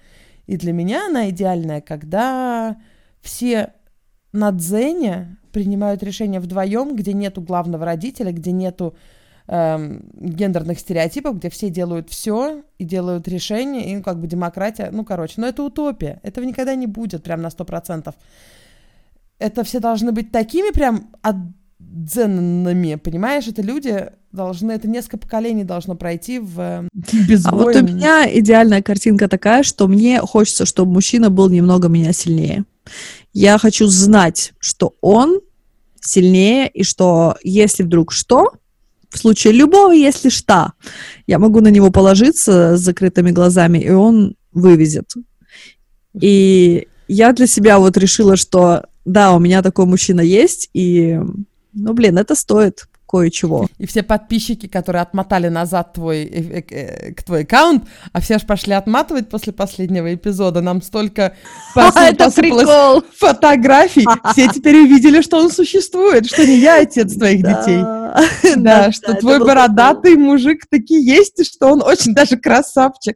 И 0.47 0.57
для 0.57 0.73
меня 0.73 1.07
она 1.07 1.29
идеальная, 1.29 1.81
когда 1.81 2.77
все 3.21 3.73
на 4.31 4.51
дзене 4.51 5.37
принимают 5.51 6.03
решения 6.03 6.39
вдвоем, 6.39 6.95
где 6.95 7.13
нету 7.13 7.41
главного 7.41 7.85
родителя, 7.85 8.31
где 8.31 8.51
нету 8.51 8.95
эм, 9.47 10.03
гендерных 10.13 10.79
стереотипов, 10.79 11.37
где 11.37 11.49
все 11.49 11.69
делают 11.69 12.09
все 12.09 12.63
и 12.77 12.83
делают 12.83 13.27
решения, 13.27 13.91
и 13.91 13.95
ну, 13.95 14.03
как 14.03 14.19
бы 14.19 14.27
демократия, 14.27 14.89
ну, 14.91 15.03
короче, 15.03 15.35
но 15.37 15.47
это 15.47 15.63
утопия, 15.63 16.19
этого 16.23 16.45
никогда 16.45 16.75
не 16.75 16.87
будет 16.87 17.23
прям 17.23 17.41
на 17.41 17.49
сто 17.49 17.65
процентов. 17.65 18.15
Это 19.37 19.63
все 19.63 19.79
должны 19.79 20.11
быть 20.11 20.31
такими 20.31 20.71
прям 20.71 21.09
отдзенными, 21.21 22.95
понимаешь, 22.95 23.47
это 23.47 23.61
люди 23.61 24.09
должны, 24.31 24.71
это 24.71 24.87
несколько 24.87 25.17
поколений 25.17 25.63
должно 25.63 25.95
пройти 25.95 26.39
в 26.39 26.87
безвойн. 27.27 27.45
А 27.45 27.63
вот 27.63 27.75
у 27.75 27.83
меня 27.83 28.39
идеальная 28.39 28.81
картинка 28.81 29.27
такая, 29.27 29.63
что 29.63 29.87
мне 29.87 30.19
хочется, 30.19 30.65
чтобы 30.65 30.91
мужчина 30.91 31.29
был 31.29 31.49
немного 31.49 31.87
меня 31.87 32.13
сильнее. 32.13 32.65
Я 33.33 33.57
хочу 33.57 33.87
знать, 33.87 34.53
что 34.59 34.95
он 35.01 35.39
сильнее, 35.99 36.69
и 36.69 36.83
что 36.83 37.35
если 37.43 37.83
вдруг 37.83 38.11
что, 38.11 38.51
в 39.15 39.19
случае 39.19 39.53
любого, 39.53 39.91
если 39.91 40.29
что, 40.29 40.73
я 41.27 41.39
могу 41.39 41.61
на 41.61 41.69
него 41.69 41.91
положиться 41.91 42.77
с 42.77 42.81
закрытыми 42.81 43.31
глазами, 43.31 43.79
и 43.79 43.91
он 43.91 44.35
вывезет. 44.51 45.13
И 46.19 46.87
я 47.07 47.33
для 47.33 47.47
себя 47.47 47.79
вот 47.79 47.97
решила, 47.97 48.35
что 48.35 48.85
да, 49.05 49.33
у 49.33 49.39
меня 49.39 49.61
такой 49.61 49.85
мужчина 49.85 50.21
есть, 50.21 50.69
и, 50.73 51.19
ну, 51.73 51.93
блин, 51.93 52.17
это 52.17 52.35
стоит 52.35 52.87
кое-чего. 53.15 53.67
И 53.77 53.85
все 53.85 54.03
подписчики, 54.03 54.67
которые 54.67 55.01
отмотали 55.01 55.47
назад 55.47 55.93
твой, 55.93 56.23
э, 56.23 56.59
э, 56.59 56.63
э, 56.69 57.13
к 57.13 57.23
твой 57.23 57.43
аккаунт, 57.43 57.83
а 58.11 58.19
все 58.19 58.39
же 58.39 58.45
пошли 58.45 58.73
отматывать 58.73 59.29
после 59.29 59.53
последнего 59.53 60.13
эпизода. 60.13 60.61
Нам 60.61 60.81
столько 60.81 61.33
это 61.75 62.29
прикол. 62.31 63.03
фотографий. 63.17 64.05
Все 64.33 64.49
теперь 64.49 64.75
увидели, 64.81 65.21
что 65.21 65.37
он 65.37 65.49
существует, 65.49 66.25
что 66.25 66.45
не 66.45 66.57
я 66.57 66.81
отец 66.81 67.13
твоих 67.13 67.37
детей. 67.37 67.81
Да, 68.57 68.91
что 68.91 69.13
твой 69.13 69.39
бородатый 69.39 70.15
мужик 70.17 70.65
таки 70.69 70.99
есть, 70.99 71.39
и 71.39 71.43
что 71.45 71.67
он 71.67 71.81
очень 71.81 72.13
даже 72.13 72.35
красавчик. 72.37 73.15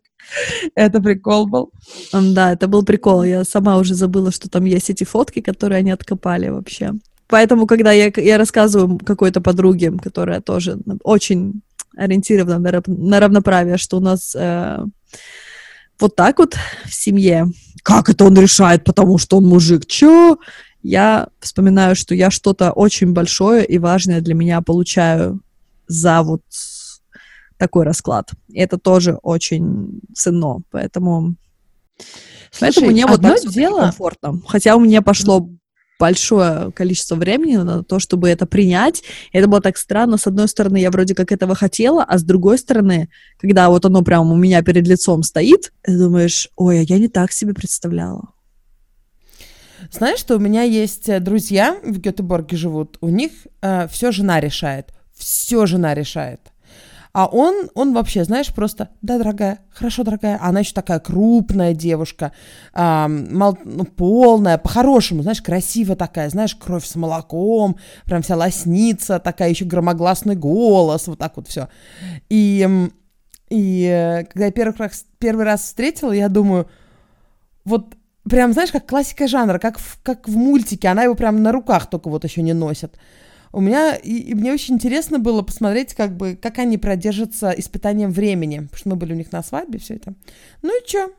Это 0.75 1.01
прикол 1.01 1.47
был. 1.47 1.71
Да, 2.13 2.53
это 2.53 2.67
был 2.67 2.83
прикол. 2.83 3.23
Я 3.23 3.43
сама 3.43 3.77
уже 3.77 3.95
забыла, 3.95 4.31
что 4.31 4.49
там 4.49 4.65
есть 4.65 4.89
эти 4.89 5.03
фотки, 5.03 5.41
которые 5.41 5.79
они 5.79 5.91
откопали 5.91 6.49
вообще. 6.49 6.93
Поэтому, 7.29 7.67
когда 7.67 7.91
я, 7.91 8.11
я 8.15 8.37
рассказываю 8.39 8.97
какой-то 8.97 9.39
подруге, 9.39 9.91
которая 9.91 10.41
тоже 10.41 10.79
очень 11.03 11.61
ориентирована 11.95 12.57
на, 12.57 12.81
на 12.87 13.19
равноправие, 13.19 13.77
что 13.77 13.97
у 13.97 13.99
нас 13.99 14.35
э, 14.35 14.83
вот 15.99 16.15
так 16.15 16.39
вот 16.39 16.55
в 16.85 16.93
семье. 16.93 17.47
Как 17.83 18.09
это 18.09 18.25
он 18.25 18.37
решает, 18.37 18.83
потому 18.83 19.19
что 19.19 19.37
он 19.37 19.45
мужик? 19.45 19.85
Чё? 19.85 20.39
Я 20.81 21.27
вспоминаю, 21.39 21.95
что 21.95 22.15
я 22.15 22.31
что-то 22.31 22.71
очень 22.71 23.13
большое 23.13 23.63
и 23.63 23.77
важное 23.77 24.21
для 24.21 24.33
меня 24.33 24.61
получаю 24.61 25.41
за 25.87 26.23
вот 26.23 26.41
такой 27.57 27.85
расклад. 27.85 28.31
И 28.47 28.59
это 28.59 28.79
тоже 28.79 29.19
очень 29.21 30.01
ценно, 30.15 30.61
поэтому... 30.71 31.35
Слушай, 32.51 32.59
поэтому 32.59 32.87
мне 32.87 33.05
вот 33.05 33.21
так 33.21 33.39
дело... 33.49 33.81
комфортно. 33.81 34.41
Хотя 34.47 34.75
у 34.75 34.79
меня 34.79 35.01
пошло 35.03 35.49
большое 35.99 36.71
количество 36.71 37.15
времени 37.15 37.57
на 37.57 37.83
то, 37.83 37.99
чтобы 37.99 38.29
это 38.29 38.45
принять. 38.45 39.03
И 39.33 39.37
это 39.37 39.47
было 39.47 39.61
так 39.61 39.77
странно. 39.77 40.17
С 40.17 40.25
одной 40.25 40.47
стороны, 40.47 40.77
я 40.77 40.89
вроде 40.89 41.13
как 41.13 41.31
этого 41.31 41.53
хотела, 41.55 42.03
а 42.03 42.17
с 42.17 42.23
другой 42.23 42.57
стороны, 42.57 43.09
когда 43.37 43.69
вот 43.69 43.85
оно 43.85 44.01
прямо 44.01 44.31
у 44.31 44.37
меня 44.37 44.63
перед 44.63 44.87
лицом 44.87 45.23
стоит, 45.23 45.73
ты 45.81 45.97
думаешь, 45.97 46.49
ой, 46.55 46.79
а 46.79 46.83
я 46.83 46.97
не 46.97 47.09
так 47.09 47.31
себе 47.31 47.53
представляла. 47.53 48.29
Знаешь, 49.91 50.19
что 50.19 50.35
у 50.35 50.39
меня 50.39 50.63
есть 50.63 51.09
э, 51.09 51.19
друзья 51.19 51.77
в 51.83 51.99
Гетеборге 51.99 52.57
живут, 52.57 52.97
у 53.01 53.09
них 53.09 53.31
э, 53.61 53.87
все 53.87 54.11
жена 54.11 54.39
решает. 54.39 54.93
Все 55.17 55.65
жена 55.65 55.93
решает. 55.93 56.39
А 57.11 57.25
он, 57.25 57.69
он 57.73 57.93
вообще, 57.93 58.23
знаешь, 58.23 58.53
просто, 58.53 58.89
да, 59.01 59.17
дорогая, 59.17 59.59
хорошо, 59.71 60.03
дорогая. 60.03 60.37
А 60.39 60.49
она 60.49 60.59
еще 60.59 60.73
такая 60.73 60.99
крупная 60.99 61.73
девушка, 61.73 62.33
а, 62.71 63.07
мал, 63.07 63.57
ну, 63.63 63.83
полная, 63.85 64.59
по-хорошему, 64.59 65.23
знаешь, 65.23 65.41
красивая 65.41 65.95
такая, 65.95 66.29
знаешь, 66.29 66.55
кровь 66.55 66.85
с 66.85 66.95
молоком, 66.95 67.77
прям 68.05 68.21
вся 68.21 68.35
лоснится, 68.35 69.19
такая 69.19 69.49
еще 69.49 69.65
громогласный 69.65 70.35
голос, 70.35 71.07
вот 71.07 71.17
так 71.17 71.35
вот 71.37 71.47
все. 71.47 71.67
И, 72.29 72.89
и 73.49 74.25
когда 74.31 74.45
я 74.45 74.51
первый 74.51 74.75
раз, 74.77 75.05
первый 75.17 75.45
раз 75.45 75.63
встретила, 75.63 76.11
я 76.11 76.29
думаю, 76.29 76.69
вот 77.65 77.95
прям, 78.29 78.53
знаешь, 78.53 78.71
как 78.71 78.87
классика 78.87 79.27
жанра, 79.27 79.57
как 79.57 79.79
в, 79.79 79.99
как 80.03 80.27
в 80.27 80.37
мультике, 80.37 80.87
она 80.87 81.03
его 81.03 81.15
прям 81.15 81.41
на 81.41 81.51
руках 81.51 81.89
только 81.89 82.09
вот 82.09 82.23
еще 82.23 82.43
не 82.43 82.53
носит. 82.53 82.99
У 83.51 83.61
меня, 83.61 83.95
и, 83.95 84.17
и 84.17 84.33
мне 84.35 84.53
очень 84.53 84.75
интересно 84.75 85.19
было 85.19 85.41
посмотреть, 85.41 85.93
как 85.93 86.15
бы, 86.15 86.35
как 86.35 86.59
они 86.59 86.77
продержатся 86.77 87.51
испытанием 87.51 88.11
времени, 88.11 88.59
потому 88.59 88.77
что 88.77 88.89
мы 88.89 88.95
были 88.95 89.13
у 89.13 89.15
них 89.15 89.31
на 89.31 89.41
свадьбе, 89.41 89.79
все 89.79 89.95
это. 89.95 90.13
Ну 90.61 90.79
и 90.79 90.87
что? 90.87 91.09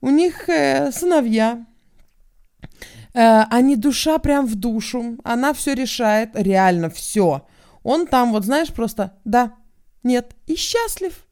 У 0.00 0.10
них 0.10 0.48
э, 0.48 0.90
сыновья, 0.92 1.66
э, 3.14 3.42
они 3.50 3.76
душа 3.76 4.18
прям 4.18 4.46
в 4.46 4.54
душу, 4.54 5.18
она 5.24 5.52
все 5.52 5.74
решает, 5.74 6.30
реально 6.34 6.88
все. 6.88 7.46
Он 7.82 8.06
там, 8.06 8.32
вот 8.32 8.44
знаешь, 8.44 8.72
просто 8.72 9.16
да, 9.24 9.54
нет, 10.02 10.34
и 10.46 10.56
счастлив. 10.56 11.26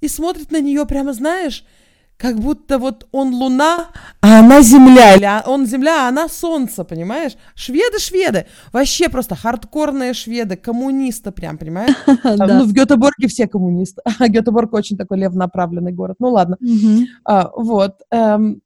И 0.00 0.08
смотрит 0.08 0.50
на 0.50 0.60
нее 0.60 0.84
прямо, 0.86 1.12
знаешь, 1.12 1.64
как 2.16 2.38
будто 2.38 2.78
вот 2.78 3.06
он 3.12 3.34
луна, 3.34 3.88
а 4.20 4.40
она 4.40 4.62
земля, 4.62 5.16
или 5.16 5.24
а, 5.24 5.42
он 5.46 5.66
земля, 5.66 6.06
а 6.06 6.08
она 6.08 6.28
солнце, 6.28 6.84
понимаешь? 6.84 7.36
Шведы, 7.54 7.98
шведы, 7.98 8.46
вообще 8.72 9.08
просто 9.08 9.34
хардкорные 9.34 10.14
шведы, 10.14 10.56
коммунисты 10.56 11.30
прям, 11.30 11.58
понимаешь? 11.58 11.94
Ну, 12.46 12.64
в 12.64 12.72
Гетеборге 12.72 13.28
все 13.28 13.46
коммунисты, 13.46 14.02
а 14.18 14.28
Гетеборг 14.28 14.72
очень 14.72 14.96
такой 14.96 15.18
левонаправленный 15.18 15.92
город, 15.92 16.16
ну 16.18 16.30
ладно. 16.30 16.56
А, 17.24 17.50
вот. 17.54 18.02
Эм, 18.10 18.62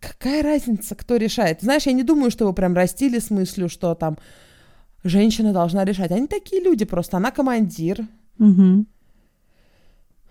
какая 0.00 0.42
разница, 0.42 0.94
кто 0.94 1.16
решает? 1.16 1.62
Знаешь, 1.62 1.86
я 1.86 1.92
не 1.92 2.02
думаю, 2.02 2.30
что 2.30 2.44
его 2.44 2.52
прям 2.52 2.74
растили 2.74 3.18
с 3.18 3.30
мыслью, 3.30 3.68
что 3.68 3.94
там 3.94 4.18
женщина 5.04 5.52
должна 5.52 5.84
решать. 5.84 6.10
Они 6.10 6.26
такие 6.26 6.62
люди 6.62 6.84
просто, 6.84 7.16
она 7.16 7.30
командир. 7.30 8.06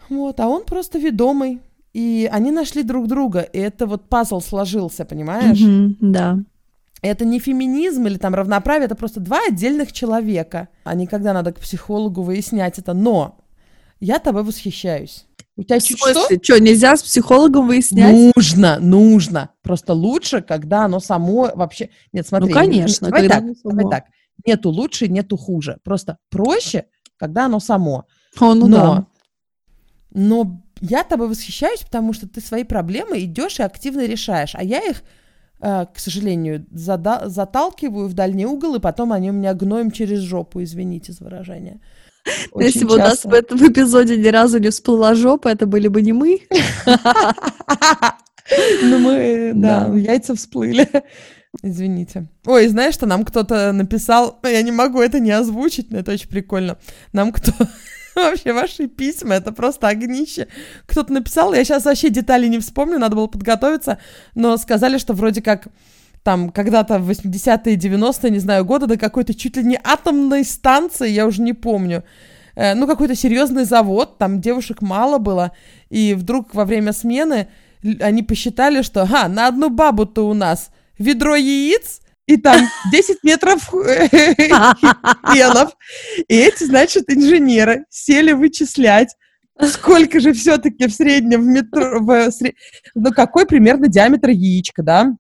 Вот, 0.10 0.40
а 0.40 0.48
он 0.48 0.66
просто 0.66 1.00
ведомый. 1.00 1.62
И 1.94 2.30
они 2.32 2.52
нашли 2.52 2.84
друг 2.84 3.08
друга, 3.08 3.42
и 3.42 3.60
это 3.60 3.86
вот 3.86 4.08
пазл 4.08 4.40
сложился, 4.40 5.04
понимаешь? 5.04 5.60
Mm-hmm, 5.60 5.96
да. 6.00 6.40
Это 7.02 7.26
не 7.26 7.40
феминизм 7.40 8.06
или 8.08 8.18
там 8.18 8.36
равноправие, 8.36 8.86
это 8.86 8.96
просто 8.96 9.20
два 9.20 9.40
отдельных 9.48 9.92
человека. 9.92 10.70
А 10.84 10.94
не 10.94 11.08
когда 11.08 11.34
надо 11.34 11.52
к 11.52 11.60
психологу 11.60 12.22
выяснять 12.22 12.78
это. 12.78 12.94
Но 12.94 13.40
я 14.00 14.20
тобой 14.20 14.44
восхищаюсь. 14.44 15.26
У 15.58 15.64
тебя 15.64 15.80
что? 15.80 16.28
Что, 16.42 16.60
нельзя 16.60 16.96
с 16.96 17.04
психологом 17.04 17.68
выяснять? 17.68 18.34
Нужно, 18.36 18.80
нужно. 18.80 19.50
Просто 19.64 19.94
лучше, 19.94 20.42
когда 20.42 20.86
оно 20.86 21.00
само 21.00 21.52
вообще... 21.54 21.90
Нет, 22.14 22.26
смотри. 22.26 22.50
Ну, 22.50 22.54
конечно. 22.54 23.10
Давай 23.10 23.28
так, 23.28 23.44
давай 23.64 23.90
так. 23.90 24.06
Нету 24.46 24.70
лучше, 24.70 25.08
нету 25.08 25.38
хуже. 25.38 25.78
Просто 25.84 26.18
проще, 26.30 26.86
когда 27.18 27.46
оно 27.46 27.60
само. 27.60 28.06
О, 28.40 28.54
ну 28.54 28.68
но, 28.68 28.78
да. 28.78 29.06
Но 30.14 30.64
я 30.82 31.04
тобой 31.04 31.28
восхищаюсь, 31.28 31.82
потому 31.82 32.14
что 32.14 32.28
ты 32.28 32.42
свои 32.42 32.64
проблемы 32.64 33.20
идешь 33.24 33.60
и 33.60 33.64
активно 33.64 34.06
решаешь, 34.06 34.56
а 34.56 34.64
я 34.64 34.80
их, 34.80 35.04
э, 35.62 35.86
к 35.94 36.00
сожалению, 36.00 36.66
зада- 36.72 37.30
заталкиваю 37.30 38.08
в 38.08 38.14
дальний 38.14 38.46
угол, 38.46 38.76
и 38.76 38.80
потом 38.80 39.14
они 39.14 39.30
у 39.30 39.34
меня 39.34 39.54
гноем 39.54 39.92
через 39.92 40.20
жопу, 40.20 40.62
извините 40.62 41.14
за 41.14 41.24
выражение. 41.24 41.80
Очень 42.52 42.66
Если 42.68 42.86
бы 42.86 42.96
у 42.96 42.98
нас 42.98 43.26
в 43.26 43.34
этом 43.34 43.58
эпизоде 43.60 44.18
ни 44.18 44.28
разу 44.28 44.60
не 44.60 44.70
всплыла 44.70 45.16
жопа, 45.16 45.48
это 45.48 45.66
были 45.66 45.88
бы 45.88 46.02
не 46.02 46.14
мы. 46.14 46.42
Ну 48.84 49.00
мы, 49.00 49.54
да, 49.56 49.88
яйца 49.96 50.36
всплыли. 50.36 50.88
Извините. 51.64 52.28
Ой, 52.46 52.68
знаешь, 52.68 52.94
что 52.94 53.06
нам 53.06 53.26
кто-то 53.26 53.72
написал, 53.72 54.40
я 54.44 54.62
не 54.62 54.72
могу 54.72 55.02
это 55.02 55.20
не 55.20 55.32
озвучить, 55.32 55.92
но 55.92 56.00
это 56.00 56.12
очень 56.12 56.30
прикольно. 56.30 56.78
Нам 57.12 57.32
кто 57.32 57.52
Вообще, 58.16 58.54
ваши 58.54 58.88
письма, 58.88 59.36
это 59.36 59.52
просто 59.52 59.88
огнище. 59.88 60.48
Кто-то 60.86 61.14
написал, 61.14 61.54
я 61.54 61.64
сейчас 61.64 61.86
вообще 61.86 62.10
детали 62.10 62.48
не 62.48 62.60
вспомню, 62.60 63.00
надо 63.00 63.16
было 63.16 63.28
подготовиться, 63.28 64.00
но 64.36 64.58
сказали, 64.58 64.98
что 64.98 65.14
вроде 65.14 65.42
как 65.42 65.68
там 66.24 66.50
когда-то 66.50 67.00
в 67.00 67.10
80-е, 67.10 67.76
90-е, 67.76 68.32
не 68.32 68.40
знаю, 68.40 68.66
года 68.66 68.88
до 68.88 68.98
какой-то 68.98 69.34
чуть 69.34 69.58
ли 69.58 69.64
не 69.64 69.80
атомной 69.84 70.44
станции, 70.44 71.10
я 71.10 71.26
уже 71.26 71.42
не 71.42 71.54
помню, 71.54 72.04
э, 72.56 72.74
ну, 72.76 72.86
какой-то 72.86 73.16
серьезный 73.16 73.66
завод, 73.66 74.18
там 74.18 74.42
девушек 74.42 74.82
мало 74.82 75.18
было, 75.18 75.52
и 75.90 76.14
вдруг 76.14 76.54
во 76.54 76.66
время 76.66 76.94
смены 76.94 77.48
они 78.00 78.22
посчитали, 78.24 78.84
что, 78.84 79.04
ага, 79.04 79.28
на 79.28 79.48
одну 79.48 79.70
бабу-то 79.70 80.28
у 80.28 80.34
нас 80.34 80.70
ведро 81.00 81.36
яиц, 81.36 82.02
и 82.32 82.38
там 82.38 82.62
10 82.92 83.24
метров 83.24 83.62
фенов. 85.34 85.72
И 86.28 86.36
эти, 86.36 86.64
значит, 86.64 87.10
инженеры 87.10 87.86
сели 87.90 88.32
вычислять, 88.32 89.16
сколько 89.62 90.20
же 90.20 90.34
все-таки 90.34 90.88
в 90.88 90.94
среднем 90.94 91.42
в 91.42 91.46
метро, 91.46 92.00
в, 92.00 92.30
ну, 92.96 93.12
какой 93.12 93.46
примерно 93.46 93.88
диаметр 93.88 94.30
яичка, 94.30 94.82
да? 94.82 95.14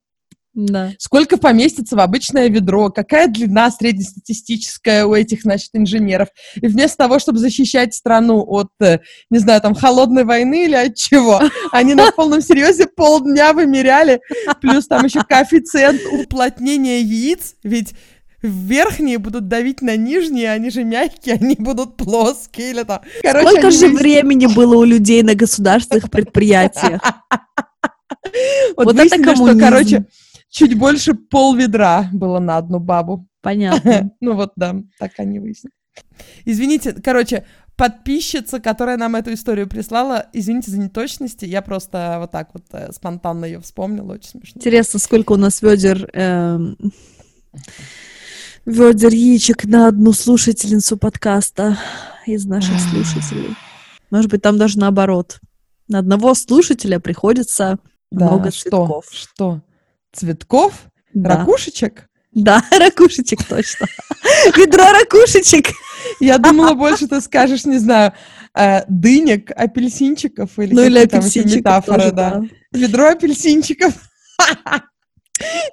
Да. 0.53 0.91
Сколько 0.97 1.37
поместится 1.37 1.95
в 1.95 1.99
обычное 2.01 2.49
ведро, 2.49 2.89
какая 2.89 3.27
длина 3.27 3.71
среднестатистическая 3.71 5.05
у 5.05 5.13
этих, 5.13 5.43
значит, 5.43 5.69
инженеров. 5.73 6.27
И 6.55 6.67
вместо 6.67 6.97
того, 6.97 7.19
чтобы 7.19 7.39
защищать 7.39 7.93
страну 7.93 8.43
от, 8.45 8.69
э, 8.81 8.99
не 9.29 9.37
знаю, 9.37 9.61
там, 9.61 9.73
холодной 9.73 10.25
войны 10.25 10.65
или 10.65 10.75
от 10.75 10.95
чего, 10.95 11.39
они 11.71 11.93
на 11.93 12.11
полном 12.11 12.41
серьезе 12.41 12.87
полдня 12.87 13.53
вымеряли, 13.53 14.19
плюс 14.59 14.87
там 14.87 15.05
еще 15.05 15.23
коэффициент 15.23 16.01
уплотнения 16.11 16.99
яиц, 16.99 17.55
ведь 17.63 17.93
верхние 18.41 19.19
будут 19.19 19.47
давить 19.47 19.81
на 19.81 19.95
нижние, 19.95 20.51
они 20.51 20.69
же 20.69 20.83
мягкие, 20.83 21.35
они 21.35 21.55
будут 21.57 21.95
плоские 21.95 22.71
или 22.71 22.83
там. 22.83 23.01
Короче, 23.21 23.47
Сколько 23.47 23.71
же 23.71 23.87
времени 23.87 24.47
было 24.47 24.75
у 24.75 24.83
людей 24.83 25.23
на 25.23 25.35
государственных 25.35 26.09
предприятиях? 26.11 27.01
Вот, 28.75 28.97
это 28.97 29.17
коммунизм. 29.17 29.45
что, 29.45 29.59
короче, 29.59 30.05
чуть 30.51 30.77
больше 30.77 31.15
пол 31.15 31.55
ведра 31.55 32.09
было 32.13 32.39
на 32.39 32.57
одну 32.57 32.79
бабу. 32.79 33.27
Понятно. 33.41 34.11
ну 34.21 34.35
вот, 34.35 34.51
да, 34.55 34.75
так 34.99 35.13
они 35.17 35.39
выяснили. 35.39 35.73
Извините, 36.45 36.93
короче, 36.93 37.45
подписчица, 37.75 38.59
которая 38.59 38.97
нам 38.97 39.15
эту 39.15 39.33
историю 39.33 39.67
прислала, 39.67 40.27
извините 40.33 40.69
за 40.71 40.79
неточности, 40.79 41.45
я 41.45 41.61
просто 41.61 42.17
вот 42.19 42.31
так 42.31 42.49
вот 42.53 42.65
э, 42.73 42.91
спонтанно 42.93 43.45
ее 43.45 43.59
вспомнила, 43.59 44.13
очень 44.13 44.29
смешно. 44.29 44.59
Интересно, 44.59 44.99
сколько 44.99 45.31
у 45.31 45.37
нас 45.37 45.61
ведер... 45.61 46.07
Эм... 46.13 46.77
Ведер 48.63 49.11
яичек 49.11 49.65
на 49.65 49.87
одну 49.87 50.13
слушательницу 50.13 50.95
подкаста 50.95 51.79
из 52.27 52.45
наших 52.45 52.79
слушателей. 52.79 53.55
Может 54.11 54.29
быть, 54.29 54.43
там 54.43 54.59
даже 54.59 54.77
наоборот. 54.77 55.39
На 55.87 55.99
одного 55.99 56.35
слушателя 56.35 56.99
приходится 56.99 57.79
да, 58.11 58.27
много 58.27 58.51
цветков. 58.51 59.05
Что? 59.11 59.61
Цветков? 60.13 60.73
Да. 61.13 61.37
Ракушечек? 61.37 62.07
Да, 62.33 62.63
ракушечек 62.71 63.43
точно. 63.43 63.87
Ведро 64.57 64.85
ракушечек. 64.91 65.67
Я 66.19 66.37
думала, 66.37 66.73
больше 66.73 67.07
ты 67.07 67.21
скажешь, 67.21 67.65
не 67.65 67.77
знаю, 67.77 68.13
э, 68.55 68.83
дынек, 68.87 69.51
апельсинчиков 69.55 70.57
или 70.57 70.73
ну, 70.73 70.83
или 70.83 70.99
апельсинчиков 70.99 71.57
метафора, 71.57 71.99
тоже, 71.99 72.11
да. 72.13 72.41
Ведро 72.71 73.09
апельсинчиков. 73.09 73.93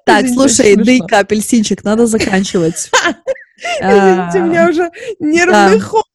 Так, 0.07 0.27
слушай, 0.29 0.77
дынька, 0.77 1.19
апельсинчик, 1.19 1.85
надо 1.85 2.07
заканчивать. 2.07 2.91
Извините, 3.81 4.39
у 4.39 4.47
меня 4.47 4.69
уже 4.71 4.91
нервный 5.21 5.79
ход. 5.79 6.07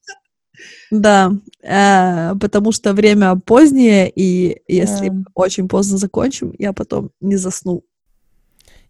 Да, 0.89 1.31
э, 1.61 2.33
потому 2.39 2.71
что 2.71 2.93
время 2.93 3.35
позднее, 3.35 4.09
и 4.09 4.61
если 4.67 5.11
очень 5.35 5.67
поздно 5.67 5.97
закончим, 5.97 6.53
я 6.57 6.73
потом 6.73 7.11
не 7.19 7.35
засну. 7.35 7.83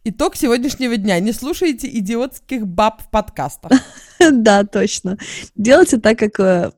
Итог 0.06 0.36
сегодняшнего 0.36 0.98
дня. 0.98 1.18
Не 1.22 1.32
слушайте 1.32 1.88
идиотских 1.88 2.68
баб 2.68 3.02
в 3.04 3.10
подкастах. 3.10 3.72
Да, 4.32 4.64
точно. 4.64 5.18
Делайте 5.56 5.98
так, 5.98 6.18
как 6.18 6.40
э, 6.40 6.72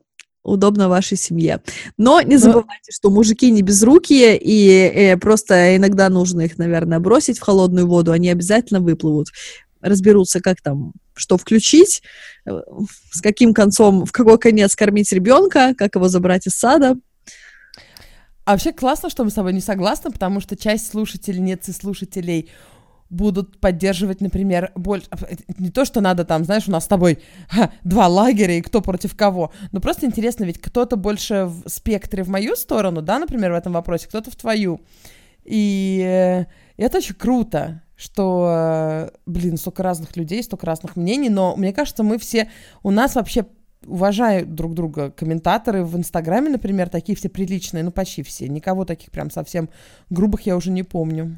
удобно 0.43 0.89
вашей 0.89 1.17
семье. 1.17 1.61
Но 1.97 2.21
не 2.21 2.37
забывайте, 2.37 2.91
что 2.91 3.11
мужики 3.11 3.51
не 3.51 3.61
безрукие, 3.61 4.37
и, 4.37 4.67
и 4.67 5.11
э, 5.11 5.17
просто 5.17 5.75
иногда 5.75 6.09
нужно 6.09 6.41
их, 6.41 6.57
наверное, 6.57 6.99
бросить 6.99 7.37
в 7.37 7.41
холодную 7.41 7.87
воду, 7.87 8.11
они 8.11 8.29
обязательно 8.29 8.79
выплывут. 8.79 9.27
Разберутся, 9.81 10.39
как 10.39 10.61
там, 10.61 10.93
что 11.13 11.37
включить, 11.37 12.01
э, 12.45 12.61
с 13.11 13.21
каким 13.21 13.53
концом, 13.53 14.05
в 14.05 14.11
какой 14.11 14.39
конец 14.39 14.75
кормить 14.75 15.11
ребенка, 15.11 15.73
как 15.75 15.95
его 15.95 16.07
забрать 16.09 16.47
из 16.47 16.53
сада. 16.53 16.95
А 18.45 18.51
вообще 18.51 18.71
классно, 18.71 19.09
что 19.09 19.23
мы 19.23 19.31
с 19.31 19.33
тобой 19.33 19.53
не 19.53 19.61
согласны, 19.61 20.11
потому 20.11 20.39
что 20.39 20.55
часть 20.55 20.91
слушателей, 20.91 21.39
нет 21.39 21.63
слушателей 21.65 22.49
будут 23.15 23.59
поддерживать, 23.59 24.21
например, 24.21 24.71
больше... 24.75 25.07
Не 25.57 25.69
то, 25.69 25.85
что 25.85 26.01
надо 26.01 26.25
там, 26.25 26.43
знаешь, 26.43 26.67
у 26.67 26.71
нас 26.71 26.85
с 26.85 26.87
тобой 26.87 27.19
ха, 27.47 27.71
два 27.83 28.07
лагеря, 28.07 28.57
и 28.57 28.61
кто 28.61 28.81
против 28.81 29.15
кого. 29.15 29.51
Но 29.71 29.79
просто 29.79 30.05
интересно, 30.05 30.43
ведь 30.43 30.59
кто-то 30.59 30.95
больше 30.97 31.45
в 31.45 31.67
спектре 31.67 32.23
в 32.23 32.29
мою 32.29 32.55
сторону, 32.55 33.01
да, 33.01 33.19
например, 33.19 33.51
в 33.51 33.55
этом 33.55 33.73
вопросе, 33.73 34.07
кто-то 34.07 34.31
в 34.31 34.35
твою. 34.35 34.81
И, 35.45 36.01
э, 36.03 36.45
это 36.77 36.97
очень 36.97 37.15
круто, 37.15 37.81
что, 37.95 38.47
э, 38.49 39.09
блин, 39.25 39.57
столько 39.57 39.83
разных 39.83 40.17
людей, 40.17 40.43
столько 40.43 40.65
разных 40.65 40.95
мнений, 40.95 41.29
но 41.29 41.55
мне 41.55 41.73
кажется, 41.73 42.03
мы 42.03 42.17
все... 42.17 42.49
У 42.83 42.91
нас 42.91 43.15
вообще 43.15 43.45
уважают 43.85 44.55
друг 44.55 44.73
друга 44.73 45.11
комментаторы 45.11 45.83
в 45.83 45.95
Инстаграме, 45.95 46.49
например, 46.49 46.89
такие 46.89 47.15
все 47.15 47.29
приличные, 47.29 47.83
ну, 47.83 47.91
почти 47.91 48.23
все. 48.23 48.47
Никого 48.49 48.83
таких 48.83 49.11
прям 49.11 49.29
совсем 49.29 49.69
грубых 50.09 50.41
я 50.41 50.57
уже 50.57 50.71
не 50.71 50.83
помню. 50.83 51.37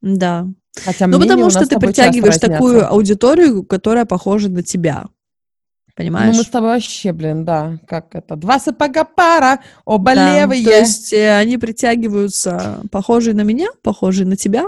Да. 0.00 0.46
Хотя 0.84 1.06
Ну, 1.06 1.20
потому 1.20 1.50
что 1.50 1.66
ты 1.66 1.78
притягиваешь 1.78 2.38
такую 2.38 2.88
аудиторию, 2.88 3.64
которая 3.64 4.04
похожа 4.04 4.48
на 4.48 4.62
тебя. 4.62 5.04
Ну, 5.04 6.04
Понимаешь? 6.04 6.36
мы 6.36 6.44
с 6.44 6.46
тобой 6.46 6.74
вообще, 6.74 7.12
блин, 7.12 7.44
да, 7.44 7.78
как 7.88 8.14
это, 8.14 8.36
два 8.36 8.60
сапога 8.60 9.04
пара, 9.04 9.58
оба 9.84 10.14
Да, 10.14 10.40
левые. 10.40 10.64
То 10.64 10.78
есть 10.78 11.12
э, 11.12 11.36
они 11.36 11.58
притягиваются, 11.58 12.82
похожие 12.92 13.34
на 13.34 13.40
меня, 13.40 13.66
похожие 13.82 14.26
на 14.26 14.36
тебя. 14.36 14.66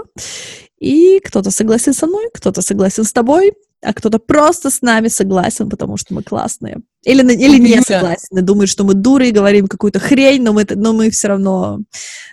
И 0.77 1.21
кто-то 1.23 1.49
согласен 1.51 1.93
со 1.93 2.07
мной, 2.07 2.29
кто-то 2.33 2.61
согласен 2.61 3.05
с 3.05 3.13
тобой, 3.13 3.53
а 3.81 3.93
кто-то 3.93 4.19
просто 4.19 4.69
с 4.69 4.81
нами 4.81 5.07
согласен, 5.07 5.69
потому 5.69 5.97
что 5.97 6.13
мы 6.13 6.23
классные. 6.23 6.81
Или, 7.03 7.21
или 7.33 7.57
не 7.57 7.71
Юля. 7.71 7.81
согласен, 7.81 8.37
и 8.37 8.41
думают, 8.41 8.69
что 8.69 8.83
мы 8.83 8.93
дуры 8.93 9.29
и 9.29 9.31
говорим 9.31 9.67
какую-то 9.67 9.99
хрень, 9.99 10.43
но 10.43 10.53
мы, 10.53 10.65
но 10.69 10.93
мы 10.93 11.09
все 11.09 11.29
равно... 11.29 11.79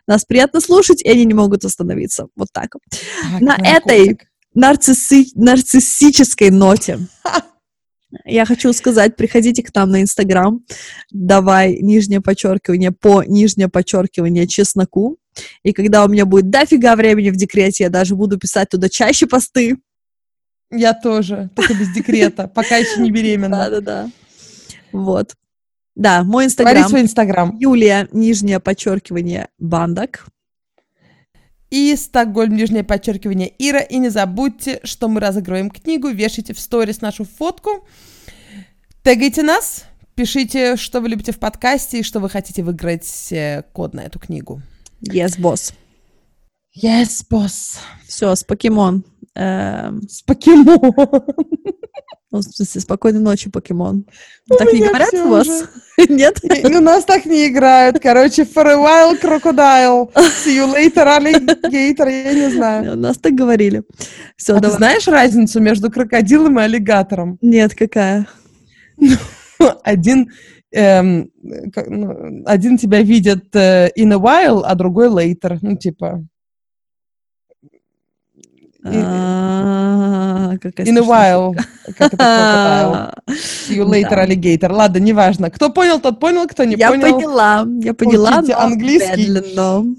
Нас 0.06 0.24
приятно 0.24 0.60
слушать, 0.60 1.02
и 1.02 1.08
они 1.08 1.24
не 1.24 1.34
могут 1.34 1.64
остановиться. 1.64 2.28
Вот 2.36 2.48
так. 2.52 2.72
Так, 2.72 3.40
на 3.40 3.56
этой 3.56 4.18
нарцисси- 4.54 5.32
нарциссической 5.34 6.50
ноте 6.50 6.98
я 8.24 8.44
хочу 8.44 8.72
сказать, 8.72 9.16
приходите 9.16 9.62
к 9.62 9.74
нам 9.74 9.90
на 9.90 10.02
Инстаграм, 10.02 10.64
давай 11.10 11.78
нижнее 11.80 12.20
подчеркивание 12.20 12.92
по 12.92 13.22
нижнее 13.22 13.68
подчеркивание 13.68 14.46
чесноку. 14.46 15.18
И 15.62 15.72
когда 15.72 16.04
у 16.04 16.08
меня 16.08 16.24
будет 16.26 16.50
дофига 16.50 16.96
времени 16.96 17.30
в 17.30 17.36
декрете, 17.36 17.84
я 17.84 17.90
даже 17.90 18.16
буду 18.16 18.38
писать 18.38 18.70
туда 18.70 18.88
чаще 18.88 19.26
посты. 19.26 19.76
Я 20.70 20.94
тоже, 20.94 21.50
только 21.54 21.74
без 21.74 21.92
декрета, 21.94 22.46
пока 22.48 22.76
еще 22.76 23.00
не 23.00 23.10
беременна. 23.10 23.56
Да-да-да. 23.56 24.10
Вот. 24.92 25.34
Да, 25.94 26.22
мой 26.22 26.30
Говори 26.30 26.46
Инстаграм. 26.46 26.88
свой 26.88 27.00
инстаграм. 27.02 27.56
Юлия, 27.58 28.08
нижнее 28.12 28.60
подчеркивание, 28.60 29.48
бандак. 29.58 30.26
И 31.70 31.94
Стокгольм, 31.96 32.54
нижнее 32.54 32.84
подчеркивание 32.84 33.52
Ира. 33.58 33.80
И 33.80 33.98
не 33.98 34.08
забудьте, 34.08 34.80
что 34.84 35.08
мы 35.08 35.20
разыгрываем 35.20 35.70
книгу. 35.70 36.08
Вешайте 36.08 36.54
в 36.54 36.60
сторис 36.60 37.00
нашу 37.00 37.24
фотку. 37.24 37.86
Тегайте 39.02 39.42
нас. 39.42 39.84
Пишите, 40.14 40.76
что 40.76 41.00
вы 41.00 41.08
любите 41.08 41.32
в 41.32 41.38
подкасте 41.38 42.00
и 42.00 42.02
что 42.02 42.20
вы 42.20 42.28
хотите 42.30 42.62
выиграть 42.62 43.32
э, 43.32 43.62
код 43.72 43.94
на 43.94 44.00
эту 44.00 44.18
книгу. 44.18 44.62
Yes, 45.00 45.40
босс. 45.40 45.72
Yes, 46.76 47.24
босс. 47.28 47.78
Все, 48.06 48.34
с 48.34 48.44
покемон. 48.44 49.04
Эм, 49.38 50.02
С 50.08 50.22
покемон. 50.22 50.80
ну, 52.32 52.38
в 52.40 52.42
смысле, 52.42 52.80
спокойной 52.80 53.20
ночи, 53.20 53.48
покемон. 53.48 54.04
У 54.50 54.54
так 54.56 54.72
не 54.72 54.80
говорят 54.80 55.14
у 55.14 55.28
вас? 55.28 55.46
Нет? 56.08 56.40
У 56.64 56.80
нас 56.80 57.04
так 57.04 57.24
не 57.24 57.46
играют. 57.46 58.00
Короче, 58.00 58.42
for 58.42 58.66
a 58.66 58.74
while, 58.74 59.16
crocodile. 59.20 60.12
See 60.44 60.56
you 60.58 60.66
later, 60.74 61.06
alligator. 61.06 62.08
Я 62.10 62.32
не 62.34 62.50
знаю. 62.50 62.94
У 62.94 62.96
нас 62.96 63.16
так 63.18 63.34
говорили. 63.34 63.84
Все, 64.36 64.54
А 64.54 64.56
ты 64.56 64.62
давай. 64.62 64.76
знаешь 64.76 65.06
разницу 65.06 65.60
между 65.60 65.88
крокодилом 65.88 66.58
и 66.58 66.62
аллигатором? 66.64 67.38
Нет, 67.40 67.74
какая? 67.76 68.26
Один, 69.84 70.30
эм, 70.72 71.30
ну, 71.42 72.42
один 72.44 72.76
тебя 72.76 73.02
видит 73.02 73.54
э, 73.54 73.90
in 73.96 74.12
a 74.12 74.18
while, 74.18 74.62
а 74.64 74.74
другой 74.74 75.08
later. 75.08 75.58
Ну, 75.62 75.76
типа, 75.76 76.24
in 78.84 80.98
a 80.98 81.02
while. 81.02 81.54
Как 81.96 82.14
это. 82.14 83.14
See 83.28 83.76
you 83.76 83.84
later, 83.84 84.18
alligator. 84.18 84.72
Ладно, 84.72 84.98
неважно. 84.98 85.50
Кто 85.50 85.70
понял, 85.70 86.00
тот 86.00 86.20
понял, 86.20 86.46
кто 86.46 86.64
не 86.64 86.76
Я 86.76 86.90
понял. 86.90 87.16
поняла, 87.16 87.66
я 87.80 87.94
поняла, 87.94 88.42
но 88.42 88.58
английский. 88.58 89.28
медленно. 89.30 89.94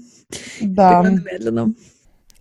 Да. 0.60 1.02
Медленно. 1.02 1.74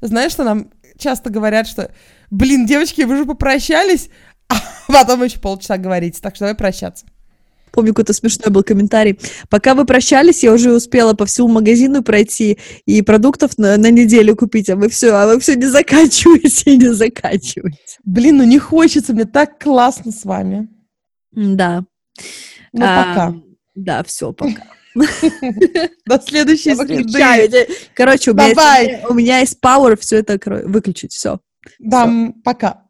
Знаешь, 0.01 0.31
что 0.31 0.43
нам 0.43 0.69
часто 0.97 1.29
говорят, 1.29 1.67
что, 1.67 1.91
блин, 2.31 2.65
девочки, 2.65 3.01
вы 3.01 3.17
же 3.17 3.25
попрощались, 3.25 4.09
а 4.47 4.55
потом 4.87 5.23
еще 5.23 5.39
полчаса 5.39 5.77
говорите, 5.77 6.19
так 6.21 6.35
что 6.35 6.45
давай 6.45 6.55
прощаться. 6.55 7.05
Помню, 7.71 7.93
какой-то 7.93 8.13
смешной 8.13 8.51
был 8.51 8.63
комментарий. 8.63 9.19
Пока 9.49 9.75
вы 9.75 9.85
прощались, 9.85 10.43
я 10.43 10.53
уже 10.53 10.73
успела 10.73 11.13
по 11.13 11.25
всему 11.25 11.47
магазину 11.47 12.03
пройти 12.03 12.57
и 12.85 13.01
продуктов 13.01 13.57
на, 13.57 13.77
на 13.77 13.91
неделю 13.91 14.35
купить, 14.35 14.69
а 14.69 14.75
вы 14.75 14.89
все, 14.89 15.11
а 15.11 15.27
вы 15.27 15.39
все 15.39 15.55
не 15.55 15.65
заканчиваете 15.65 16.71
и 16.71 16.77
не 16.77 16.93
заканчиваете. 16.93 17.97
Блин, 18.03 18.37
ну 18.37 18.43
не 18.43 18.59
хочется, 18.59 19.13
мне 19.13 19.25
так 19.25 19.59
классно 19.59 20.11
с 20.11 20.25
вами. 20.25 20.69
Да. 21.31 21.85
Ну, 22.73 22.85
А, 22.85 23.03
пока. 23.03 23.35
Да, 23.75 24.03
все, 24.03 24.33
пока. 24.33 24.63
До 26.05 26.19
следующей 26.19 26.75
среды. 26.75 27.67
Короче, 27.93 28.31
у 28.31 28.33
меня, 28.33 29.39
есть, 29.39 29.57
power 29.63 29.97
все 29.99 30.17
это 30.17 30.39
выключить, 30.65 31.13
все. 31.13 31.39
Да, 31.79 32.11
пока. 32.43 32.88